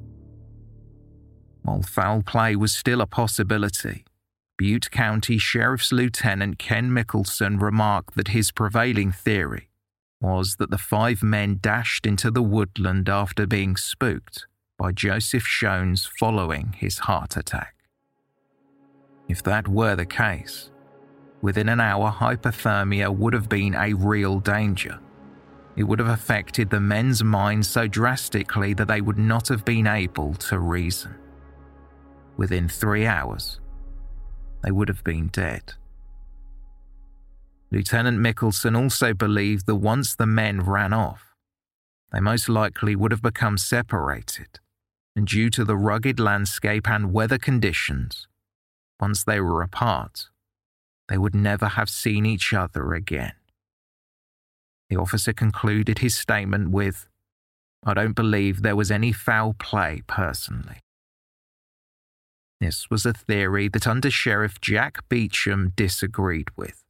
While 1.63 1.83
foul 1.83 2.23
play 2.23 2.57
was 2.57 2.73
still 2.73 3.01
a 3.01 3.07
possibility, 3.07 4.05
Butte 4.57 4.91
County 4.91 5.39
Sheriff's 5.39 5.93
Lieutenant 5.93 6.59
Ken 6.59 6.91
Mickelson 6.91 7.61
remarked 7.61 8.15
that 8.15 8.29
his 8.29 8.53
prevailing 8.53 9.11
theory 9.11 9.69
was 10.21 10.57
that 10.57 10.71
the 10.71 10.79
five 10.79 11.23
men 11.23 11.59
dashed 11.61 12.07
into 12.07 12.31
the 12.31 12.43
woodland 12.43 13.09
after 13.09 13.47
being 13.47 13.77
spooked 13.77 14.47
by 14.79 14.93
Joseph 14.93 15.47
Shones 15.47 16.09
following 16.19 16.75
his 16.77 17.01
heart 17.01 17.37
attack. 17.37 17.75
If 19.29 19.43
that 19.43 19.67
were 19.67 19.97
the 19.97 20.07
case, 20.07 20.71
within 21.43 21.69
an 21.69 21.81
hour 21.81 22.11
hypothermia 22.11 23.15
would 23.15 23.33
have 23.33 23.49
been 23.49 23.75
a 23.75 23.95
real 23.95 24.39
danger 24.39 24.99
it 25.77 25.83
would 25.83 25.99
have 25.99 26.09
affected 26.09 26.71
the 26.71 26.81
men's 26.81 27.25
minds 27.25 27.69
so 27.69 27.89
drastically 27.89 28.75
that 28.75 28.89
they 28.89 29.01
would 29.01 29.19
not 29.19 29.49
have 29.49 29.65
been 29.65 29.87
able 29.87 30.35
to 30.35 30.59
reason. 30.59 31.15
Within 32.37 32.69
three 32.69 33.07
hours, 33.07 33.61
they 34.63 34.71
would 34.71 34.89
have 34.89 35.05
been 35.05 35.29
dead. 35.29 35.75
Lieutenant 37.71 38.19
Mickelson 38.19 38.81
also 38.81 39.13
believed 39.13 39.67
that 39.67 39.77
once 39.77 40.15
the 40.15 40.27
men 40.27 40.61
ran 40.61 40.93
off, 40.93 41.35
they 42.13 42.21
most 42.21 42.49
likely 42.49 42.95
would 42.95 43.11
have 43.11 43.23
become 43.23 43.59
separated, 43.59 44.61
and 45.17 45.27
due 45.27 45.51
to 45.51 45.65
the 45.65 45.77
rugged 45.77 46.21
landscape 46.21 46.89
and 46.89 47.13
weather 47.13 47.39
conditions, 47.39 48.29
once 49.01 49.25
they 49.25 49.41
were 49.41 49.63
apart, 49.63 50.29
they 51.09 51.19
would 51.19 51.35
never 51.35 51.69
have 51.69 51.91
seen 51.91 52.25
each 52.25 52.53
other 52.53 52.95
again. 52.95 53.33
The 54.95 55.01
officer 55.01 55.33
concluded 55.33 55.99
his 55.99 56.15
statement 56.15 56.71
with, 56.71 57.09
I 57.85 57.95
don't 57.95 58.13
believe 58.13 58.63
there 58.63 58.77
was 58.77 58.93
any 58.93 59.11
foul 59.11 59.57
play 59.59 60.03
personally. 60.07 60.79
This 62.61 62.89
was 62.91 63.05
a 63.05 63.13
theory 63.13 63.67
that 63.67 63.89
Under 63.89 64.09
Sheriff 64.09 64.61
Jack 64.61 65.09
Beecham 65.09 65.73
disagreed 65.75 66.47
with. 66.57 66.85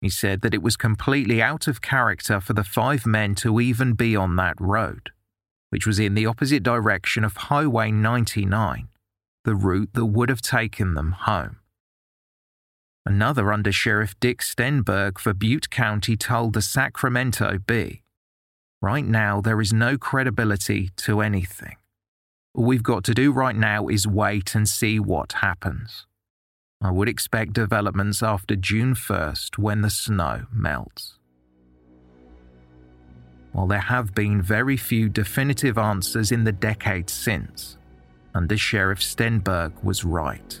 He 0.00 0.08
said 0.08 0.42
that 0.42 0.54
it 0.54 0.62
was 0.62 0.76
completely 0.76 1.42
out 1.42 1.66
of 1.66 1.82
character 1.82 2.40
for 2.40 2.52
the 2.52 2.62
five 2.62 3.04
men 3.04 3.34
to 3.36 3.60
even 3.60 3.94
be 3.94 4.14
on 4.14 4.36
that 4.36 4.54
road, 4.60 5.10
which 5.70 5.88
was 5.88 5.98
in 5.98 6.14
the 6.14 6.26
opposite 6.26 6.62
direction 6.62 7.24
of 7.24 7.36
Highway 7.36 7.90
99, 7.90 8.86
the 9.44 9.56
route 9.56 9.90
that 9.94 10.06
would 10.06 10.28
have 10.28 10.40
taken 10.40 10.94
them 10.94 11.10
home. 11.10 11.58
Another 13.06 13.52
Under 13.52 13.70
Sheriff 13.70 14.18
Dick 14.18 14.40
Stenberg 14.40 15.20
for 15.20 15.32
Butte 15.32 15.70
County 15.70 16.16
told 16.16 16.54
the 16.54 16.60
Sacramento 16.60 17.58
Bee 17.64 18.02
Right 18.82 19.04
now, 19.04 19.40
there 19.40 19.60
is 19.60 19.72
no 19.72 19.96
credibility 19.96 20.90
to 20.96 21.20
anything. 21.20 21.76
All 22.52 22.64
we've 22.64 22.82
got 22.82 23.04
to 23.04 23.14
do 23.14 23.30
right 23.30 23.54
now 23.54 23.86
is 23.86 24.08
wait 24.08 24.56
and 24.56 24.68
see 24.68 24.98
what 24.98 25.34
happens. 25.34 26.04
I 26.82 26.90
would 26.90 27.08
expect 27.08 27.52
developments 27.52 28.24
after 28.24 28.56
June 28.56 28.96
1st 28.96 29.56
when 29.56 29.82
the 29.82 29.90
snow 29.90 30.46
melts. 30.52 31.16
While 33.52 33.68
there 33.68 33.78
have 33.78 34.16
been 34.16 34.42
very 34.42 34.76
few 34.76 35.08
definitive 35.08 35.78
answers 35.78 36.32
in 36.32 36.42
the 36.42 36.52
decades 36.52 37.12
since, 37.12 37.78
Under 38.34 38.58
Sheriff 38.58 38.98
Stenberg 38.98 39.72
was 39.84 40.04
right 40.04 40.60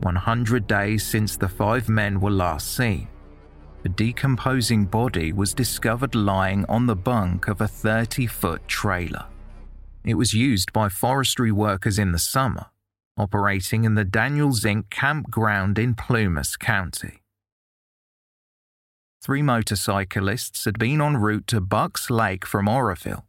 100 0.00 0.66
days 0.66 1.04
since 1.04 1.36
the 1.36 1.48
five 1.48 1.88
men 1.88 2.20
were 2.20 2.30
last 2.30 2.76
seen, 2.76 3.08
a 3.84 3.88
decomposing 3.88 4.84
body 4.84 5.32
was 5.32 5.54
discovered 5.54 6.14
lying 6.14 6.64
on 6.66 6.86
the 6.86 6.96
bunk 6.96 7.48
of 7.48 7.60
a 7.60 7.64
30-foot 7.64 8.66
trailer. 8.68 9.26
It 10.04 10.14
was 10.14 10.32
used 10.34 10.72
by 10.72 10.88
forestry 10.88 11.52
workers 11.52 11.98
in 11.98 12.12
the 12.12 12.18
summer 12.18 12.66
operating 13.18 13.84
in 13.84 13.94
the 13.94 14.04
Daniel 14.04 14.52
Zink 14.52 14.88
campground 14.90 15.78
in 15.78 15.94
Plumas 15.94 16.56
County. 16.56 17.20
Three 19.20 19.42
motorcyclists 19.42 20.64
had 20.64 20.78
been 20.78 21.02
en 21.02 21.16
route 21.16 21.48
to 21.48 21.60
Bucks 21.60 22.08
Lake 22.08 22.46
from 22.46 22.68
Oroville 22.68 23.24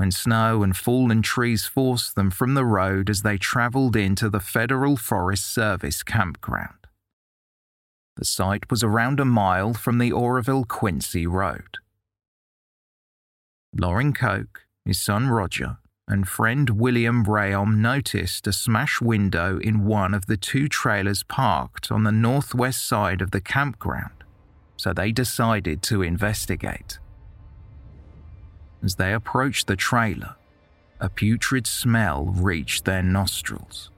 when 0.00 0.10
snow 0.10 0.62
and 0.62 0.74
fallen 0.78 1.20
trees 1.20 1.66
forced 1.66 2.14
them 2.14 2.30
from 2.30 2.54
the 2.54 2.64
road 2.64 3.10
as 3.10 3.20
they 3.20 3.36
travelled 3.36 3.94
into 3.94 4.30
the 4.30 4.40
Federal 4.40 4.96
Forest 4.96 5.52
Service 5.52 6.02
campground. 6.02 6.86
The 8.16 8.24
site 8.24 8.70
was 8.70 8.82
around 8.82 9.20
a 9.20 9.26
mile 9.26 9.74
from 9.74 9.98
the 9.98 10.10
Oroville 10.10 10.64
Quincy 10.64 11.26
Road. 11.26 11.76
Loring 13.78 14.14
Koch, 14.14 14.62
his 14.86 15.02
son 15.02 15.28
Roger, 15.28 15.76
and 16.08 16.26
friend 16.26 16.70
William 16.70 17.22
Rayom 17.26 17.76
noticed 17.76 18.46
a 18.46 18.54
smashed 18.54 19.02
window 19.02 19.58
in 19.58 19.84
one 19.84 20.14
of 20.14 20.24
the 20.24 20.38
two 20.38 20.66
trailers 20.66 21.24
parked 21.24 21.92
on 21.92 22.04
the 22.04 22.10
northwest 22.10 22.88
side 22.88 23.20
of 23.20 23.32
the 23.32 23.40
campground, 23.42 24.24
so 24.78 24.94
they 24.94 25.12
decided 25.12 25.82
to 25.82 26.00
investigate. 26.00 26.98
As 28.82 28.94
they 28.94 29.12
approached 29.12 29.66
the 29.66 29.76
trailer, 29.76 30.36
a 30.98 31.08
putrid 31.08 31.66
smell 31.66 32.24
reached 32.24 32.84
their 32.84 33.02
nostrils. 33.02 33.90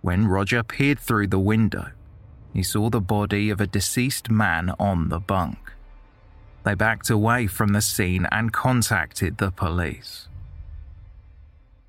When 0.00 0.28
Roger 0.28 0.62
peered 0.62 0.98
through 0.98 1.28
the 1.28 1.38
window, 1.38 1.90
he 2.52 2.62
saw 2.62 2.88
the 2.88 3.00
body 3.00 3.50
of 3.50 3.60
a 3.60 3.66
deceased 3.66 4.30
man 4.30 4.72
on 4.78 5.10
the 5.10 5.20
bunk. 5.20 5.58
They 6.64 6.74
backed 6.74 7.10
away 7.10 7.46
from 7.46 7.68
the 7.68 7.82
scene 7.82 8.26
and 8.32 8.52
contacted 8.52 9.38
the 9.38 9.50
police. 9.50 10.28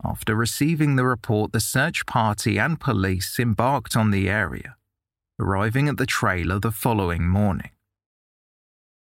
After 0.03 0.35
receiving 0.35 0.95
the 0.95 1.05
report, 1.05 1.51
the 1.51 1.59
search 1.59 2.05
party 2.05 2.59
and 2.59 2.79
police 2.79 3.39
embarked 3.39 3.95
on 3.95 4.11
the 4.11 4.29
area, 4.29 4.75
arriving 5.39 5.87
at 5.87 5.97
the 5.97 6.05
trailer 6.05 6.59
the 6.59 6.71
following 6.71 7.27
morning. 7.27 7.71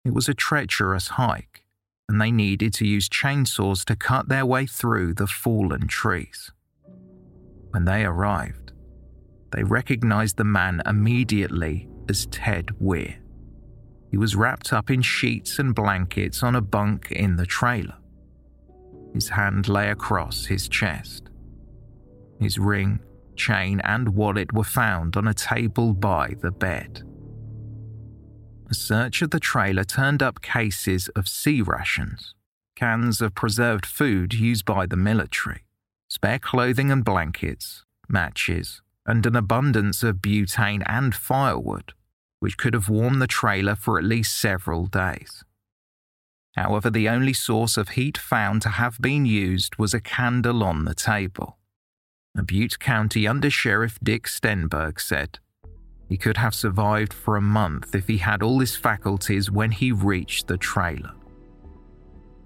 It 0.05 0.13
was 0.13 0.29
a 0.29 0.33
treacherous 0.33 1.09
hike, 1.09 1.64
and 2.07 2.21
they 2.21 2.31
needed 2.31 2.73
to 2.75 2.87
use 2.87 3.09
chainsaws 3.09 3.83
to 3.85 3.95
cut 3.95 4.29
their 4.29 4.45
way 4.45 4.65
through 4.65 5.13
the 5.13 5.27
fallen 5.27 5.87
trees. 5.87 6.51
When 7.71 7.85
they 7.85 8.05
arrived, 8.05 8.73
they 9.51 9.63
recognized 9.63 10.37
the 10.37 10.43
man 10.43 10.81
immediately 10.85 11.87
as 12.09 12.25
Ted 12.27 12.67
Weiher. 12.81 13.17
He 14.11 14.17
was 14.17 14.35
wrapped 14.35 14.71
up 14.71 14.89
in 14.89 15.01
sheets 15.01 15.59
and 15.59 15.73
blankets 15.73 16.43
on 16.43 16.55
a 16.55 16.61
bunk 16.61 17.11
in 17.11 17.35
the 17.35 17.45
trailer. 17.45 17.97
His 19.13 19.29
hand 19.29 19.67
lay 19.67 19.89
across 19.89 20.45
his 20.45 20.67
chest. 20.67 21.29
His 22.39 22.59
ring, 22.59 22.99
chain, 23.35 23.81
and 23.83 24.09
wallet 24.09 24.53
were 24.53 24.63
found 24.63 25.17
on 25.17 25.27
a 25.27 25.33
table 25.33 25.93
by 25.93 26.35
the 26.41 26.51
bed. 26.51 27.04
A 28.69 28.73
search 28.73 29.21
of 29.21 29.29
the 29.29 29.39
trailer 29.39 29.83
turned 29.83 30.23
up 30.23 30.41
cases 30.41 31.07
of 31.09 31.27
C 31.27 31.61
rations, 31.61 32.33
cans 32.75 33.21
of 33.21 33.35
preserved 33.35 33.85
food 33.85 34.33
used 34.33 34.65
by 34.65 34.85
the 34.85 34.97
military, 34.97 35.65
spare 36.09 36.39
clothing 36.39 36.91
and 36.91 37.05
blankets, 37.05 37.83
matches, 38.09 38.81
and 39.05 39.25
an 39.25 39.35
abundance 39.35 40.01
of 40.01 40.17
butane 40.17 40.83
and 40.87 41.13
firewood, 41.13 41.93
which 42.39 42.57
could 42.57 42.73
have 42.73 42.89
warmed 42.89 43.21
the 43.21 43.27
trailer 43.27 43.75
for 43.75 43.99
at 43.99 44.03
least 44.03 44.35
several 44.35 44.87
days. 44.87 45.43
However, 46.55 46.89
the 46.89 47.09
only 47.09 47.33
source 47.33 47.77
of 47.77 47.89
heat 47.89 48.17
found 48.17 48.61
to 48.63 48.69
have 48.69 48.97
been 48.99 49.25
used 49.25 49.75
was 49.77 49.93
a 49.93 50.01
candle 50.01 50.63
on 50.63 50.85
the 50.85 50.95
table. 50.95 51.57
Butte 52.45 52.79
County 52.79 53.27
Under 53.27 53.49
Sheriff 53.49 53.99
Dick 54.01 54.27
Stenberg 54.27 54.99
said 54.99 55.39
he 56.07 56.17
could 56.17 56.37
have 56.37 56.53
survived 56.53 57.13
for 57.13 57.35
a 57.35 57.41
month 57.41 57.95
if 57.95 58.07
he 58.07 58.17
had 58.17 58.43
all 58.43 58.59
his 58.59 58.75
faculties 58.75 59.49
when 59.49 59.71
he 59.71 59.91
reached 59.91 60.47
the 60.47 60.57
trailer. 60.57 61.11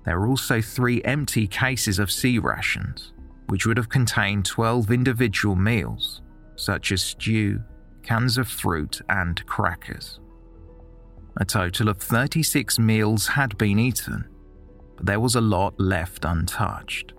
There 0.05 0.19
were 0.19 0.27
also 0.27 0.61
three 0.61 1.03
empty 1.03 1.45
cases 1.47 1.99
of 1.99 2.11
C 2.11 2.39
rations, 2.39 3.13
which 3.47 3.65
would 3.65 3.77
have 3.77 3.89
contained 3.89 4.45
12 4.45 4.91
individual 4.91 5.55
meals, 5.55 6.21
such 6.55 6.91
as 6.91 7.01
stew, 7.01 7.61
cans 8.01 8.37
of 8.37 8.47
fruit, 8.47 9.01
and 9.09 9.45
crackers. 9.45 10.19
A 11.37 11.45
total 11.45 11.89
of 11.89 11.97
36 11.97 12.79
meals 12.79 13.27
had 13.27 13.57
been 13.57 13.77
eaten, 13.77 14.25
but 14.95 15.05
there 15.05 15.19
was 15.19 15.35
a 15.35 15.41
lot 15.41 15.79
left 15.79 16.25
untouched. 16.25 17.13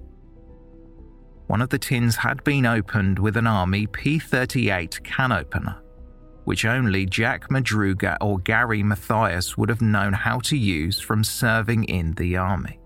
One 1.47 1.63
of 1.63 1.69
the 1.69 1.79
tins 1.79 2.17
had 2.17 2.43
been 2.45 2.65
opened 2.65 3.19
with 3.19 3.37
an 3.37 3.47
Army 3.47 3.87
P 3.87 4.19
38 4.19 5.03
can 5.03 5.33
opener, 5.33 5.81
which 6.51 6.65
only 6.65 7.07
Jack 7.07 7.49
Madruga 7.49 8.17
or 8.21 8.41
Gary 8.41 8.83
Mathias 8.83 9.57
would 9.57 9.69
have 9.69 9.81
known 9.81 10.13
how 10.13 10.41
to 10.41 10.57
use 10.57 10.99
from 10.99 11.23
serving 11.23 11.85
in 11.85 12.13
the 12.15 12.37
Army. 12.37 12.81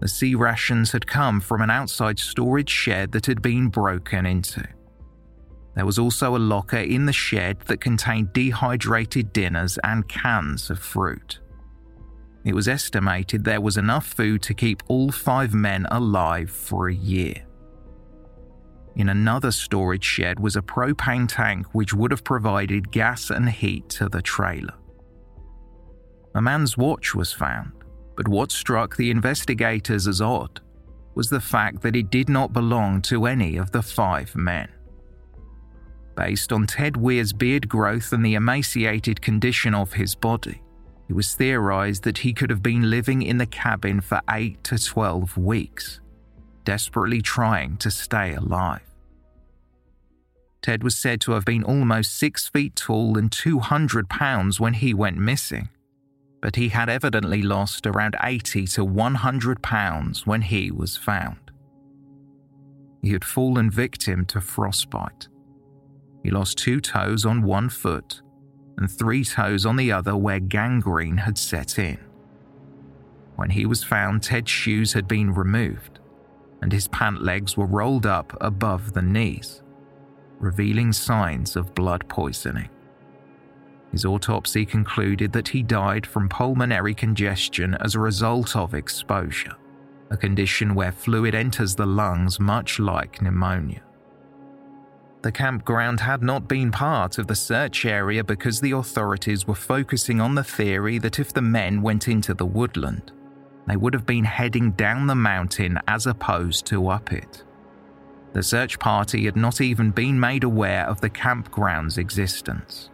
The 0.00 0.08
C 0.08 0.34
rations 0.34 0.92
had 0.92 1.06
come 1.06 1.40
from 1.40 1.62
an 1.62 1.70
outside 1.70 2.18
storage 2.18 2.68
shed 2.68 3.12
that 3.12 3.24
had 3.24 3.40
been 3.40 3.68
broken 3.68 4.26
into. 4.26 4.68
There 5.74 5.86
was 5.86 5.98
also 5.98 6.36
a 6.36 6.46
locker 6.52 6.76
in 6.76 7.06
the 7.06 7.12
shed 7.14 7.60
that 7.68 7.80
contained 7.80 8.34
dehydrated 8.34 9.32
dinners 9.32 9.78
and 9.82 10.06
cans 10.06 10.68
of 10.68 10.78
fruit. 10.78 11.40
It 12.44 12.54
was 12.54 12.68
estimated 12.68 13.44
there 13.44 13.62
was 13.62 13.78
enough 13.78 14.04
food 14.04 14.42
to 14.42 14.52
keep 14.52 14.82
all 14.88 15.10
five 15.10 15.54
men 15.54 15.86
alive 15.90 16.50
for 16.50 16.90
a 16.90 16.94
year. 16.94 17.46
In 18.96 19.08
another 19.08 19.50
storage 19.50 20.04
shed 20.04 20.38
was 20.38 20.56
a 20.56 20.62
propane 20.62 21.26
tank 21.26 21.66
which 21.72 21.94
would 21.94 22.10
have 22.10 22.24
provided 22.24 22.90
gas 22.90 23.30
and 23.30 23.48
heat 23.48 23.88
to 23.90 24.08
the 24.08 24.22
trailer. 24.22 24.74
A 26.34 26.42
man's 26.42 26.76
watch 26.76 27.14
was 27.14 27.32
found, 27.32 27.72
but 28.16 28.28
what 28.28 28.52
struck 28.52 28.96
the 28.96 29.10
investigators 29.10 30.06
as 30.06 30.20
odd 30.20 30.60
was 31.14 31.28
the 31.28 31.40
fact 31.40 31.82
that 31.82 31.96
it 31.96 32.10
did 32.10 32.28
not 32.28 32.52
belong 32.52 33.02
to 33.02 33.26
any 33.26 33.56
of 33.56 33.70
the 33.70 33.82
five 33.82 34.34
men. 34.34 34.68
Based 36.16 36.52
on 36.52 36.66
Ted 36.66 36.94
Weiher's 36.94 37.32
beard 37.32 37.68
growth 37.68 38.12
and 38.12 38.24
the 38.24 38.34
emaciated 38.34 39.22
condition 39.22 39.74
of 39.74 39.94
his 39.94 40.14
body, 40.14 40.62
it 41.08 41.14
was 41.14 41.34
theorized 41.34 42.04
that 42.04 42.18
he 42.18 42.32
could 42.32 42.50
have 42.50 42.62
been 42.62 42.90
living 42.90 43.22
in 43.22 43.38
the 43.38 43.46
cabin 43.46 44.00
for 44.00 44.20
8 44.30 44.62
to 44.64 44.78
12 44.78 45.36
weeks, 45.36 46.00
desperately 46.64 47.22
trying 47.22 47.76
to 47.78 47.90
stay 47.90 48.34
alive. 48.34 48.82
Ted 50.62 50.84
was 50.84 50.96
said 50.96 51.20
to 51.22 51.32
have 51.32 51.44
been 51.44 51.64
almost 51.64 52.16
6 52.18 52.48
feet 52.48 52.76
tall 52.76 53.18
and 53.18 53.32
200 53.32 54.08
pounds 54.08 54.60
when 54.60 54.74
he 54.74 54.94
went 54.94 55.18
missing, 55.18 55.68
but 56.40 56.56
he 56.56 56.68
had 56.68 56.88
evidently 56.88 57.42
lost 57.42 57.86
around 57.86 58.16
80 58.22 58.66
to 58.68 58.84
100 58.84 59.62
pounds 59.62 60.26
when 60.26 60.42
he 60.42 60.70
was 60.70 60.96
found. 60.96 61.50
He 63.02 63.12
had 63.12 63.24
fallen 63.24 63.70
victim 63.70 64.24
to 64.26 64.40
frostbite 64.40 65.26
he 66.22 66.30
lost 66.30 66.58
two 66.58 66.80
toes 66.80 67.26
on 67.26 67.42
one 67.42 67.68
foot 67.68 68.22
and 68.78 68.90
three 68.90 69.24
toes 69.24 69.66
on 69.66 69.76
the 69.76 69.92
other 69.92 70.16
where 70.16 70.40
gangrene 70.40 71.18
had 71.18 71.36
set 71.36 71.78
in. 71.78 71.98
When 73.36 73.50
he 73.50 73.66
was 73.66 73.82
found, 73.82 74.22
Ted's 74.22 74.50
shoes 74.50 74.92
had 74.92 75.08
been 75.08 75.34
removed 75.34 75.91
and 76.62 76.72
his 76.72 76.88
pant 76.88 77.22
legs 77.22 77.56
were 77.56 77.66
rolled 77.66 78.06
up 78.06 78.34
above 78.40 78.92
the 78.92 79.02
knees, 79.02 79.62
revealing 80.38 80.92
signs 80.92 81.56
of 81.56 81.74
blood 81.74 82.08
poisoning. 82.08 82.70
His 83.90 84.06
autopsy 84.06 84.64
concluded 84.64 85.32
that 85.32 85.48
he 85.48 85.62
died 85.62 86.06
from 86.06 86.28
pulmonary 86.28 86.94
congestion 86.94 87.76
as 87.80 87.94
a 87.94 88.00
result 88.00 88.56
of 88.56 88.74
exposure, 88.74 89.56
a 90.10 90.16
condition 90.16 90.74
where 90.74 90.92
fluid 90.92 91.34
enters 91.34 91.74
the 91.74 91.84
lungs 91.84 92.40
much 92.40 92.78
like 92.78 93.20
pneumonia. 93.20 93.82
The 95.22 95.32
campground 95.32 96.00
had 96.00 96.22
not 96.22 96.48
been 96.48 96.72
part 96.72 97.18
of 97.18 97.26
the 97.26 97.34
search 97.34 97.84
area 97.84 98.24
because 98.24 98.60
the 98.60 98.72
authorities 98.72 99.46
were 99.46 99.54
focusing 99.54 100.20
on 100.20 100.34
the 100.34 100.42
theory 100.44 100.98
that 100.98 101.18
if 101.18 101.32
the 101.32 101.42
men 101.42 101.82
went 101.82 102.08
into 102.08 102.34
the 102.34 102.46
woodland, 102.46 103.12
they 103.66 103.76
would 103.76 103.94
have 103.94 104.06
been 104.06 104.24
heading 104.24 104.72
down 104.72 105.06
the 105.06 105.14
mountain 105.14 105.78
as 105.86 106.06
opposed 106.06 106.66
to 106.66 106.88
up 106.88 107.12
it. 107.12 107.44
The 108.32 108.42
search 108.42 108.78
party 108.78 109.26
had 109.26 109.36
not 109.36 109.60
even 109.60 109.90
been 109.90 110.18
made 110.18 110.42
aware 110.42 110.86
of 110.86 111.00
the 111.00 111.10
campground's 111.10 111.98
existence. 111.98 112.90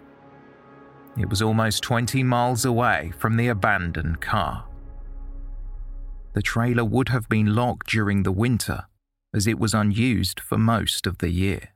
It 1.17 1.31
was 1.31 1.43
almost 1.43 1.83
20 1.83 2.23
miles 2.23 2.65
away 2.65 3.13
from 3.17 3.37
the 3.37 3.49
abandoned 3.49 4.21
car. 4.21 4.65
The 6.35 6.43
trailer 6.43 6.85
would 6.85 7.09
have 7.09 7.29
been 7.29 7.55
locked 7.55 7.89
during 7.89 8.23
the 8.23 8.33
winter, 8.33 8.87
as 9.35 9.47
it 9.47 9.59
was 9.59 9.75
unused 9.75 10.41
for 10.41 10.59
most 10.59 11.07
of 11.07 11.19
the 11.19 11.31
year. 11.31 11.71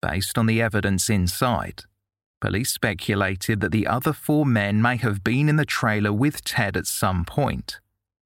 Based 0.00 0.38
on 0.38 0.46
the 0.46 0.62
evidence 0.62 1.08
inside, 1.08 1.84
police 2.40 2.70
speculated 2.70 3.60
that 3.60 3.72
the 3.72 3.86
other 3.86 4.12
four 4.12 4.46
men 4.46 4.80
may 4.80 4.96
have 4.96 5.24
been 5.24 5.48
in 5.48 5.56
the 5.56 5.64
trailer 5.64 6.12
with 6.12 6.44
Ted 6.44 6.76
at 6.76 6.86
some 6.86 7.24
point, 7.24 7.80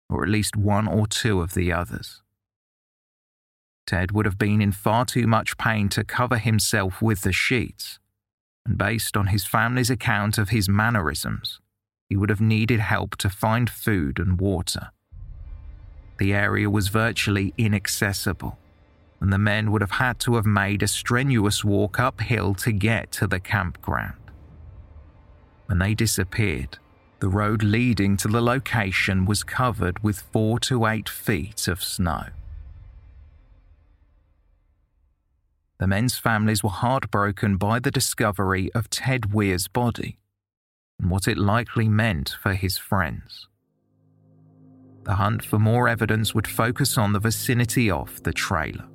or 0.08 0.22
at 0.22 0.28
least 0.28 0.56
one 0.56 0.86
or 0.86 1.06
two 1.06 1.40
of 1.40 1.54
the 1.54 1.72
others. 1.72 2.22
Ted 3.86 4.12
would 4.12 4.26
have 4.26 4.38
been 4.38 4.62
in 4.62 4.72
far 4.72 5.04
too 5.04 5.26
much 5.26 5.58
pain 5.58 5.88
to 5.90 6.04
cover 6.04 6.38
himself 6.38 7.02
with 7.02 7.22
the 7.22 7.32
sheets, 7.32 7.98
and 8.64 8.78
based 8.78 9.16
on 9.16 9.28
his 9.28 9.44
family's 9.44 9.90
account 9.90 10.38
of 10.38 10.50
his 10.50 10.68
mannerisms, 10.68 11.60
he 12.08 12.16
would 12.16 12.30
have 12.30 12.40
needed 12.40 12.80
help 12.80 13.16
to 13.16 13.30
find 13.30 13.68
food 13.70 14.18
and 14.18 14.40
water. 14.40 14.90
The 16.18 16.34
area 16.34 16.70
was 16.70 16.88
virtually 16.88 17.54
inaccessible, 17.56 18.58
and 19.22 19.32
the 19.32 19.38
men 19.38 19.70
would 19.70 19.80
have 19.80 19.92
had 19.92 20.18
to 20.18 20.34
have 20.34 20.44
made 20.44 20.82
a 20.82 20.88
strenuous 20.88 21.64
walk 21.64 22.00
uphill 22.00 22.54
to 22.56 22.72
get 22.72 23.12
to 23.12 23.28
the 23.28 23.38
campground. 23.38 24.18
When 25.66 25.78
they 25.78 25.94
disappeared, 25.94 26.78
the 27.20 27.28
road 27.28 27.62
leading 27.62 28.16
to 28.16 28.26
the 28.26 28.42
location 28.42 29.24
was 29.24 29.44
covered 29.44 30.02
with 30.02 30.22
four 30.32 30.58
to 30.60 30.86
eight 30.86 31.08
feet 31.08 31.68
of 31.68 31.84
snow. 31.84 32.24
The 35.78 35.86
men's 35.86 36.18
families 36.18 36.64
were 36.64 36.70
heartbroken 36.70 37.58
by 37.58 37.78
the 37.78 37.92
discovery 37.92 38.72
of 38.72 38.90
Ted 38.90 39.30
Weiher's 39.32 39.68
body 39.68 40.18
and 40.98 41.12
what 41.12 41.28
it 41.28 41.38
likely 41.38 41.88
meant 41.88 42.34
for 42.42 42.54
his 42.54 42.76
friends. 42.76 43.46
The 45.04 45.14
hunt 45.14 45.44
for 45.44 45.60
more 45.60 45.88
evidence 45.88 46.34
would 46.34 46.48
focus 46.48 46.98
on 46.98 47.12
the 47.12 47.20
vicinity 47.20 47.88
of 47.88 48.20
the 48.24 48.32
trailer. 48.32 48.88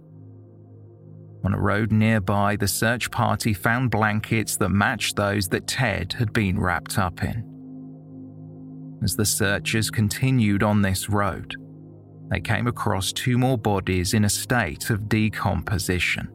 On 1.47 1.53
a 1.53 1.59
road 1.61 1.93
nearby, 1.93 2.57
the 2.57 2.67
search 2.67 3.09
party 3.09 3.53
found 3.53 3.89
blankets 3.89 4.57
that 4.57 4.67
matched 4.67 5.15
those 5.15 5.47
that 5.47 5.65
Ted 5.65 6.11
had 6.11 6.33
been 6.33 6.59
wrapped 6.59 6.99
up 6.99 7.23
in. 7.23 7.41
As 9.01 9.15
the 9.15 9.23
searchers 9.23 9.89
continued 9.89 10.61
on 10.61 10.81
this 10.81 11.07
road, 11.07 11.55
they 12.29 12.41
came 12.41 12.67
across 12.67 13.13
two 13.13 13.37
more 13.37 13.57
bodies 13.57 14.13
in 14.13 14.25
a 14.25 14.29
state 14.29 14.89
of 14.89 15.07
decomposition. 15.07 16.27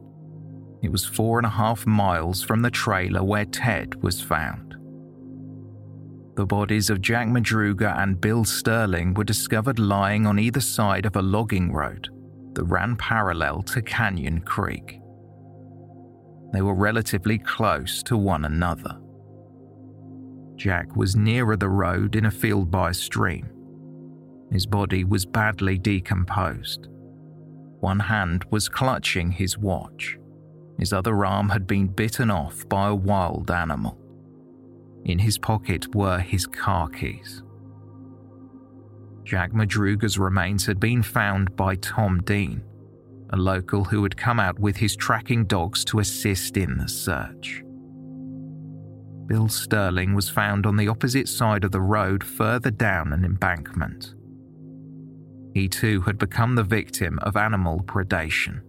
It 0.81 0.91
was 0.91 1.05
four 1.05 1.37
and 1.37 1.45
a 1.45 1.51
half 1.51 1.85
miles 1.85 2.41
from 2.41 2.63
the 2.63 2.71
trailer 2.71 3.23
where 3.23 3.45
Ted 3.45 3.93
was 4.01 4.19
found. 4.19 4.73
The 6.37 6.47
bodies 6.47 6.89
of 6.89 7.01
Jack 7.01 7.27
Madruga 7.27 7.95
and 8.01 8.19
Bill 8.19 8.45
Sterling 8.45 9.13
were 9.13 9.23
discovered 9.23 9.77
lying 9.77 10.25
on 10.25 10.39
either 10.39 10.59
side 10.59 11.05
of 11.05 11.15
a 11.15 11.21
logging 11.21 11.71
road 11.71 12.09
that 12.53 12.63
ran 12.63 12.95
parallel 12.95 13.61
to 13.61 13.83
Canyon 13.83 14.41
Creek. 14.41 15.01
They 16.53 16.61
were 16.61 16.75
relatively 16.75 17.39
close 17.39 18.03
to 18.03 18.15
one 18.15 18.45
another. 18.45 18.99
Jack 20.55 20.95
was 20.95 21.15
nearer 21.15 21.57
the 21.57 21.67
road 21.67 22.15
in 22.15 22.25
a 22.25 22.31
field 22.31 22.69
by 22.69 22.91
a 22.91 22.93
stream. 22.93 23.49
His 24.51 24.67
body 24.67 25.03
was 25.03 25.25
badly 25.25 25.79
decomposed. 25.79 26.87
One 27.79 27.99
hand 27.99 28.45
was 28.51 28.69
clutching 28.69 29.31
his 29.31 29.57
watch. 29.57 30.17
His 30.77 30.93
other 30.93 31.25
arm 31.25 31.49
had 31.49 31.65
been 31.65 31.87
bitten 31.87 32.29
off 32.29 32.69
by 32.69 32.87
a 32.87 32.95
wild 32.95 33.49
animal. 33.49 33.97
In 35.05 35.19
his 35.19 35.39
pocket 35.39 35.93
were 35.95 36.19
his 36.19 36.45
car 36.45 36.87
keys. 36.87 37.41
Jack 39.23 39.53
Madruga's 39.53 40.19
remains 40.19 40.65
had 40.65 40.79
been 40.79 41.01
found 41.01 41.55
by 41.55 41.75
Tom 41.75 42.21
Dean, 42.21 42.63
a 43.33 43.35
local 43.35 43.83
who 43.83 44.03
had 44.03 44.15
come 44.15 44.39
out 44.39 44.59
with 44.59 44.77
his 44.77 44.95
tracking 44.95 45.43
dogs 45.45 45.83
to 45.83 45.97
assist 45.97 46.55
in 46.55 46.77
the 46.77 46.87
search. 46.87 47.63
Bill 49.25 49.49
Sterling 49.49 50.13
was 50.13 50.29
found 50.29 50.67
on 50.67 50.77
the 50.77 50.87
opposite 50.87 51.27
side 51.27 51.63
of 51.63 51.71
the 51.71 51.81
road 51.81 52.23
further 52.23 52.69
down 52.69 53.11
an 53.11 53.25
embankment. 53.25 54.13
He 55.55 55.67
too 55.67 56.01
had 56.01 56.19
become 56.19 56.53
the 56.53 56.63
victim 56.63 57.17
of 57.23 57.35
animal 57.35 57.79
predation. 57.79 58.61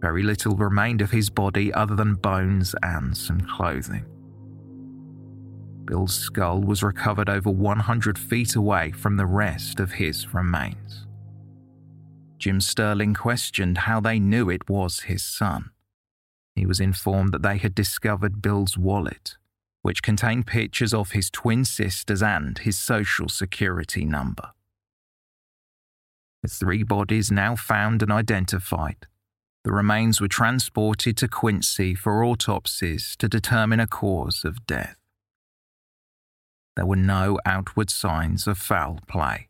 Very 0.00 0.22
little 0.22 0.56
remained 0.56 1.02
of 1.02 1.10
his 1.10 1.28
body 1.28 1.72
other 1.72 1.94
than 1.94 2.14
bones 2.14 2.74
and 2.82 3.14
some 3.14 3.42
clothing. 3.42 4.06
Bill's 5.84 6.14
skull 6.14 6.62
was 6.62 6.82
recovered 6.82 7.28
over 7.28 7.50
100 7.50 8.18
feet 8.18 8.56
away 8.56 8.92
from 8.92 9.18
the 9.18 9.26
rest 9.26 9.80
of 9.80 9.92
his 9.92 10.32
remains. 10.32 11.03
Jim 12.44 12.60
Sterling 12.60 13.14
questioned 13.14 13.78
how 13.78 14.00
they 14.00 14.18
knew 14.18 14.50
it 14.50 14.68
was 14.68 15.04
his 15.04 15.24
son. 15.24 15.70
He 16.54 16.66
was 16.66 16.78
informed 16.78 17.32
that 17.32 17.40
they 17.40 17.56
had 17.56 17.74
discovered 17.74 18.42
Bill's 18.42 18.76
wallet, 18.76 19.38
which 19.80 20.02
contained 20.02 20.46
pictures 20.46 20.92
of 20.92 21.12
his 21.12 21.30
twin 21.30 21.64
sisters 21.64 22.22
and 22.22 22.58
his 22.58 22.78
social 22.78 23.30
security 23.30 24.04
number. 24.04 24.50
The 26.42 26.48
three 26.48 26.82
bodies 26.82 27.32
now 27.32 27.56
found 27.56 28.02
and 28.02 28.12
identified, 28.12 29.06
the 29.64 29.72
remains 29.72 30.20
were 30.20 30.28
transported 30.28 31.16
to 31.16 31.28
Quincy 31.28 31.94
for 31.94 32.22
autopsies 32.22 33.16
to 33.20 33.26
determine 33.26 33.80
a 33.80 33.86
cause 33.86 34.44
of 34.44 34.66
death 34.66 34.98
there 36.76 36.86
were 36.86 36.96
no 36.96 37.38
outward 37.46 37.88
signs 37.88 38.46
of 38.46 38.58
foul 38.58 38.98
play. 39.06 39.48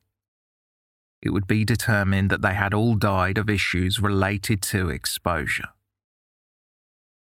It 1.25 1.33
would 1.33 1.47
be 1.47 1.65
determined 1.65 2.29
that 2.29 2.43
they 2.43 2.53
had 2.53 2.75
all 2.75 2.97
died 2.97 3.39
of 3.39 3.49
issues 3.49 3.99
related 3.99 4.61
to 4.63 4.91
exposure. 4.91 5.71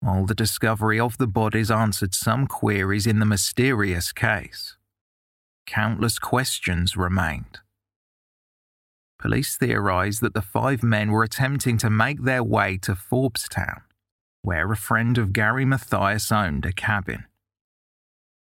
While 0.00 0.26
the 0.26 0.34
discovery 0.34 0.98
of 0.98 1.16
the 1.18 1.28
bodies 1.28 1.70
answered 1.70 2.12
some 2.12 2.48
queries 2.48 3.06
in 3.06 3.20
the 3.20 3.24
mysterious 3.24 4.12
case, 4.12 4.76
countless 5.66 6.18
questions 6.18 6.96
remained. 6.96 7.60
Police 9.20 9.56
theorized 9.56 10.20
that 10.20 10.34
the 10.34 10.42
five 10.42 10.82
men 10.82 11.12
were 11.12 11.22
attempting 11.22 11.78
to 11.78 11.88
make 11.88 12.24
their 12.24 12.42
way 12.42 12.78
to 12.78 12.96
Forbestown, 12.96 13.82
where 14.42 14.70
a 14.70 14.76
friend 14.76 15.16
of 15.16 15.32
Gary 15.32 15.64
Mathias 15.64 16.32
owned 16.32 16.66
a 16.66 16.72
cabin. 16.72 17.24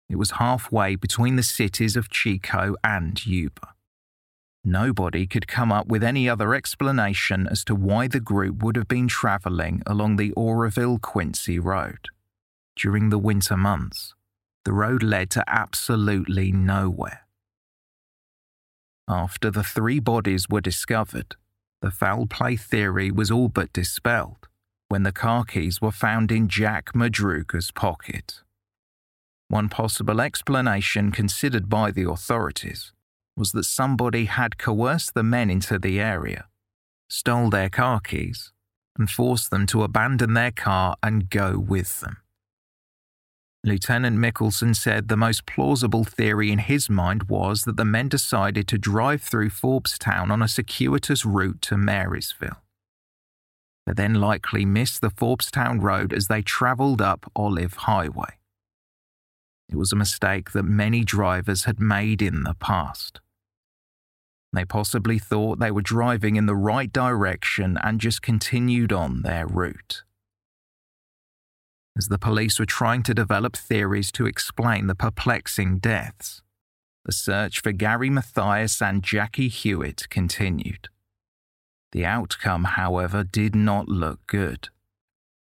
It 0.07 0.17
was 0.17 0.31
halfway 0.31 0.95
between 0.95 1.35
the 1.35 1.43
cities 1.43 1.95
of 1.95 2.09
Chico 2.09 2.75
and 2.83 3.23
Yuba. 3.25 3.73
Nobody 4.63 5.25
could 5.25 5.47
come 5.47 5.71
up 5.71 5.87
with 5.87 6.03
any 6.03 6.29
other 6.29 6.53
explanation 6.53 7.47
as 7.47 7.63
to 7.65 7.73
why 7.73 8.07
the 8.07 8.19
group 8.19 8.61
would 8.61 8.75
have 8.75 8.87
been 8.87 9.07
travelling 9.07 9.81
along 9.87 10.17
the 10.17 10.31
Oroville 10.33 10.99
Quincy 10.99 11.57
Road. 11.57 12.09
During 12.75 13.09
the 13.09 13.17
winter 13.17 13.57
months, 13.57 14.13
the 14.63 14.73
road 14.73 15.01
led 15.01 15.31
to 15.31 15.43
absolutely 15.47 16.51
nowhere. 16.51 17.25
After 19.07 19.49
the 19.49 19.63
three 19.63 19.99
bodies 19.99 20.47
were 20.47 20.61
discovered, 20.61 21.35
the 21.81 21.91
foul 21.91 22.27
play 22.27 22.55
theory 22.55 23.09
was 23.09 23.31
all 23.31 23.49
but 23.49 23.73
dispelled 23.73 24.47
when 24.89 25.03
the 25.03 25.11
car 25.11 25.43
keys 25.43 25.81
were 25.81 25.91
found 25.91 26.31
in 26.31 26.47
Jack 26.47 26.93
Madruga's 26.93 27.71
pocket. 27.71 28.41
One 29.47 29.69
possible 29.69 30.21
explanation 30.21 31.11
considered 31.11 31.67
by 31.67 31.91
the 31.91 32.09
authorities 32.09 32.93
was 33.35 33.51
that 33.51 33.63
somebody 33.63 34.25
had 34.25 34.57
coerced 34.57 35.13
the 35.13 35.23
men 35.23 35.49
into 35.49 35.79
the 35.79 35.99
area, 35.99 36.45
stole 37.09 37.49
their 37.49 37.69
car 37.69 37.99
keys, 37.99 38.51
and 38.97 39.09
forced 39.09 39.51
them 39.51 39.65
to 39.67 39.83
abandon 39.83 40.33
their 40.33 40.51
car 40.51 40.95
and 41.01 41.29
go 41.29 41.57
with 41.57 41.99
them. 42.01 42.17
Lieutenant 43.63 44.17
Mickelson 44.17 44.75
said 44.75 45.07
the 45.07 45.15
most 45.15 45.45
plausible 45.45 46.03
theory 46.03 46.51
in 46.51 46.57
his 46.57 46.89
mind 46.89 47.23
was 47.23 47.61
that 47.63 47.77
the 47.77 47.85
men 47.85 48.09
decided 48.09 48.67
to 48.67 48.77
drive 48.79 49.21
through 49.21 49.51
Forbestown 49.51 50.31
on 50.31 50.41
a 50.41 50.47
circuitous 50.47 51.25
route 51.25 51.61
to 51.61 51.77
Marysville. 51.77 52.63
They 53.85 53.93
then 53.93 54.15
likely 54.15 54.65
missed 54.65 55.01
the 55.01 55.11
Forbestown 55.11 55.79
road 55.79 56.11
as 56.11 56.27
they 56.27 56.41
travelled 56.41 57.01
up 57.01 57.31
Olive 57.35 57.73
Highway. 57.73 58.40
It 59.71 59.77
was 59.77 59.93
a 59.93 59.95
mistake 59.95 60.51
that 60.51 60.63
many 60.63 61.03
drivers 61.03 61.63
had 61.63 61.79
made 61.79 62.21
in 62.21 62.43
the 62.43 62.55
past. 62.55 63.21
They 64.53 64.65
possibly 64.65 65.17
thought 65.17 65.59
they 65.59 65.71
were 65.71 65.81
driving 65.81 66.35
in 66.35 66.45
the 66.45 66.55
right 66.55 66.91
direction 66.91 67.77
and 67.81 68.01
just 68.01 68.21
continued 68.21 68.91
on 68.91 69.21
their 69.21 69.47
route. 69.47 70.03
As 71.97 72.07
the 72.07 72.19
police 72.19 72.59
were 72.59 72.65
trying 72.65 73.03
to 73.03 73.13
develop 73.13 73.55
theories 73.55 74.11
to 74.13 74.25
explain 74.25 74.87
the 74.87 74.95
perplexing 74.95 75.79
deaths, 75.79 76.41
the 77.05 77.11
search 77.13 77.61
for 77.61 77.71
Gary 77.71 78.09
Mathias 78.09 78.81
and 78.81 79.03
Jackie 79.03 79.49
Huett 79.49 80.09
continued. 80.09 80.89
The 81.93 82.05
outcome, 82.05 82.65
however, 82.65 83.23
did 83.23 83.55
not 83.55 83.87
look 83.87 84.19
good. 84.27 84.69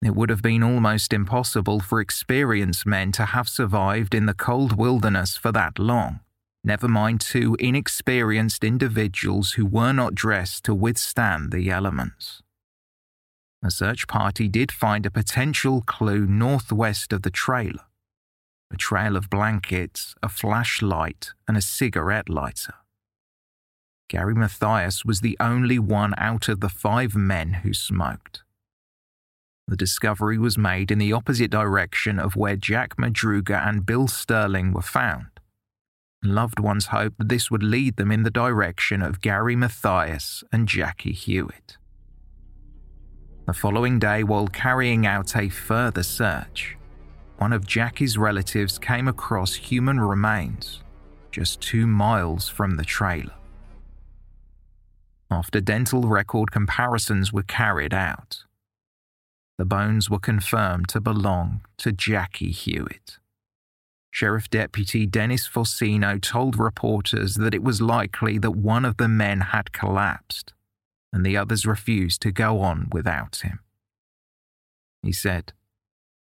It 0.06 0.16
would 0.16 0.30
have 0.30 0.43
been 0.43 0.62
almost 0.62 1.14
impossible 1.14 1.80
for 1.80 1.99
experienced 1.99 2.86
men 2.86 3.12
to 3.14 3.26
have 3.26 3.49
survived 3.49 4.14
in 4.14 4.28
the 4.28 4.36
cold 4.36 4.78
wilderness 4.78 5.36
for 5.36 5.51
that 5.53 5.80
long, 5.80 6.20
never 6.64 6.88
mind 6.88 7.22
two 7.22 7.58
inexperienced 7.60 8.64
individuals 8.64 9.53
who 9.53 9.66
were 9.66 9.93
not 9.93 10.14
dressed 10.14 10.64
to 10.66 10.76
withstand 10.76 11.51
the 11.51 11.72
elements. 11.72 12.43
A 13.64 13.72
search 13.72 14.08
party 14.08 14.47
did 14.47 14.72
find 14.72 15.08
a 15.08 15.10
potential 15.10 15.82
clue 15.82 16.28
northwest 16.28 17.12
of 17.12 17.24
the 17.24 17.32
trailer 17.32 17.86
a 18.72 18.78
trail 18.78 19.16
of 19.16 19.30
blankets, 19.30 20.14
a 20.22 20.30
flashlight, 20.30 21.32
and 21.47 21.58
a 21.58 21.62
cigarette 21.62 22.30
lighter. 22.30 22.76
Gary 24.08 24.36
Mathias 24.36 25.03
was 25.03 25.22
the 25.22 25.38
only 25.39 25.80
one 25.80 26.14
out 26.18 26.47
of 26.47 26.60
the 26.60 26.70
five 26.70 27.16
men 27.16 27.53
who 27.64 27.74
smoked. 27.74 28.45
The 29.68 29.76
discovery 29.76 30.38
was 30.38 30.57
made 30.57 30.91
in 30.91 30.99
the 30.99 31.13
opposite 31.13 31.49
direction 31.49 32.20
of 32.20 32.36
where 32.36 32.55
Jack 32.55 32.97
Madruga 32.97 33.68
and 33.68 33.86
Bill 33.86 34.07
Sterling 34.07 34.74
were 34.74 34.82
found. 34.82 35.28
Loved 36.24 36.59
ones 36.59 36.88
hoped 36.88 37.18
that 37.18 37.30
this 37.30 37.49
would 37.49 37.63
lead 37.63 37.97
them 37.97 38.11
in 38.11 38.24
the 38.24 38.32
direction 38.32 39.01
of 39.01 39.22
Gary 39.22 39.55
Mathias 39.55 40.43
and 40.51 40.68
Jackie 40.68 41.13
Huett. 41.13 41.78
The 43.47 43.53
following 43.53 43.99
day, 43.99 44.24
while 44.24 44.47
carrying 44.47 45.05
out 45.05 45.36
a 45.36 45.49
further 45.49 46.03
search, 46.03 46.78
one 47.38 47.53
of 47.53 47.68
Jackie's 47.68 48.18
relatives 48.18 48.80
came 48.80 49.07
across 49.07 49.53
human 49.53 49.99
remains 49.99 50.82
just 51.36 51.59
two 51.59 51.86
miles 51.86 52.47
from 52.47 52.78
the 52.78 52.86
trailer. 52.86 53.34
After 55.30 55.59
dental 55.59 56.03
record 56.03 56.49
comparisons 56.49 57.34
were 57.34 57.43
carried 57.43 57.93
out, 57.93 58.45
the 59.58 59.66
bones 59.66 60.10
were 60.10 60.20
confirmed 60.20 60.88
to 60.89 60.99
belong 60.99 61.62
to 61.78 61.91
Jackie 61.91 62.53
Huett. 62.53 63.18
Sheriff 64.12 64.49
Deputy 64.49 65.06
Dennis 65.06 65.47
Forcino 65.47 66.22
told 66.22 66.58
reporters 66.58 67.36
that 67.36 67.53
it 67.53 67.64
was 67.64 67.82
likely 67.82 68.38
that 68.38 68.51
one 68.51 68.86
of 68.86 68.97
the 68.97 69.10
men 69.10 69.41
had 69.41 69.74
collapsed 69.74 70.53
and 71.12 71.26
the 71.26 71.38
others 71.38 71.66
refused 71.66 72.22
to 72.22 72.32
go 72.32 72.62
on 72.62 72.88
without 72.91 73.38
him. 73.38 73.60
He 75.01 75.12
said, 75.12 75.53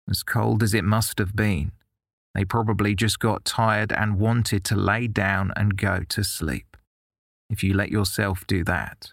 As 0.09 0.23
cold 0.23 0.63
as 0.63 0.75
it 0.75 0.85
must 0.85 1.19
have 1.19 1.35
been, 1.35 1.73
they 2.35 2.45
probably 2.45 2.95
just 2.95 3.19
got 3.19 3.45
tired 3.45 3.93
and 3.93 4.19
wanted 4.19 4.63
to 4.65 4.77
lay 4.77 5.07
down 5.07 5.53
and 5.57 5.77
go 5.77 6.05
to 6.09 6.23
sleep. 6.23 6.77
If 7.49 7.63
you 7.63 7.73
let 7.73 7.91
yourself 7.91 8.47
do 8.47 8.65
that, 8.65 9.13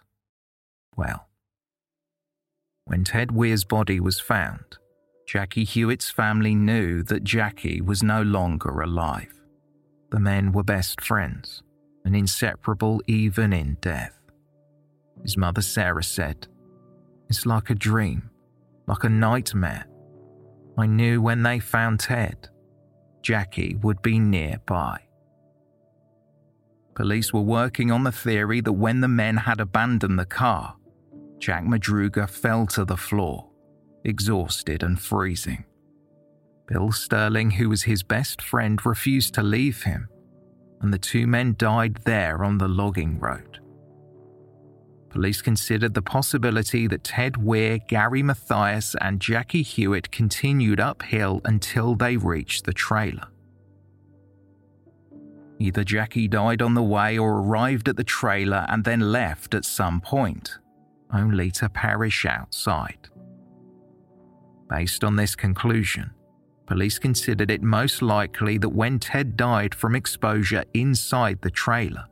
well. 0.97 1.28
When 2.86 3.03
Ted 3.03 3.29
Weiher's 3.29 3.63
body 3.63 3.99
was 3.99 4.19
found, 4.19 4.77
Jackie 5.25 5.65
Huett's 5.65 6.09
family 6.09 6.53
knew 6.53 7.01
that 7.03 7.23
Jackie 7.23 7.81
was 7.81 8.03
no 8.03 8.21
longer 8.21 8.81
alive. 8.81 9.34
The 10.11 10.19
men 10.19 10.51
were 10.51 10.63
best 10.63 11.01
friends 11.01 11.63
and 12.05 12.15
inseparable 12.15 13.01
even 13.07 13.53
in 13.53 13.77
death. 13.79 14.19
His 15.21 15.38
mother 15.38 15.61
Sarah 15.61 16.03
said, 16.03 16.47
It's 17.29 17.45
like 17.45 17.69
a 17.69 17.75
dream, 17.75 18.29
like 18.86 19.05
a 19.05 19.09
nightmare. 19.09 19.86
I 20.77 20.86
knew 20.86 21.21
when 21.21 21.43
they 21.43 21.59
found 21.59 22.01
Ted, 22.01 22.49
Jackie 23.21 23.75
would 23.81 24.01
be 24.01 24.19
nearby. 24.19 24.99
Police 26.95 27.31
were 27.31 27.41
working 27.41 27.91
on 27.91 28.03
the 28.03 28.11
theory 28.11 28.59
that 28.61 28.73
when 28.73 28.99
the 29.01 29.07
men 29.07 29.38
had 29.38 29.61
abandoned 29.61 30.19
the 30.19 30.25
car, 30.25 30.75
Jack 31.44 31.66
Madruga 31.66 32.30
fell 32.30 32.66
to 32.68 32.86
the 32.86 32.96
floor, 32.96 33.50
exhausted 34.06 34.82
and 34.82 34.98
freezing. 34.98 35.66
Bill 36.68 36.94
Sterling, 36.94 37.52
who 37.52 37.68
was 37.68 37.84
his 37.84 38.02
best 38.02 38.41
friend, 38.41 38.84
refused 38.86 39.34
to 39.34 39.44
leave 39.44 39.84
him, 39.84 40.08
and 40.80 40.94
the 40.94 40.98
two 40.98 41.28
men 41.28 41.56
died 41.58 41.98
there 42.06 42.46
on 42.46 42.60
the 42.60 42.70
logging 42.70 43.20
road 43.20 43.60
police 45.14 45.44
considered 45.44 45.94
the 45.94 46.02
possibility 46.02 46.88
that 46.88 47.04
Ted 47.04 47.34
Weiher, 47.34 47.88
Gary 47.88 48.24
Mathias, 48.24 48.96
and 49.00 49.22
Jackie 49.22 49.64
Huett 49.64 50.10
continued 50.10 50.80
uphill 50.80 51.39
until 51.46 51.94
they 51.94 52.18
reached 52.18 52.66
the 52.66 52.74
trailer. 52.74 53.28
Either 55.60 55.84
Jackie 55.84 56.28
died 56.28 56.64
on 56.64 56.74
the 56.74 56.82
way 56.82 57.20
or 57.20 57.38
arrived 57.41 57.88
at 57.88 57.96
the 57.96 58.04
trailer 58.04 58.66
and 58.68 58.84
then 58.84 59.12
left 59.12 59.54
at 59.54 59.66
some 59.66 60.02
point, 60.02 60.58
only 61.14 61.51
to 61.51 61.70
perish 61.70 62.26
outside. 62.26 63.09
Based 64.70 65.03
on 65.03 65.16
this 65.16 65.36
conclusion, 65.36 66.11
police 66.66 66.97
considered 66.97 67.51
it 67.51 67.61
most 67.61 68.01
likely 68.01 68.57
that 68.57 68.70
when 68.70 68.99
Ted 68.99 69.38
died 69.38 69.76
from 69.76 69.95
exposure 69.95 70.64
inside 70.74 71.41
the 71.41 71.51
trailer, 71.51 72.05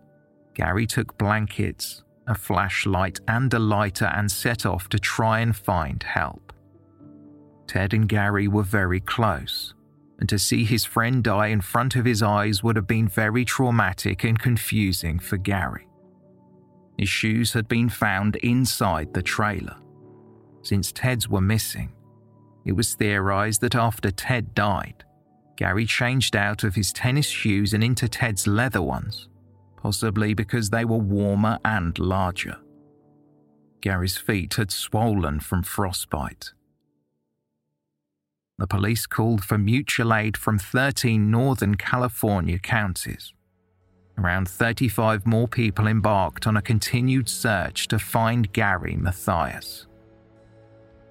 Gary 0.53 0.85
took 0.85 1.17
blankets, 1.17 2.03
a 2.27 2.35
flashlight 2.35 3.19
and 3.27 3.53
a 3.53 3.59
lighter 3.59 4.05
and 4.05 4.31
set 4.31 4.65
off 4.65 4.89
to 4.89 4.99
try 4.99 5.39
and 5.39 5.55
find 5.55 6.03
help. 6.03 6.53
Ted 7.67 7.93
and 7.93 8.07
Gary 8.07 8.47
were 8.47 8.63
very 8.63 8.99
close, 8.99 9.73
and 10.19 10.27
to 10.29 10.37
see 10.37 10.63
his 10.65 10.85
friend 10.85 11.23
die 11.23 11.47
in 11.47 11.61
front 11.61 11.95
of 11.95 12.05
his 12.05 12.21
eyes 12.21 12.61
would 12.61 12.75
have 12.75 12.87
been 12.87 13.07
very 13.07 13.45
traumatic 13.45 14.23
and 14.23 14.37
confusing 14.37 15.19
for 15.19 15.37
Gary. 15.37 15.87
His 17.01 17.09
shoes 17.09 17.51
had 17.51 17.67
been 17.67 17.89
found 17.89 18.37
inside 18.37 19.13
the 19.13 19.21
trailer. 19.21 19.75
Since 20.61 20.93
Ted's 20.93 21.27
were 21.27 21.41
missing, 21.41 21.91
it 22.63 22.71
was 22.71 22.93
theorized 22.93 23.59
that 23.59 23.75
after 23.75 24.09
Ted 24.09 24.55
died, 24.55 25.03
Gary 25.57 25.85
changed 25.85 26.37
out 26.37 26.63
of 26.63 26.75
his 26.75 26.93
tennis 26.93 27.25
shoes 27.25 27.73
and 27.73 27.83
into 27.83 28.07
Ted's 28.07 28.47
leather 28.47 28.81
ones 28.81 29.27
possibly 29.81 30.33
because 30.33 30.69
they 30.69 30.85
were 30.85 30.97
warmer 30.97 31.57
and 31.65 31.97
larger. 31.97 32.57
Gary's 33.81 34.17
feet 34.17 34.53
had 34.53 34.71
swollen 34.71 35.39
from 35.39 35.63
frostbite. 35.63 36.51
The 38.59 38.67
police 38.67 39.07
called 39.07 39.43
for 39.43 39.57
mutual 39.57 40.13
aid 40.13 40.37
from 40.37 40.59
13 40.59 41.31
Northern 41.31 41.75
California 41.75 42.59
counties. 42.59 43.33
Around 44.21 44.49
35 44.49 45.25
more 45.25 45.47
people 45.47 45.87
embarked 45.87 46.45
on 46.45 46.55
a 46.55 46.61
continued 46.61 47.27
search 47.27 47.87
to 47.87 47.97
find 47.97 48.53
Gary 48.53 48.95
Mathias. 48.95 49.87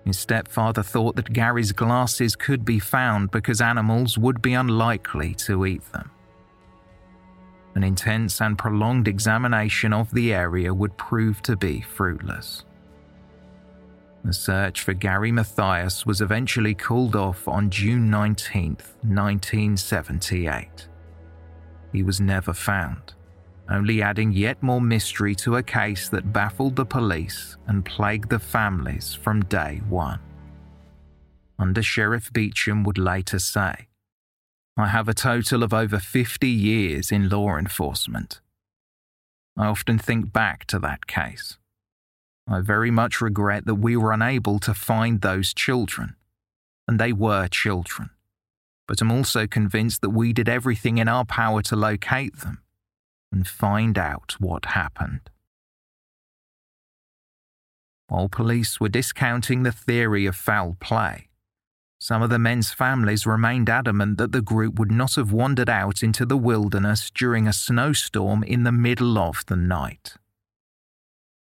His 0.05 0.17
stepfather 0.17 0.85
thought 0.85 1.17
that 1.17 1.33
Gary's 1.33 1.73
glasses 1.73 2.37
could 2.37 2.65
be 2.65 2.79
found 2.79 3.33
because 3.33 3.61
animals 3.61 4.17
would 4.17 4.41
be 4.41 4.55
unlikely 4.55 5.35
to 5.35 5.67
eat 5.67 5.83
them. 5.93 6.09
An 7.75 7.83
intense 7.83 8.41
and 8.41 8.57
prolonged 8.57 9.09
examination 9.09 9.93
of 9.93 10.13
the 10.13 10.33
area 10.33 10.73
would 10.73 10.97
prove 10.97 11.43
to 11.43 11.57
be 11.57 11.81
fruitless. 11.81 12.65
The 14.23 14.33
search 14.33 14.83
for 14.83 14.93
Gary 14.93 15.33
Mathias 15.33 16.07
was 16.07 16.21
eventually 16.21 16.75
called 16.75 17.17
off 17.17 17.49
on 17.49 17.71
June 17.71 18.09
19, 18.09 18.77
1978. 19.03 20.90
He 21.93 22.03
was 22.03 22.21
never 22.21 22.53
found, 22.53 23.15
only 23.69 24.03
adding 24.03 24.33
yet 24.33 24.63
more 24.63 24.81
mystery 24.81 25.35
to 25.37 25.57
a 25.57 25.63
case 25.63 26.09
that 26.11 26.33
baffled 26.33 26.77
the 26.77 26.87
police 26.87 27.57
and 27.67 27.85
plagued 27.85 28.31
the 28.31 28.39
families 28.39 29.15
from 29.15 29.45
day 29.45 29.81
one. 29.89 30.21
Under 31.59 31.83
Sheriff 31.83 32.33
Beecham 32.33 32.85
would 32.85 32.99
later 32.99 33.39
say, 33.39 33.89
I 34.77 34.87
have 34.87 35.09
a 35.09 35.15
total 35.15 35.63
of 35.63 35.75
over 35.75 35.99
50 35.99 36.49
years 36.49 37.13
in 37.13 37.29
law 37.29 37.57
enforcement. 37.59 38.41
I 39.57 39.67
often 39.67 39.99
think 39.99 40.33
back 40.33 40.65
to 40.67 40.79
that 40.79 41.07
case. 41.07 41.59
I 42.49 42.61
very 42.61 42.91
much 42.91 43.21
regret 43.21 43.67
that 43.67 43.75
we 43.75 43.97
were 43.97 44.13
unable 44.13 44.59
to 44.61 44.73
find 44.73 45.21
those 45.21 45.53
children, 45.53 46.17
and 46.89 46.99
they 46.99 47.13
were 47.13 47.47
children. 47.47 48.11
But 48.91 49.01
I'm 49.01 49.13
also 49.13 49.47
convinced 49.47 50.01
that 50.01 50.11
we 50.11 50.33
did 50.33 50.49
everything 50.49 50.99
in 50.99 51.07
our 51.07 51.25
power 51.25 51.63
to 51.63 51.77
locate 51.77 52.37
them 52.41 52.59
and 53.31 53.47
find 53.47 53.97
out 53.97 54.35
what 54.41 54.65
happened. 54.65 55.31
While 58.09 58.29
police 58.29 58.81
were 58.81 58.89
discounting 58.89 59.63
the 59.63 59.71
theory 59.71 60.27
of 60.27 60.35
foul 60.35 60.77
play, 60.81 61.29
some 62.01 62.21
of 62.21 62.31
the 62.31 62.39
men's 62.41 62.73
families 62.73 63.27
remained 63.27 63.71
adamant 63.71 64.19
that 64.19 64.33
the 64.33 64.43
group 64.43 64.81
would 64.81 64.91
not 64.91 65.15
have 65.15 65.31
wandered 65.31 65.71
out 65.71 66.03
into 66.03 66.27
the 66.27 66.37
wilderness 66.37 67.13
during 67.15 67.47
a 67.47 67.53
snowstorm 67.53 68.43
in 68.43 68.65
the 68.65 68.73
middle 68.73 69.19
of 69.19 69.45
the 69.47 69.55
night. 69.55 70.15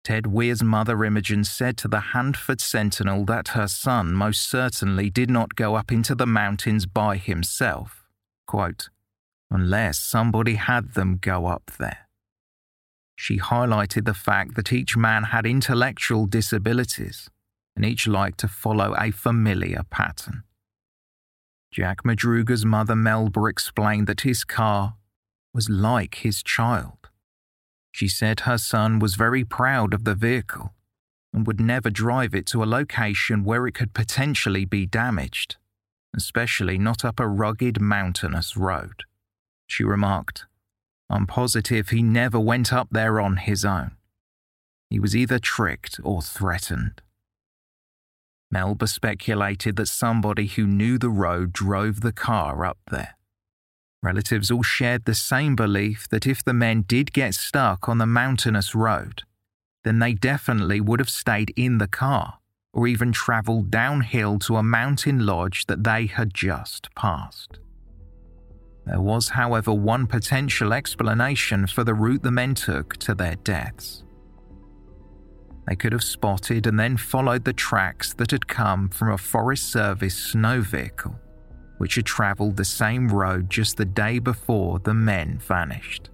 Ted 0.10 0.26
Weiher's 0.26 0.64
mother 0.64 1.06
Imogen 1.06 1.44
said 1.44 1.78
to 1.78 1.88
the 1.88 2.00
Hanford 2.00 2.60
Sentinel 2.62 3.26
that 3.26 3.50
her 3.50 3.68
son 3.68 4.12
most 4.12 4.50
certainly 4.50 5.12
did 5.12 5.30
not 5.30 5.54
go 5.54 5.76
up 5.76 5.92
into 5.92 6.16
the 6.16 6.26
mountains 6.26 6.88
by 6.88 7.18
himself, 7.18 8.08
quote, 8.48 8.90
unless 9.52 10.00
somebody 10.00 10.56
had 10.56 10.96
them 10.96 11.20
go 11.22 11.46
up 11.46 11.70
there. 11.78 12.08
she 13.16 13.38
highlighted 13.38 14.06
the 14.06 14.16
fact 14.16 14.56
that 14.56 14.74
each 14.74 14.98
man 14.98 15.26
had 15.26 15.46
intellectual 15.46 16.26
disabilities 16.26 17.30
and 17.76 17.86
each 17.86 18.08
liked 18.08 18.40
to 18.40 18.48
follow 18.48 18.96
a 18.98 19.12
familiar 19.12 19.84
pattern. 19.92 20.42
Jack 21.72 22.04
Madruga's 22.04 22.66
mother 22.66 22.96
Melba 22.96 23.46
explained 23.46 24.08
that 24.08 24.22
his 24.22 24.44
car 24.44 24.96
was 25.54 25.70
like 25.70 26.16
his 26.16 26.42
child. 26.42 26.99
She 28.00 28.08
said 28.08 28.40
her 28.42 28.58
son 28.58 29.00
was 29.00 29.16
very 29.16 29.44
proud 29.44 29.94
of 29.94 30.06
the 30.06 30.16
vehicle 30.16 30.74
and 31.34 31.46
would 31.46 31.60
never 31.60 31.90
drive 31.90 32.34
it 32.34 32.46
to 32.46 32.64
a 32.64 32.72
location 32.80 33.44
where 33.44 33.68
it 33.68 33.74
could 33.74 33.94
potentially 33.94 34.64
be 34.64 34.86
damaged, 34.86 35.58
especially 36.16 36.78
not 36.78 37.04
up 37.04 37.20
a 37.20 37.28
rugged 37.28 37.82
mountainous 37.82 38.56
road. 38.56 39.04
She 39.68 39.84
remarked, 39.84 40.46
I'm 41.10 41.28
positive 41.28 41.90
he 41.90 42.02
never 42.02 42.40
went 42.40 42.72
up 42.72 42.88
there 42.90 43.20
on 43.20 43.36
his 43.36 43.66
own. 43.66 43.98
He 44.90 44.98
was 44.98 45.14
either 45.14 45.38
tricked 45.38 46.00
or 46.02 46.22
threatened. 46.22 47.02
Melba 48.50 48.88
speculated 48.88 49.76
that 49.76 49.88
somebody 49.88 50.48
who 50.48 50.66
knew 50.66 50.98
the 50.98 51.10
road 51.10 51.52
drove 51.52 52.00
the 52.00 52.14
car 52.14 52.64
up 52.64 52.78
there. 52.90 53.18
Relatives 54.02 54.50
all 54.50 54.64
shared 54.64 55.06
the 55.06 55.16
same 55.16 55.56
belief 55.56 56.08
that 56.10 56.26
if 56.26 56.44
the 56.44 56.54
men 56.54 56.84
did 56.84 57.12
get 57.12 57.34
stuck 57.34 57.90
on 57.90 57.98
the 57.98 58.06
mountainous 58.06 58.74
road, 58.74 59.24
then 59.84 60.00
they 60.00 60.14
definitely 60.14 60.80
would 60.80 61.00
have 61.00 61.10
stayed 61.10 61.54
in 61.56 61.78
the 61.78 61.88
car 61.88 62.40
or 62.74 62.88
even 62.88 63.12
travelled 63.12 63.72
downhill 63.72 64.40
to 64.40 64.56
a 64.56 64.64
mountain 64.64 65.26
lodge 65.26 65.66
that 65.66 65.84
they 65.84 66.06
had 66.06 66.34
just 66.34 66.94
passed. 66.96 67.60
There 68.86 69.02
was, 69.02 69.30
however, 69.30 69.74
one 69.74 70.08
potential 70.08 70.74
explanation 70.74 71.68
for 71.68 71.84
the 71.84 71.94
route 71.94 72.24
the 72.24 72.32
men 72.32 72.56
took 72.56 72.98
to 72.98 73.14
their 73.14 73.36
deaths. 73.36 74.04
They 75.68 75.76
could 75.76 75.94
have 75.94 76.04
spotted 76.04 76.66
and 76.66 76.80
then 76.80 76.98
followed 76.98 77.46
the 77.46 77.54
tracks 77.54 78.14
that 78.16 78.32
had 78.32 78.48
come 78.48 78.90
from 78.90 79.12
a 79.12 79.18
Forest 79.18 79.72
Service 79.72 80.16
snow 80.16 80.62
vehicle, 80.62 81.20
which 81.80 81.96
had 81.96 82.06
travelled 82.06 82.56
the 82.56 82.66
same 82.66 83.08
road 83.10 83.50
just 83.50 83.78
the 83.78 83.86
day 83.86 84.20
before 84.20 84.80
the 84.80 84.94
men 84.94 85.40
vanished. 85.40 86.10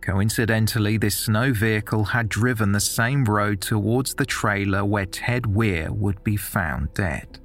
Coincidentally, 0.00 0.96
this 0.96 1.16
snow 1.16 1.52
vehicle 1.52 2.04
had 2.04 2.28
driven 2.28 2.72
the 2.72 2.80
same 2.80 3.24
road 3.24 3.60
towards 3.60 4.14
the 4.14 4.24
trailer 4.24 4.84
where 4.84 5.06
Ted 5.06 5.42
Weiher 5.42 5.90
would 5.90 6.22
be 6.24 6.36
found 6.36 6.94
dead. 6.94 7.38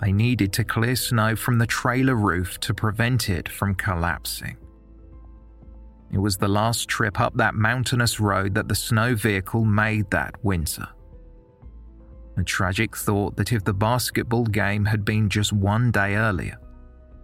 They 0.00 0.12
needed 0.12 0.52
to 0.54 0.64
clear 0.64 0.96
snow 0.96 1.36
from 1.36 1.58
the 1.58 1.66
trailer 1.66 2.16
roof 2.16 2.58
to 2.60 2.74
prevent 2.74 3.28
it 3.28 3.48
from 3.48 3.74
collapsing. 3.74 4.56
It 6.10 6.18
was 6.18 6.36
the 6.36 6.48
last 6.48 6.88
trip 6.88 7.20
up 7.20 7.34
that 7.36 7.54
mountainous 7.54 8.18
road 8.18 8.54
that 8.54 8.68
the 8.68 8.74
snow 8.74 9.14
vehicle 9.14 9.64
made 9.64 10.10
that 10.10 10.42
winter. 10.44 10.88
A 12.36 12.42
tragic 12.42 12.96
thought 12.96 13.36
that 13.36 13.52
if 13.52 13.64
the 13.64 13.74
basketball 13.74 14.44
game 14.44 14.86
had 14.86 15.04
been 15.04 15.28
just 15.28 15.52
one 15.52 15.90
day 15.90 16.14
earlier, 16.14 16.58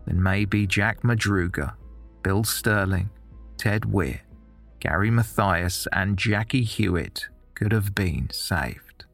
then 0.06 0.22
maybe 0.22 0.66
Jack 0.66 1.02
Madruga, 1.02 1.74
Bill 2.22 2.44
Sterling, 2.44 3.10
Ted 3.56 3.82
Weiher, 3.82 4.20
Gary 4.80 5.10
Mathias, 5.10 5.86
and 5.92 6.18
Jackie 6.18 6.64
Huett 6.64 7.24
could 7.54 7.72
have 7.72 7.94
been 7.94 8.28
saved. 8.30 9.04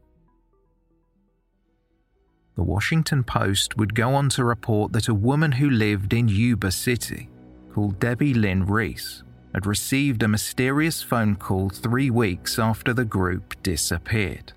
The 2.57 2.63
Washington 2.63 3.25
Post 3.25 3.77
would 3.77 3.95
go 3.95 4.15
on 4.15 4.29
to 4.31 4.45
report 4.45 4.93
that 4.93 5.09
a 5.09 5.15
woman 5.15 5.53
who 5.53 5.71
lived 5.71 6.13
in 6.13 6.29
Yuba 6.29 6.71
City, 6.71 7.29
called 7.73 7.99
Debbie 7.99 8.35
Lynn 8.35 8.67
Reese, 8.67 9.25
had 9.53 9.67
received 9.67 10.23
a 10.23 10.29
mysterious 10.29 11.03
phone 11.03 11.37
call 11.37 11.69
three 11.69 12.11
weeks 12.11 12.59
after 12.59 12.93
the 12.93 13.05
group 13.05 13.61
disappeared. 13.63 14.53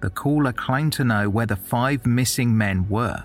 The 0.00 0.10
caller 0.10 0.52
claimed 0.52 0.94
to 0.94 1.04
know 1.04 1.28
where 1.28 1.46
the 1.46 1.56
five 1.56 2.06
missing 2.06 2.56
men 2.56 2.88
were 2.88 3.24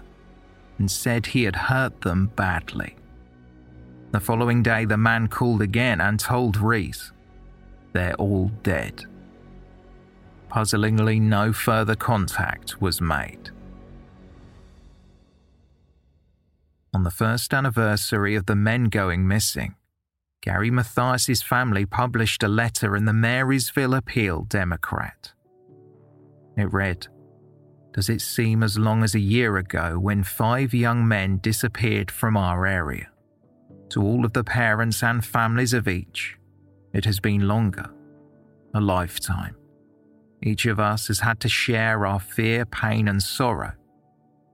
and 0.77 0.91
said 0.91 1.27
he 1.27 1.43
had 1.43 1.55
hurt 1.55 2.01
them 2.01 2.31
badly. 2.35 2.95
The 4.11 4.19
following 4.19 4.61
day, 4.61 4.85
the 4.85 4.97
man 4.97 5.27
called 5.27 5.61
again 5.61 6.01
and 6.01 6.19
told 6.19 6.57
Reese, 6.57 7.11
They're 7.93 8.15
all 8.15 8.51
dead. 8.63 9.05
Puzzlingly, 10.49 11.19
no 11.19 11.53
further 11.53 11.95
contact 11.95 12.81
was 12.81 13.01
made. 13.01 13.49
On 16.93 17.03
the 17.03 17.11
first 17.11 17.53
anniversary 17.53 18.35
of 18.35 18.45
the 18.45 18.55
men 18.55 18.85
going 18.85 19.27
missing, 19.27 19.75
Gary 20.41 20.71
Mathias's 20.71 21.41
family 21.41 21.85
published 21.85 22.43
a 22.43 22.47
letter 22.47 22.95
in 22.95 23.05
the 23.05 23.13
Marysville 23.13 23.93
Appeal 23.93 24.43
Democrat. 24.43 25.33
It 26.57 26.71
read, 26.71 27.07
Does 27.93 28.09
it 28.09 28.21
seem 28.21 28.63
as 28.63 28.77
long 28.77 29.03
as 29.03 29.15
a 29.15 29.19
year 29.19 29.57
ago 29.57 29.99
when 29.99 30.23
five 30.23 30.73
young 30.73 31.07
men 31.07 31.39
disappeared 31.39 32.09
from 32.09 32.37
our 32.37 32.65
area? 32.65 33.09
To 33.89 34.01
all 34.01 34.25
of 34.25 34.33
the 34.33 34.43
parents 34.43 35.03
and 35.03 35.23
families 35.23 35.73
of 35.73 35.87
each, 35.87 36.37
it 36.93 37.05
has 37.05 37.19
been 37.19 37.47
longer, 37.47 37.89
a 38.73 38.81
lifetime. 38.81 39.55
Each 40.41 40.65
of 40.65 40.79
us 40.79 41.07
has 41.07 41.19
had 41.19 41.39
to 41.41 41.49
share 41.49 42.05
our 42.05 42.19
fear, 42.19 42.65
pain, 42.65 43.07
and 43.07 43.21
sorrow, 43.21 43.73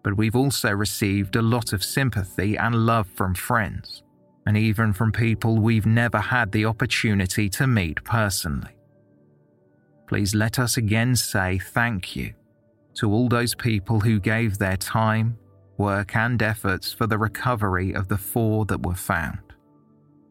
but 0.04 0.18
we've 0.18 0.36
also 0.36 0.72
received 0.72 1.36
a 1.36 1.42
lot 1.42 1.74
of 1.74 1.84
sympathy 1.84 2.58
and 2.58 2.86
love 2.86 3.08
from 3.08 3.36
friends 3.36 4.04
and 4.46 4.58
even 4.58 4.94
from 4.94 5.12
people 5.12 5.58
we've 5.58 5.86
never 5.86 6.20
had 6.20 6.52
the 6.52 6.66
opportunity 6.66 7.50
to 7.50 7.68
meet 7.68 8.04
personally. 8.04 8.76
Please 10.12 10.36
let 10.36 10.60
us 10.60 10.76
again 10.76 11.16
say 11.16 11.58
thank 11.58 12.18
you 12.18 12.34
to 12.96 13.10
all 13.14 13.30
those 13.30 13.56
people 13.56 14.02
who 14.02 14.20
gave 14.20 14.58
their 14.58 14.76
time, 14.76 15.38
work, 15.78 16.18
and 16.18 16.44
efforts 16.44 16.92
for 16.92 17.08
the 17.08 17.18
recovery 17.18 17.94
of 17.94 18.10
the 18.10 18.18
four 18.18 18.66
that 18.66 18.86
were 18.86 18.94
found. 18.94 19.40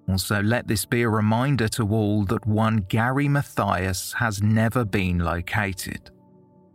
Also, 0.07 0.43
let 0.43 0.69
this 0.69 0.85
be 0.85 1.01
a 1.01 1.09
reminder 1.09 1.67
to 1.67 1.89
all 1.95 2.27
that 2.27 2.47
one 2.47 2.85
Gary 2.91 3.27
Mathias 3.27 4.13
has 4.13 4.43
never 4.43 4.85
been 4.85 5.21
located. 5.21 6.11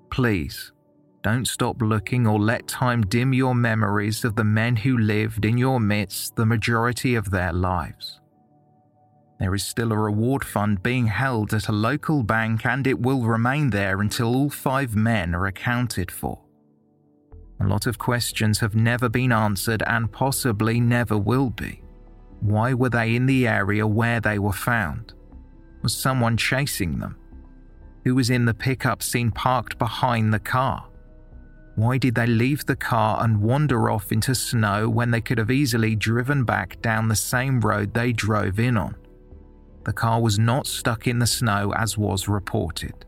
Please 0.09 0.71
don't 1.21 1.47
stop 1.47 1.79
looking 1.83 2.25
or 2.25 2.39
let 2.39 2.67
time 2.67 3.03
dim 3.03 3.33
your 3.33 3.53
memories 3.53 4.25
of 4.25 4.35
the 4.35 4.43
men 4.43 4.75
who 4.75 4.97
lived 4.97 5.45
in 5.45 5.59
your 5.59 5.79
midst 5.79 6.35
the 6.35 6.45
majority 6.47 7.13
of 7.13 7.29
their 7.29 7.53
lives. 7.53 8.19
There 9.39 9.53
is 9.53 9.65
still 9.65 9.91
a 9.91 9.97
reward 9.97 10.45
fund 10.45 10.81
being 10.81 11.07
held 11.07 11.53
at 11.53 11.67
a 11.67 11.73
local 11.73 12.23
bank 12.23 12.65
and 12.65 12.87
it 12.87 12.99
will 12.99 13.23
remain 13.23 13.69
there 13.69 14.01
until 14.01 14.35
all 14.35 14.49
five 14.49 14.95
men 14.95 15.35
are 15.35 15.47
accounted 15.47 16.09
for. 16.09 16.41
A 17.59 17.67
lot 17.67 17.85
of 17.85 17.97
questions 17.97 18.59
have 18.59 18.75
never 18.75 19.09
been 19.09 19.31
answered 19.31 19.83
and 19.87 20.11
possibly 20.11 20.79
never 20.79 21.17
will 21.17 21.49
be. 21.49 21.81
Why 22.39 22.73
were 22.73 22.89
they 22.89 23.15
in 23.15 23.25
the 23.25 23.47
area 23.47 23.85
where 23.85 24.19
they 24.19 24.39
were 24.39 24.53
found? 24.53 25.13
Was 25.81 25.95
someone 25.95 26.37
chasing 26.37 26.99
them? 26.99 27.17
Who 28.03 28.15
was 28.15 28.29
in 28.29 28.45
the 28.45 28.53
pickup 28.53 29.01
seen 29.01 29.31
parked 29.31 29.77
behind 29.77 30.33
the 30.33 30.39
car? 30.39 30.87
Why 31.75 31.97
did 31.97 32.15
they 32.15 32.27
leave 32.27 32.65
the 32.65 32.75
car 32.75 33.23
and 33.23 33.41
wander 33.41 33.89
off 33.89 34.11
into 34.11 34.33
snow 34.33 34.89
when 34.89 35.11
they 35.11 35.21
could 35.21 35.37
have 35.37 35.51
easily 35.51 35.95
driven 35.95 36.45
back 36.45 36.81
down 36.81 37.07
the 37.09 37.15
same 37.15 37.59
road 37.59 37.93
they 37.93 38.13
drove 38.13 38.59
in 38.59 38.77
on? 38.77 38.95
The 39.85 39.93
car 39.93 40.19
was 40.19 40.37
not 40.39 40.67
stuck 40.67 41.07
in 41.07 41.19
the 41.19 41.27
snow 41.27 41.71
as 41.77 41.97
was 41.97 42.27
reported. 42.27 43.05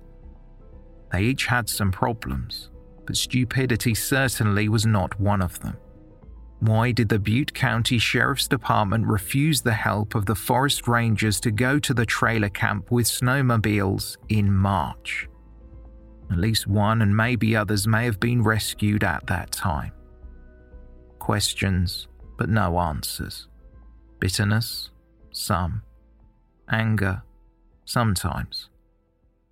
They 1.12 1.24
each 1.24 1.48
had 1.48 1.68
some 1.68 1.92
problems, 1.92 2.70
but 3.06 3.18
stupidity 3.18 3.96
certainly 3.96 4.70
was 4.70 4.86
not 4.86 5.20
one 5.20 5.42
of 5.42 5.60
them. 5.60 5.78
Why 6.60 6.92
did 6.92 7.10
the 7.10 7.20
Butte 7.20 7.54
County 7.54 7.98
Sheriff's 7.98 8.48
Department 8.48 9.06
refuse 9.06 9.62
the 9.62 9.74
help 9.74 10.16
of 10.16 10.26
the 10.26 10.36
forest 10.36 10.88
rangers 10.88 11.40
to 11.42 11.52
go 11.52 11.80
to 11.80 11.94
the 11.94 12.06
trailer 12.06 12.50
camp 12.50 12.92
with 12.92 13.06
snowmobiles 13.06 14.18
in 14.30 14.52
March? 14.52 15.28
At 16.32 16.38
least 16.38 16.68
one 16.68 17.02
and 17.02 17.16
maybe 17.16 17.56
others 17.56 17.88
may 17.88 18.06
have 18.06 18.20
been 18.20 18.44
rescued 18.44 19.04
at 19.04 19.26
that 19.28 19.52
time. 19.52 19.92
Questions, 21.20 22.08
but 22.38 22.50
no 22.50 22.78
answers. 22.80 23.48
Bitterness, 24.20 24.90
some. 25.32 25.84
Anger, 26.70 27.24
sometimes. 27.86 28.70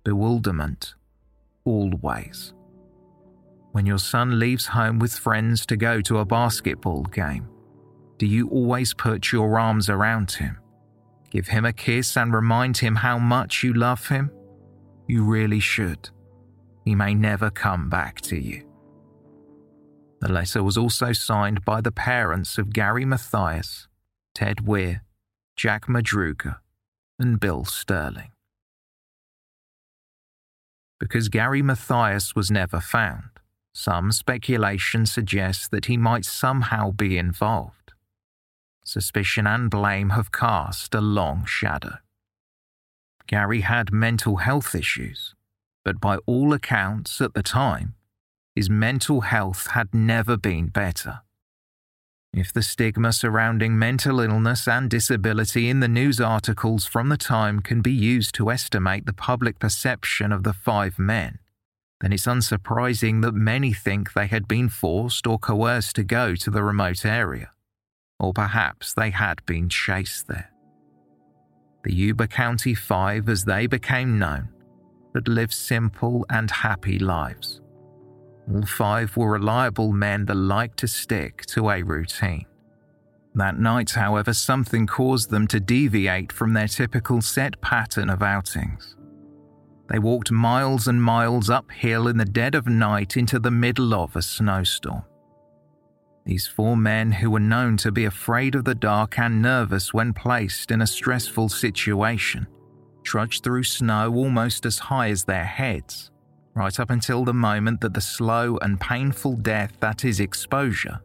Bewilderment, 0.04 0.94
always. 1.64 2.52
When 3.72 3.86
your 3.86 3.98
son 3.98 4.38
leaves 4.38 4.66
home 4.66 4.98
with 4.98 5.12
friends 5.12 5.66
to 5.66 5.76
go 5.76 6.00
to 6.02 6.18
a 6.18 6.24
basketball 6.24 7.02
game, 7.04 7.48
do 8.18 8.26
you 8.26 8.48
always 8.48 8.94
put 8.94 9.32
your 9.32 9.58
arms 9.58 9.90
around 9.90 10.32
him? 10.32 10.58
Give 11.30 11.48
him 11.48 11.64
a 11.64 11.72
kiss 11.72 12.16
and 12.16 12.32
remind 12.32 12.78
him 12.78 12.96
how 12.96 13.18
much 13.18 13.62
you 13.62 13.74
love 13.74 14.08
him? 14.08 14.30
You 15.06 15.24
really 15.24 15.60
should 15.60 16.10
he 16.86 16.94
may 16.94 17.12
never 17.12 17.50
come 17.50 17.90
back 17.90 18.20
to 18.20 18.38
you. 18.38 18.62
The 20.20 20.32
letter 20.32 20.62
was 20.62 20.78
also 20.78 21.12
signed 21.12 21.64
by 21.64 21.80
the 21.80 21.90
parents 21.90 22.58
of 22.58 22.72
Gary 22.72 23.04
Mathias, 23.04 23.88
Ted 24.34 24.58
Weiher, 24.58 25.00
Jack 25.56 25.86
Madruga, 25.88 26.58
and 27.18 27.40
Bill 27.40 27.64
Sterling. 27.64 28.32
Because 30.98 31.28
Gary 31.28 31.62
Mathias 31.62 32.34
was 32.34 32.50
never 32.50 32.80
found, 32.80 33.30
some 33.74 34.12
speculation 34.12 35.04
suggests 35.04 35.68
that 35.68 35.84
he 35.84 35.96
might 35.96 36.24
somehow 36.24 36.90
be 36.90 37.18
involved. 37.18 37.92
Suspicion 38.84 39.46
and 39.46 39.70
blame 39.70 40.10
have 40.10 40.32
cast 40.32 40.94
a 40.94 41.00
long 41.00 41.44
shadow. 41.44 41.96
Gary 43.26 43.60
had 43.60 43.92
mental 43.92 44.36
health 44.36 44.74
issues, 44.74 45.34
but 45.84 46.00
by 46.00 46.16
all 46.26 46.52
accounts 46.52 47.20
at 47.20 47.34
the 47.34 47.42
time, 47.42 47.94
his 48.54 48.70
mental 48.70 49.22
health 49.22 49.66
had 49.72 49.92
never 49.92 50.36
been 50.36 50.68
better. 50.68 51.20
If 52.36 52.52
the 52.52 52.62
stigma 52.62 53.14
surrounding 53.14 53.78
mental 53.78 54.20
illness 54.20 54.68
and 54.68 54.90
disability 54.90 55.70
in 55.70 55.80
the 55.80 55.88
news 55.88 56.20
articles 56.20 56.84
from 56.84 57.08
the 57.08 57.16
time 57.16 57.60
can 57.60 57.80
be 57.80 57.90
used 57.92 58.34
to 58.34 58.50
estimate 58.50 59.06
the 59.06 59.14
public 59.14 59.58
perception 59.58 60.32
of 60.32 60.42
the 60.42 60.52
five 60.52 60.98
men, 60.98 61.38
then 62.02 62.12
it's 62.12 62.26
unsurprising 62.26 63.22
that 63.22 63.32
many 63.32 63.72
think 63.72 64.12
they 64.12 64.26
had 64.26 64.46
been 64.46 64.68
forced 64.68 65.26
or 65.26 65.38
coerced 65.38 65.96
to 65.96 66.04
go 66.04 66.34
to 66.34 66.50
the 66.50 66.62
remote 66.62 67.06
area, 67.06 67.52
or 68.20 68.34
perhaps 68.34 68.92
they 68.92 69.08
had 69.08 69.44
been 69.46 69.70
chased 69.70 70.28
there. 70.28 70.50
The 71.84 71.94
Yuba 71.94 72.26
County 72.28 72.74
Five, 72.74 73.30
as 73.30 73.46
they 73.46 73.66
became 73.66 74.18
known, 74.18 74.50
had 75.14 75.26
lived 75.26 75.54
simple 75.54 76.26
and 76.28 76.50
happy 76.50 76.98
lives. 76.98 77.62
All 78.52 78.64
five 78.64 79.16
were 79.16 79.32
reliable 79.32 79.92
men 79.92 80.26
that 80.26 80.34
liked 80.34 80.78
to 80.78 80.88
stick 80.88 81.44
to 81.46 81.70
a 81.70 81.82
routine. 81.82 82.46
That 83.34 83.58
night, 83.58 83.90
however, 83.90 84.32
something 84.32 84.86
caused 84.86 85.30
them 85.30 85.46
to 85.48 85.60
deviate 85.60 86.32
from 86.32 86.52
their 86.52 86.68
typical 86.68 87.20
set 87.20 87.60
pattern 87.60 88.08
of 88.08 88.22
outings. 88.22 88.96
They 89.88 89.98
walked 89.98 90.30
miles 90.30 90.88
and 90.88 91.02
miles 91.02 91.50
uphill 91.50 92.08
in 92.08 92.16
the 92.16 92.24
dead 92.24 92.54
of 92.54 92.66
night 92.66 93.16
into 93.16 93.38
the 93.38 93.50
middle 93.50 93.94
of 93.94 94.16
a 94.16 94.22
snowstorm. 94.22 95.04
These 96.24 96.48
four 96.48 96.76
men, 96.76 97.12
who 97.12 97.30
were 97.30 97.40
known 97.40 97.76
to 97.78 97.92
be 97.92 98.04
afraid 98.04 98.54
of 98.56 98.64
the 98.64 98.74
dark 98.74 99.18
and 99.18 99.40
nervous 99.40 99.94
when 99.94 100.12
placed 100.12 100.70
in 100.72 100.82
a 100.82 100.86
stressful 100.86 101.50
situation, 101.50 102.48
trudged 103.04 103.44
through 103.44 103.62
snow 103.62 104.12
almost 104.12 104.66
as 104.66 104.78
high 104.78 105.10
as 105.10 105.24
their 105.24 105.44
heads, 105.44 106.10
right 106.56 106.80
up 106.80 106.90
until 106.90 107.24
the 107.24 107.34
moment 107.34 107.80
that 107.82 107.94
the 107.94 108.00
slow 108.00 108.56
and 108.58 108.80
painful 108.80 109.36
death 109.36 109.76
that 109.78 110.04
is 110.04 110.18
exposure 110.18 111.00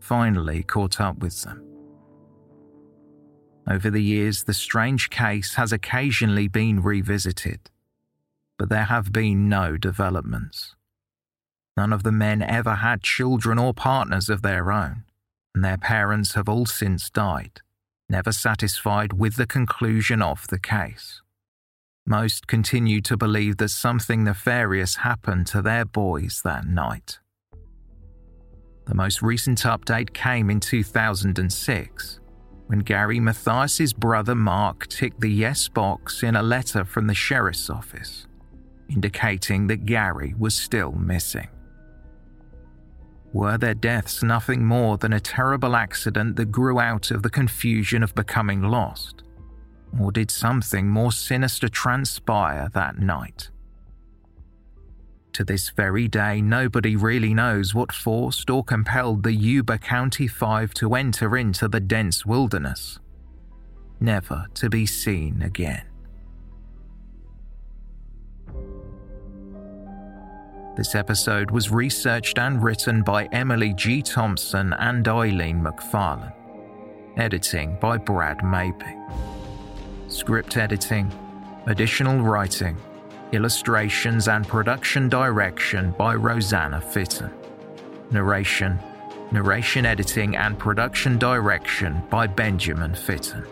finally 0.00 0.62
caught 0.62 1.00
up 1.00 1.18
with 1.18 1.42
them. 1.42 1.62
Over 3.68 3.90
the 3.90 4.02
years, 4.02 4.44
the 4.44 4.54
strange 4.54 5.08
case 5.08 5.54
has 5.54 5.72
occasionally 5.72 6.48
been 6.48 6.82
revisited 6.82 7.70
but 8.58 8.68
there 8.68 8.84
have 8.84 9.12
been 9.12 9.48
no 9.48 9.76
developments. 9.76 10.74
None 11.76 11.92
of 11.92 12.02
the 12.02 12.12
men 12.12 12.42
ever 12.42 12.76
had 12.76 13.02
children 13.02 13.58
or 13.58 13.74
partners 13.74 14.28
of 14.30 14.42
their 14.42 14.72
own, 14.72 15.04
and 15.54 15.64
their 15.64 15.76
parents 15.76 16.34
have 16.34 16.48
all 16.48 16.64
since 16.64 17.10
died, 17.10 17.60
never 18.08 18.32
satisfied 18.32 19.12
with 19.12 19.36
the 19.36 19.46
conclusion 19.46 20.22
of 20.22 20.46
the 20.48 20.58
case. 20.58 21.20
Most 22.06 22.46
continue 22.46 23.00
to 23.02 23.16
believe 23.16 23.56
that 23.56 23.70
something 23.70 24.22
nefarious 24.22 24.96
happened 24.96 25.48
to 25.48 25.60
their 25.60 25.84
boys 25.84 26.40
that 26.44 26.64
night. 26.64 27.18
The 28.86 28.94
most 28.94 29.22
recent 29.22 29.58
update 29.62 30.12
came 30.12 30.48
in 30.48 30.60
2006 30.60 32.20
when 32.68 32.78
Gary 32.80 33.18
Mathias's 33.18 33.92
brother 33.92 34.36
Mark 34.36 34.86
ticked 34.86 35.20
the 35.20 35.30
yes 35.30 35.68
box 35.68 36.22
in 36.22 36.36
a 36.36 36.42
letter 36.42 36.84
from 36.84 37.08
the 37.08 37.14
sheriff's 37.14 37.68
office 37.68 38.26
indicating 38.88 39.66
that 39.66 39.86
Gary 39.86 40.34
was 40.38 40.54
still 40.54 40.92
missing. 40.92 41.48
Were 43.32 43.58
their 43.58 43.74
deaths 43.74 44.22
nothing 44.22 44.64
more 44.64 44.96
than 44.96 45.12
a 45.12 45.20
terrible 45.20 45.76
accident 45.76 46.36
that 46.36 46.52
grew 46.52 46.78
out 46.78 47.10
of 47.10 47.22
the 47.22 47.30
confusion 47.30 48.02
of 48.02 48.14
becoming 48.14 48.62
lost? 48.62 49.24
Or 50.00 50.12
did 50.12 50.30
something 50.30 50.88
more 50.88 51.12
sinister 51.12 51.68
transpire 51.68 52.70
that 52.74 52.98
night? 52.98 53.50
To 55.32 55.44
this 55.44 55.68
very 55.68 56.08
day, 56.08 56.40
nobody 56.40 56.96
really 56.96 57.34
knows 57.34 57.74
what 57.74 57.92
forced 57.92 58.48
or 58.48 58.64
compelled 58.64 59.22
the 59.22 59.34
Yuba 59.34 59.78
County 59.78 60.26
Five 60.26 60.72
to 60.74 60.94
enter 60.94 61.36
into 61.36 61.68
the 61.68 61.80
dense 61.80 62.24
wilderness, 62.24 62.98
never 64.00 64.46
to 64.54 64.70
be 64.70 64.86
seen 64.86 65.42
again. 65.42 65.84
This 70.76 70.94
episode 70.94 71.50
was 71.50 71.70
researched 71.70 72.38
and 72.38 72.62
written 72.62 73.02
by 73.02 73.26
Emily 73.26 73.72
G. 73.74 74.02
Thompson 74.02 74.72
and 74.74 75.06
Eileen 75.06 75.62
Macfarlane. 75.62 76.32
Editing 77.16 77.78
by 77.80 77.96
Brad 77.96 78.44
Maping. 78.44 79.35
Script 80.16 80.56
editing, 80.56 81.12
additional 81.66 82.22
writing, 82.22 82.74
illustrations, 83.32 84.28
and 84.28 84.48
production 84.48 85.10
direction 85.10 85.90
by 85.98 86.14
Rosanna 86.14 86.80
Fitton. 86.80 87.30
Narration, 88.10 88.80
narration 89.30 89.84
editing, 89.84 90.34
and 90.34 90.58
production 90.58 91.18
direction 91.18 92.02
by 92.08 92.26
Benjamin 92.26 92.94
Fitton. 92.94 93.44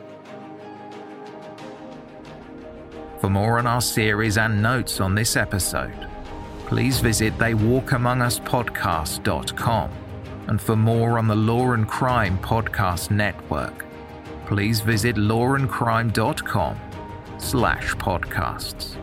For 3.21 3.29
more 3.29 3.59
on 3.59 3.67
our 3.67 3.83
series 3.83 4.39
and 4.39 4.62
notes 4.62 5.03
on 5.03 5.15
this 5.15 5.37
episode, 5.37 6.09
please 6.65 7.01
visit 7.01 7.37
theywalkamonguspodcast.com. 7.37 9.91
And 10.47 10.61
for 10.61 10.77
more 10.77 11.19
on 11.19 11.29
the 11.29 11.37
Law 11.37 11.73
and 11.73 11.87
Crime 11.87 12.39
Podcast 12.39 13.11
Network, 13.11 13.85
please 14.47 14.80
visit 14.80 15.16
lawandcrime.com 15.16 16.78
slash 17.38 17.95
podcasts. 17.95 18.97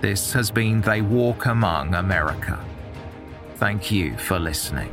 This 0.00 0.32
has 0.32 0.50
been 0.50 0.80
They 0.80 1.02
Walk 1.02 1.46
Among 1.46 1.94
America. 1.94 2.58
Thank 3.56 3.90
you 3.90 4.16
for 4.16 4.38
listening. 4.38 4.92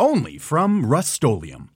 only 0.00 0.38
from 0.38 0.86
Rust-Oleum 0.86 1.70